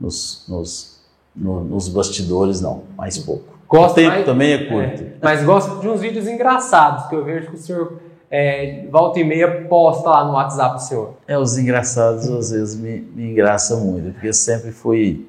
nos, 0.00 0.44
nos, 0.48 1.00
no, 1.34 1.64
nos 1.64 1.88
bastidores, 1.88 2.60
não, 2.60 2.82
mais 2.96 3.18
pouco. 3.18 3.58
Gosto 3.68 3.92
o 3.92 3.94
tempo 3.96 4.08
mais, 4.08 4.24
também 4.24 4.52
é 4.52 4.64
curto. 4.64 5.02
É, 5.02 5.12
mas 5.22 5.44
gosto 5.44 5.80
de 5.80 5.88
uns 5.88 6.00
vídeos 6.00 6.26
engraçados, 6.26 7.06
que 7.06 7.14
eu 7.14 7.22
vejo 7.22 7.48
que 7.48 7.54
o 7.54 7.58
senhor 7.58 8.00
é, 8.30 8.86
volta 8.90 9.18
e 9.20 9.24
meia 9.24 9.64
posta 9.64 10.08
lá 10.10 10.24
no 10.24 10.32
WhatsApp 10.32 10.76
do 10.76 10.82
senhor. 10.82 11.14
É, 11.26 11.38
os 11.38 11.56
engraçados 11.56 12.28
às 12.28 12.50
vezes 12.50 12.78
me, 12.78 13.00
me 13.00 13.30
engraçam 13.30 13.80
muito, 13.80 14.12
porque 14.12 14.28
eu 14.28 14.34
sempre 14.34 14.70
fui 14.70 15.26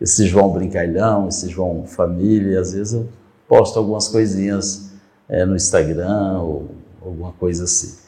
esse 0.00 0.26
João 0.26 0.50
Brincalhão, 0.50 1.28
esse 1.28 1.48
João 1.48 1.84
Família, 1.84 2.60
às 2.60 2.72
vezes 2.72 2.94
eu 2.94 3.08
posto 3.48 3.78
algumas 3.78 4.08
coisinhas 4.08 4.92
é, 5.28 5.44
no 5.44 5.56
Instagram 5.56 6.40
ou 6.40 6.68
alguma 7.04 7.32
coisa 7.32 7.64
assim. 7.64 7.98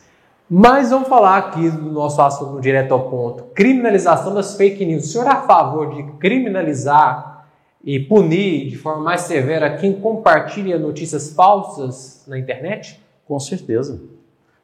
Mas 0.49 0.91
vamos 0.91 1.09
falar 1.09 1.39
aqui 1.39 1.70
do 1.70 1.91
nosso 1.91 2.20
assunto 2.20 2.61
direto 2.61 2.93
ao 2.93 3.09
ponto: 3.09 3.45
criminalização 3.55 4.35
das 4.35 4.55
fake 4.55 4.85
news. 4.85 5.05
O 5.05 5.09
senhor 5.09 5.27
é 5.27 5.31
a 5.31 5.43
favor 5.43 5.95
de 5.95 6.03
criminalizar 6.18 7.47
e 7.85 7.99
punir 7.99 8.68
de 8.68 8.77
forma 8.77 9.03
mais 9.03 9.23
severa 9.23 9.77
quem 9.77 9.93
compartilha 9.95 10.79
notícias 10.79 11.33
falsas 11.33 12.25
na 12.29 12.39
internet? 12.39 13.01
Com 13.27 13.39
certeza. 13.39 14.01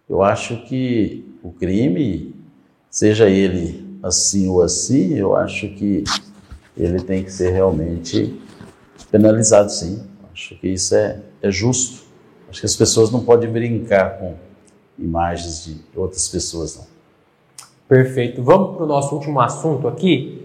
Eu 0.09 0.23
acho 0.23 0.65
que 0.65 1.25
o 1.43 1.53
crime, 1.53 2.35
seja 2.91 3.29
ele 3.29 3.87
assim 4.03 4.49
ou 4.49 4.63
assim, 4.63 5.15
eu 5.15 5.37
acho 5.37 5.69
que 5.75 6.05
ele 6.77 7.01
tem 7.01 7.25
que 7.25 7.33
ser 7.33 7.51
realmente 7.51 8.41
penalizado, 9.11 9.71
sim. 9.71 10.03
Acho 10.33 10.55
que 10.57 10.69
isso 10.69 10.95
é, 10.95 11.21
é 11.43 11.51
justo. 11.51 12.07
Acho 12.49 12.61
que 12.61 12.67
as 12.67 12.77
pessoas 12.77 13.11
não 13.11 13.25
podem 13.25 13.51
brincar 13.51 14.19
com 14.19 14.35
imagens 14.99 15.65
de 15.65 15.77
outras 15.95 16.29
pessoas, 16.29 16.77
não. 16.77 16.87
Perfeito. 17.89 18.43
Vamos 18.43 18.77
para 18.77 18.85
o 18.85 18.87
nosso 18.87 19.15
último 19.15 19.41
assunto 19.41 19.89
aqui. 19.89 20.38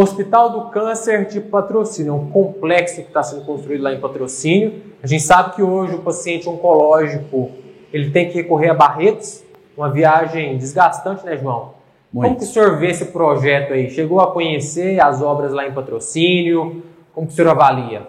Hospital 0.00 0.50
do 0.50 0.70
Câncer 0.70 1.26
de 1.26 1.40
Patrocínio, 1.40 2.10
é 2.10 2.14
um 2.14 2.30
complexo 2.30 3.02
que 3.02 3.08
está 3.08 3.20
sendo 3.22 3.44
construído 3.44 3.82
lá 3.82 3.92
em 3.92 3.98
Patrocínio. 3.98 4.80
A 5.02 5.06
gente 5.08 5.24
sabe 5.24 5.56
que 5.56 5.62
hoje 5.62 5.96
o 5.96 5.98
paciente 5.98 6.48
oncológico 6.48 7.50
ele 7.92 8.10
tem 8.10 8.28
que 8.28 8.34
recorrer 8.34 8.70
a 8.70 8.74
Barretos, 8.74 9.42
uma 9.76 9.90
viagem 9.90 10.56
desgastante, 10.56 11.24
né, 11.24 11.36
João? 11.36 11.74
Muito. 12.12 12.28
Como 12.28 12.38
que 12.38 12.44
o 12.44 12.46
senhor 12.46 12.78
vê 12.78 12.90
esse 12.90 13.06
projeto 13.06 13.72
aí? 13.72 13.90
Chegou 13.90 14.20
a 14.20 14.30
conhecer 14.30 15.00
as 15.00 15.20
obras 15.20 15.52
lá 15.52 15.66
em 15.66 15.72
Patrocínio? 15.72 16.82
Como 17.12 17.26
que 17.26 17.32
o 17.32 17.36
senhor 17.36 17.50
avalia? 17.50 18.06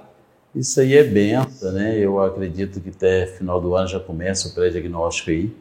Isso 0.53 0.79
aí 0.81 0.95
é 0.95 1.03
benção, 1.03 1.71
né? 1.71 1.97
Eu 1.97 2.21
acredito 2.21 2.79
que 2.79 2.89
até 2.89 3.25
final 3.25 3.59
do 3.59 3.75
ano 3.75 3.87
já 3.87 3.99
começa 3.99 4.47
o 4.47 4.53
pré-diagnóstico 4.53 5.31
aí. 5.31 5.51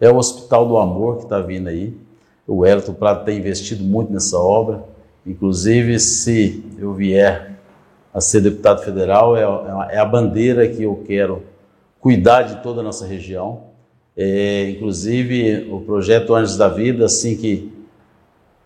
É 0.00 0.08
o 0.08 0.16
Hospital 0.16 0.66
do 0.66 0.78
Amor 0.78 1.16
que 1.16 1.24
está 1.24 1.40
vindo 1.40 1.68
aí. 1.68 1.92
O 2.46 2.64
Elton 2.64 2.94
Prado 2.94 3.24
tem 3.24 3.38
investido 3.38 3.82
muito 3.82 4.12
nessa 4.12 4.38
obra. 4.38 4.92
Inclusive, 5.26 5.98
se 6.00 6.64
eu 6.78 6.92
vier 6.92 7.52
a 8.12 8.20
ser 8.20 8.40
deputado 8.40 8.82
federal, 8.82 9.36
é, 9.36 9.94
é 9.94 9.98
a 9.98 10.04
bandeira 10.04 10.68
que 10.68 10.82
eu 10.82 11.02
quero 11.06 11.42
cuidar 12.00 12.42
de 12.42 12.62
toda 12.62 12.80
a 12.80 12.84
nossa 12.84 13.06
região. 13.06 13.64
É, 14.16 14.68
inclusive, 14.70 15.68
o 15.70 15.80
projeto 15.80 16.34
Anjos 16.34 16.56
da 16.56 16.68
Vida, 16.68 17.06
assim 17.06 17.36
que 17.36 17.72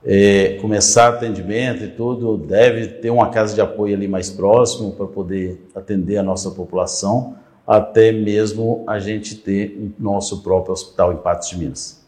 é, 0.05 0.59
começar 0.61 1.09
atendimento 1.09 1.85
e 1.85 1.89
tudo, 1.89 2.37
deve 2.37 2.87
ter 2.87 3.11
uma 3.11 3.29
casa 3.31 3.55
de 3.55 3.61
apoio 3.61 3.95
ali 3.95 4.09
mais 4.09 4.31
próximo 4.31 4.93
para 4.93 5.07
poder 5.07 5.61
atender 5.75 6.17
a 6.17 6.23
nossa 6.23 6.51
população. 6.51 7.37
até 7.67 8.13
mesmo 8.13 8.85
a 8.87 9.01
gente 9.01 9.35
ter 9.35 9.77
o 9.77 10.03
nosso 10.03 10.41
próprio 10.41 10.73
hospital 10.73 11.13
em 11.13 11.17
Patos 11.17 11.49
de 11.49 11.59
Minas. 11.59 12.07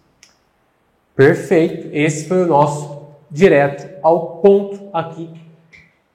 Perfeito. 1.16 1.88
Esse 1.92 2.28
foi 2.28 2.44
o 2.44 2.46
nosso 2.46 2.97
direto 3.31 3.89
ao 4.03 4.39
ponto 4.39 4.89
aqui 4.93 5.49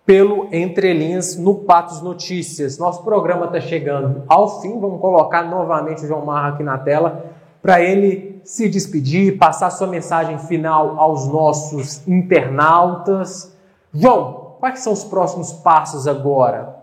pelo 0.05 0.49
Entre 0.51 0.93
Linhas 0.93 1.38
no 1.38 1.55
Patos 1.55 2.01
Notícias. 2.01 2.78
Nosso 2.78 3.03
programa 3.03 3.45
está 3.45 3.61
chegando 3.61 4.24
ao 4.28 4.61
fim. 4.61 4.80
Vamos 4.80 4.99
colocar 4.99 5.43
novamente 5.43 6.03
o 6.03 6.07
João 6.07 6.26
Marra 6.26 6.49
aqui 6.49 6.64
na 6.64 6.78
tela 6.78 7.26
para 7.61 7.82
ele 7.82 8.41
se 8.43 8.68
despedir, 8.68 9.38
passar 9.38 9.70
sua 9.70 9.88
mensagem 9.88 10.38
final 10.38 10.99
aos 10.99 11.28
nossos 11.28 12.05
internautas. 12.05 13.53
João, 13.93 14.55
quais 14.59 14.80
são 14.80 14.91
os 14.91 15.05
próximos 15.05 15.53
passos 15.53 16.07
agora? 16.07 16.76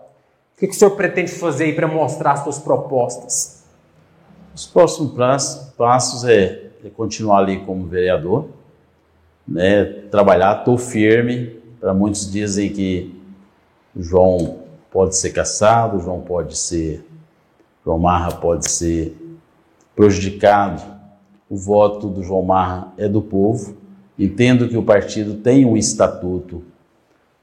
O 0.55 0.59
que, 0.59 0.67
que 0.67 0.73
o 0.73 0.77
senhor 0.77 0.91
pretende 0.91 1.31
fazer 1.31 1.65
aí 1.65 1.73
para 1.73 1.87
mostrar 1.87 2.31
as 2.31 2.39
suas 2.39 2.57
propostas? 2.57 3.63
Os 4.55 4.65
próximos 4.65 5.13
passos 5.77 6.25
é, 6.25 6.71
é 6.83 6.89
continuar 6.89 7.39
ali 7.39 7.63
como 7.63 7.85
vereador, 7.85 8.45
né, 9.47 9.85
trabalhar, 10.09 10.59
estou 10.59 10.77
firme. 10.77 11.59
Para 11.79 11.93
muitos 11.93 12.31
dizem 12.31 12.69
que 12.71 13.15
João 13.97 14.59
pode 14.91 15.15
ser 15.15 15.31
caçado, 15.31 15.99
João 15.99 16.21
pode 16.21 16.57
ser, 16.57 17.05
João 17.83 17.97
Marra 17.97 18.31
pode 18.31 18.69
ser 18.69 19.15
prejudicado. 19.95 20.81
O 21.49 21.55
voto 21.55 22.07
do 22.07 22.23
João 22.23 22.43
Marra 22.43 22.93
é 22.97 23.07
do 23.07 23.21
povo. 23.21 23.75
Entendo 24.17 24.67
que 24.67 24.77
o 24.77 24.83
partido 24.83 25.35
tem 25.35 25.65
um 25.65 25.75
estatuto, 25.75 26.63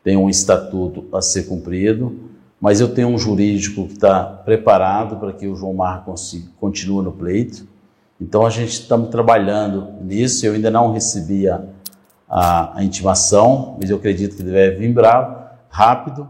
tem 0.05 0.17
um 0.17 0.31
estatuto 0.31 1.05
a 1.13 1.21
ser 1.21 1.45
cumprido, 1.45 2.29
mas 2.61 2.81
eu 2.81 2.95
tenho 2.95 3.09
um 3.09 3.19
jurídico 3.19 3.87
que 3.87 3.95
está 3.95 4.25
preparado 4.25 5.17
para 5.17 5.33
que 5.33 5.47
o 5.47 5.57
João 5.57 5.75
Marra 5.75 6.03
consiga, 6.03 6.47
continue 6.61 7.03
no 7.05 7.13
pleito. 7.13 7.67
Então 8.21 8.45
a 8.45 8.51
gente 8.51 8.73
está 8.73 8.99
trabalhando 8.99 9.89
nisso. 10.03 10.45
Eu 10.45 10.55
ainda 10.55 10.71
não 10.71 10.93
recebi 10.93 11.49
a, 11.49 11.63
a, 12.29 12.79
a 12.79 12.85
intimação, 12.85 13.77
mas 13.81 13.89
eu 13.91 13.97
acredito 13.97 14.37
que 14.37 14.43
deve 14.43 14.77
vir 14.77 14.93
bravo, 14.93 15.37
rápido. 15.71 16.29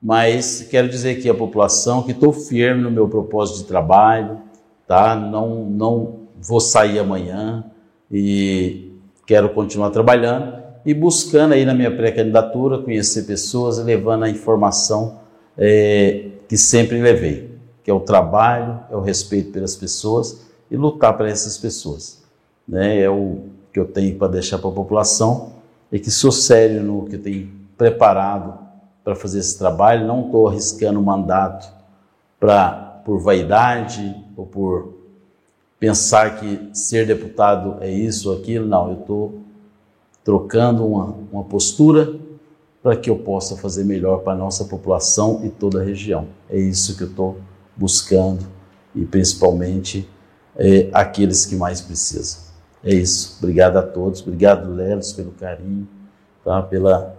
Mas 0.00 0.66
quero 0.70 0.88
dizer 0.88 1.18
aqui 1.18 1.28
à 1.28 1.34
população 1.34 2.02
que 2.02 2.12
estou 2.12 2.32
firme 2.32 2.82
no 2.82 2.90
meu 2.90 3.08
propósito 3.08 3.58
de 3.58 3.64
trabalho, 3.64 4.38
tá? 4.86 5.16
Não, 5.16 5.64
não 5.64 6.18
vou 6.40 6.60
sair 6.60 6.98
amanhã 6.98 7.64
e 8.10 8.92
quero 9.26 9.48
continuar 9.50 9.90
trabalhando 9.90 10.62
e 10.86 10.94
buscando 10.94 11.52
aí 11.52 11.64
na 11.64 11.74
minha 11.74 11.90
pré-candidatura 11.94 12.78
conhecer 12.78 13.24
pessoas 13.24 13.78
levando 13.78 14.24
a 14.24 14.30
informação 14.30 15.20
é, 15.56 16.28
que 16.48 16.56
sempre 16.56 17.02
levei, 17.02 17.58
que 17.82 17.90
é 17.90 17.94
o 17.94 18.00
trabalho, 18.00 18.80
é 18.90 18.96
o 18.96 19.00
respeito 19.00 19.50
pelas 19.50 19.74
pessoas 19.74 20.46
e 20.70 20.76
lutar 20.76 21.16
para 21.16 21.28
essas 21.28 21.58
pessoas. 21.58 22.22
Né? 22.66 23.00
É 23.00 23.10
o 23.10 23.46
que 23.72 23.78
eu 23.78 23.86
tenho 23.86 24.16
para 24.16 24.28
deixar 24.28 24.58
para 24.58 24.70
a 24.70 24.72
população 24.72 25.52
e 25.90 25.98
que 25.98 26.10
sou 26.10 26.32
sério 26.32 26.82
no 26.82 27.06
que 27.06 27.16
eu 27.16 27.22
tenho 27.22 27.50
preparado 27.76 28.58
para 29.04 29.14
fazer 29.14 29.38
esse 29.38 29.58
trabalho, 29.58 30.06
não 30.06 30.26
estou 30.26 30.48
arriscando 30.48 31.00
mandato 31.00 31.72
para 32.38 32.86
por 33.04 33.20
vaidade 33.20 34.14
ou 34.36 34.44
por 34.44 34.94
pensar 35.80 36.38
que 36.38 36.68
ser 36.74 37.06
deputado 37.06 37.76
é 37.80 37.90
isso 37.90 38.30
ou 38.30 38.36
aquilo, 38.36 38.66
não, 38.66 38.90
eu 38.90 39.00
estou 39.00 39.38
trocando 40.22 40.86
uma, 40.86 41.16
uma 41.32 41.44
postura 41.44 42.16
para 42.82 42.96
que 42.96 43.08
eu 43.08 43.16
possa 43.16 43.56
fazer 43.56 43.84
melhor 43.84 44.18
para 44.18 44.34
a 44.34 44.36
nossa 44.36 44.64
população 44.64 45.40
e 45.44 45.48
toda 45.48 45.80
a 45.80 45.84
região. 45.84 46.26
É 46.50 46.58
isso 46.58 46.96
que 46.96 47.02
eu 47.04 47.08
estou 47.08 47.38
buscando 47.74 48.46
e 48.94 49.04
principalmente 49.04 50.08
é, 50.56 50.88
aqueles 50.92 51.46
que 51.46 51.56
mais 51.56 51.80
precisam. 51.80 52.47
É 52.82 52.94
isso. 52.94 53.36
Obrigado 53.38 53.76
a 53.76 53.82
todos. 53.82 54.20
Obrigado, 54.22 54.72
Lelos, 54.72 55.12
pelo 55.12 55.32
carinho, 55.32 55.88
tá? 56.44 56.62
pela. 56.62 57.16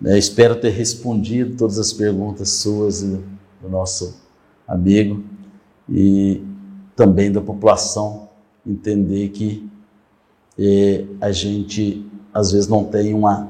Né? 0.00 0.18
espero 0.18 0.56
ter 0.56 0.70
respondido 0.70 1.56
todas 1.56 1.78
as 1.78 1.92
perguntas 1.92 2.48
suas 2.50 3.02
e 3.02 3.20
do 3.60 3.68
nosso 3.68 4.18
amigo 4.66 5.22
e 5.88 6.42
também 6.96 7.30
da 7.30 7.40
população 7.40 8.28
entender 8.66 9.28
que 9.28 9.68
é, 10.58 11.04
a 11.20 11.30
gente 11.32 12.06
às 12.32 12.52
vezes 12.52 12.68
não 12.68 12.84
tem 12.84 13.12
uma, 13.12 13.48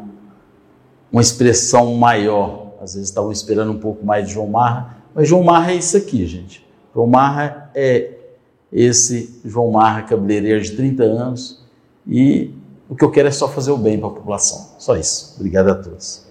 uma 1.13 1.21
expressão 1.21 1.95
maior. 1.95 2.73
Às 2.81 2.95
vezes 2.95 3.09
estavam 3.09 3.31
esperando 3.31 3.73
um 3.73 3.79
pouco 3.79 4.05
mais 4.05 4.27
de 4.27 4.35
João 4.35 4.47
Marra, 4.49 4.97
mas 5.15 5.29
João 5.29 5.43
Marra 5.43 5.73
é 5.73 5.77
isso 5.77 5.97
aqui, 5.97 6.27
gente. 6.27 6.67
João 6.95 7.07
Marra 7.07 7.71
é 7.75 8.20
esse 8.73 9.41
João 9.45 9.71
Marra, 9.71 10.03
cabeleireiro 10.03 10.61
de 10.63 10.73
30 10.73 11.03
anos, 11.03 11.67
e 12.07 12.55
o 12.89 12.97
que 12.97 13.05
eu 13.05 13.11
quero 13.11 13.29
é 13.29 13.31
só 13.31 13.49
fazer 13.49 13.71
o 13.71 13.77
bem 13.77 13.99
para 13.99 14.09
a 14.09 14.13
população. 14.13 14.75
Só 14.79 14.97
isso. 14.97 15.37
Obrigado 15.39 15.71
a 15.71 15.75
todos. 15.75 16.29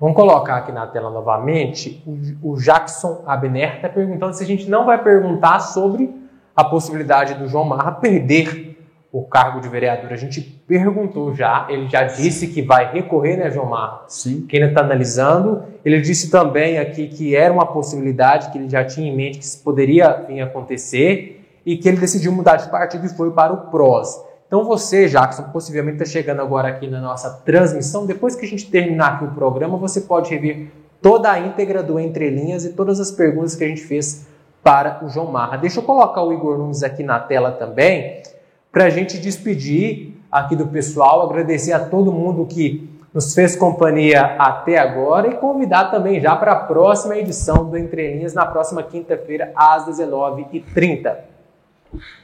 Vamos 0.00 0.14
colocar 0.14 0.56
aqui 0.56 0.72
na 0.72 0.86
tela 0.86 1.10
novamente. 1.10 2.02
O 2.42 2.56
Jackson 2.56 3.22
Abner 3.26 3.76
está 3.76 3.88
perguntando 3.88 4.34
se 4.34 4.42
a 4.42 4.46
gente 4.46 4.68
não 4.68 4.84
vai 4.84 5.02
perguntar 5.02 5.60
sobre 5.60 6.14
a 6.54 6.64
possibilidade 6.64 7.34
do 7.34 7.48
João 7.48 7.64
Marra 7.64 7.92
perder 7.92 8.76
o 9.10 9.22
cargo 9.22 9.60
de 9.60 9.68
vereador. 9.68 10.12
A 10.12 10.16
gente 10.16 10.40
perguntou 10.40 11.34
já, 11.34 11.66
ele 11.70 11.88
já 11.88 12.04
disse 12.04 12.48
que 12.48 12.60
vai 12.60 12.92
recorrer, 12.92 13.36
né, 13.38 13.50
João 13.50 13.66
Marra? 13.66 14.02
Sim. 14.08 14.44
Que 14.46 14.56
ainda 14.56 14.68
está 14.68 14.82
analisando. 14.82 15.62
Ele 15.84 16.00
disse 16.00 16.30
também 16.30 16.78
aqui 16.78 17.08
que 17.08 17.34
era 17.34 17.52
uma 17.52 17.64
possibilidade 17.64 18.50
que 18.50 18.58
ele 18.58 18.68
já 18.68 18.84
tinha 18.84 19.10
em 19.10 19.16
mente 19.16 19.38
que 19.38 19.44
isso 19.44 19.62
poderia 19.62 20.12
vir 20.28 20.40
a 20.40 20.44
acontecer 20.44 21.35
e 21.66 21.76
que 21.76 21.88
ele 21.88 21.96
decidiu 21.96 22.30
mudar 22.30 22.56
de 22.56 22.70
partido 22.70 23.04
e 23.04 23.08
foi 23.08 23.32
para 23.32 23.52
o 23.52 23.66
PROS. 23.72 24.22
Então 24.46 24.64
você, 24.64 25.08
Jackson, 25.08 25.42
possivelmente 25.52 26.00
está 26.00 26.08
chegando 26.08 26.40
agora 26.40 26.68
aqui 26.68 26.86
na 26.86 27.00
nossa 27.00 27.28
transmissão. 27.44 28.06
Depois 28.06 28.36
que 28.36 28.46
a 28.46 28.48
gente 28.48 28.70
terminar 28.70 29.14
aqui 29.14 29.24
o 29.24 29.32
programa, 29.32 29.76
você 29.76 30.02
pode 30.02 30.30
rever 30.30 30.68
toda 31.02 31.32
a 31.32 31.40
íntegra 31.40 31.82
do 31.82 31.98
Entre 31.98 32.30
Linhas 32.30 32.64
e 32.64 32.72
todas 32.72 33.00
as 33.00 33.10
perguntas 33.10 33.56
que 33.56 33.64
a 33.64 33.68
gente 33.68 33.82
fez 33.82 34.28
para 34.62 35.04
o 35.04 35.08
João 35.08 35.32
Marra. 35.32 35.56
Deixa 35.56 35.80
eu 35.80 35.82
colocar 35.82 36.22
o 36.22 36.32
Igor 36.32 36.56
Nunes 36.56 36.84
aqui 36.84 37.02
na 37.02 37.18
tela 37.18 37.50
também, 37.50 38.22
para 38.70 38.84
a 38.84 38.90
gente 38.90 39.18
despedir 39.18 40.14
aqui 40.30 40.54
do 40.54 40.68
pessoal, 40.68 41.22
agradecer 41.22 41.72
a 41.72 41.80
todo 41.80 42.12
mundo 42.12 42.46
que 42.46 42.88
nos 43.12 43.34
fez 43.34 43.56
companhia 43.56 44.36
até 44.38 44.78
agora 44.78 45.28
e 45.28 45.36
convidar 45.36 45.90
também 45.90 46.20
já 46.20 46.36
para 46.36 46.52
a 46.52 46.56
próxima 46.56 47.16
edição 47.16 47.64
do 47.68 47.76
Entre 47.76 48.14
Linhas, 48.14 48.34
na 48.34 48.44
próxima 48.44 48.82
quinta-feira, 48.82 49.52
às 49.56 49.86
19h30. 49.86 51.35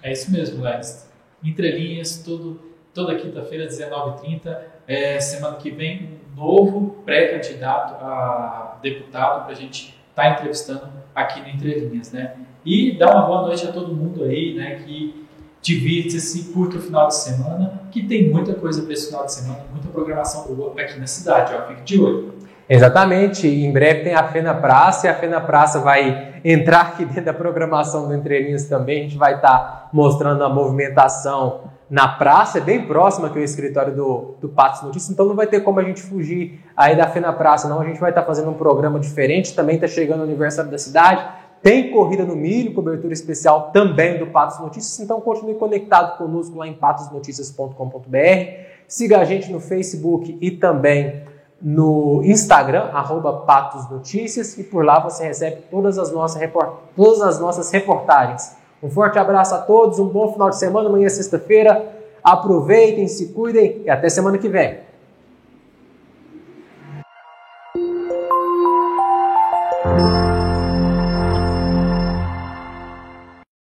É 0.03 0.13
isso 0.13 0.31
mesmo, 0.31 0.63
Lex. 0.63 1.11
Entrelinhas, 1.43 2.23
tudo, 2.25 2.61
toda 2.95 3.17
quinta-feira, 3.17 3.67
19h30. 3.67 4.59
É, 4.87 5.21
semana 5.21 5.57
que 5.57 5.71
vem, 5.71 6.19
um 6.33 6.41
novo 6.41 7.03
pré-candidato 7.05 8.05
a 8.05 8.79
deputado 8.83 9.45
para 9.45 9.53
a 9.53 9.57
gente 9.57 9.95
estar 10.11 10.23
tá 10.23 10.31
entrevistando 10.31 10.89
aqui 11.15 11.41
no 11.41 11.49
Entrelinhas, 11.49 12.13
né? 12.13 12.37
E 12.65 12.97
dá 12.97 13.11
uma 13.11 13.27
boa 13.27 13.43
noite 13.43 13.67
a 13.67 13.73
todo 13.73 13.95
mundo 13.95 14.25
aí, 14.25 14.55
né? 14.55 14.77
Que 14.77 15.23
divirta-se, 15.63 16.53
curta 16.53 16.77
o 16.77 16.81
final 16.81 17.07
de 17.07 17.15
semana, 17.15 17.83
que 17.91 18.03
tem 18.03 18.29
muita 18.29 18.55
coisa 18.55 18.83
para 18.83 18.93
esse 18.93 19.07
final 19.07 19.25
de 19.25 19.33
semana, 19.33 19.65
muita 19.71 19.89
programação 19.89 20.53
boa 20.55 20.73
aqui 20.81 20.99
na 20.99 21.07
cidade, 21.07 21.55
ó, 21.55 21.69
fique 21.69 21.83
de 21.83 22.01
olho. 22.01 22.35
Exatamente, 22.75 23.47
em 23.47 23.71
breve 23.71 24.03
tem 24.03 24.15
a 24.15 24.27
Fena 24.29 24.55
Praça 24.55 25.07
e 25.07 25.11
a 25.11 25.15
Fena 25.15 25.43
Praça 25.43 25.79
vai 25.81 26.41
entrar 26.43 26.81
aqui 26.81 27.05
dentro 27.05 27.27
da 27.27 27.35
programação 27.35 28.09
do 28.09 28.15
Entre 28.15 28.41
Linhas 28.41 28.65
também. 28.65 29.01
A 29.01 29.03
gente 29.03 29.19
vai 29.19 29.35
estar 29.35 29.59
tá 29.59 29.89
mostrando 29.93 30.43
a 30.43 30.49
movimentação 30.49 31.65
na 31.91 32.09
praça, 32.09 32.57
é 32.57 32.61
bem 32.63 32.87
próxima 32.87 33.27
aqui 33.27 33.39
o 33.39 33.45
escritório 33.45 33.95
do, 33.95 34.37
do 34.41 34.49
Patos 34.49 34.81
Notícias, 34.81 35.13
então 35.13 35.27
não 35.27 35.35
vai 35.35 35.47
ter 35.47 35.61
como 35.61 35.81
a 35.81 35.83
gente 35.83 36.01
fugir 36.01 36.65
aí 36.75 36.97
da 36.97 37.07
Fena 37.07 37.31
Praça, 37.31 37.69
não. 37.69 37.79
A 37.79 37.85
gente 37.85 38.01
vai 38.01 38.09
estar 38.09 38.23
tá 38.23 38.27
fazendo 38.27 38.49
um 38.49 38.55
programa 38.55 38.99
diferente, 38.99 39.55
também 39.55 39.75
está 39.75 39.87
chegando 39.87 40.21
o 40.21 40.23
aniversário 40.23 40.71
da 40.71 40.79
cidade. 40.79 41.29
Tem 41.63 41.91
corrida 41.91 42.25
no 42.25 42.35
milho, 42.35 42.73
cobertura 42.73 43.13
especial 43.13 43.71
também 43.71 44.19
do 44.19 44.29
Patos 44.29 44.59
Notícias, 44.59 44.99
então 44.99 45.21
continue 45.21 45.57
conectado 45.57 46.17
conosco 46.17 46.57
lá 46.57 46.67
em 46.67 46.73
patosnoticias.com.br. 46.73 48.17
Siga 48.89 49.19
a 49.19 49.25
gente 49.27 49.53
no 49.53 49.61
Facebook 49.61 50.39
e 50.41 50.51
também 50.53 51.31
no 51.63 52.23
Instagram, 52.25 52.91
arroba 52.93 53.33
Patos 53.47 53.89
Notícias, 53.89 54.59
e 54.59 54.65
por 54.65 54.85
lá 54.85 54.99
você 54.99 55.25
recebe 55.25 55.63
todas 55.71 55.97
as, 55.97 56.11
nossas 56.11 56.41
report... 56.41 56.71
todas 56.97 57.23
as 57.23 57.39
nossas 57.39 57.71
reportagens. 57.71 58.57
Um 58.83 58.91
forte 58.91 59.19
abraço 59.19 59.55
a 59.55 59.59
todos, 59.59 60.01
um 60.01 60.09
bom 60.09 60.33
final 60.33 60.51
de 60.51 60.59
semana, 60.59 60.89
amanhã 60.89 61.07
é 61.07 61.11
sexta-feira. 61.11 61.89
Aproveitem, 62.23 63.07
se 63.07 63.29
cuidem 63.29 63.83
e 63.85 63.91
até 63.91 64.09
semana 64.09 64.39
que 64.39 64.49
vem. 64.49 64.81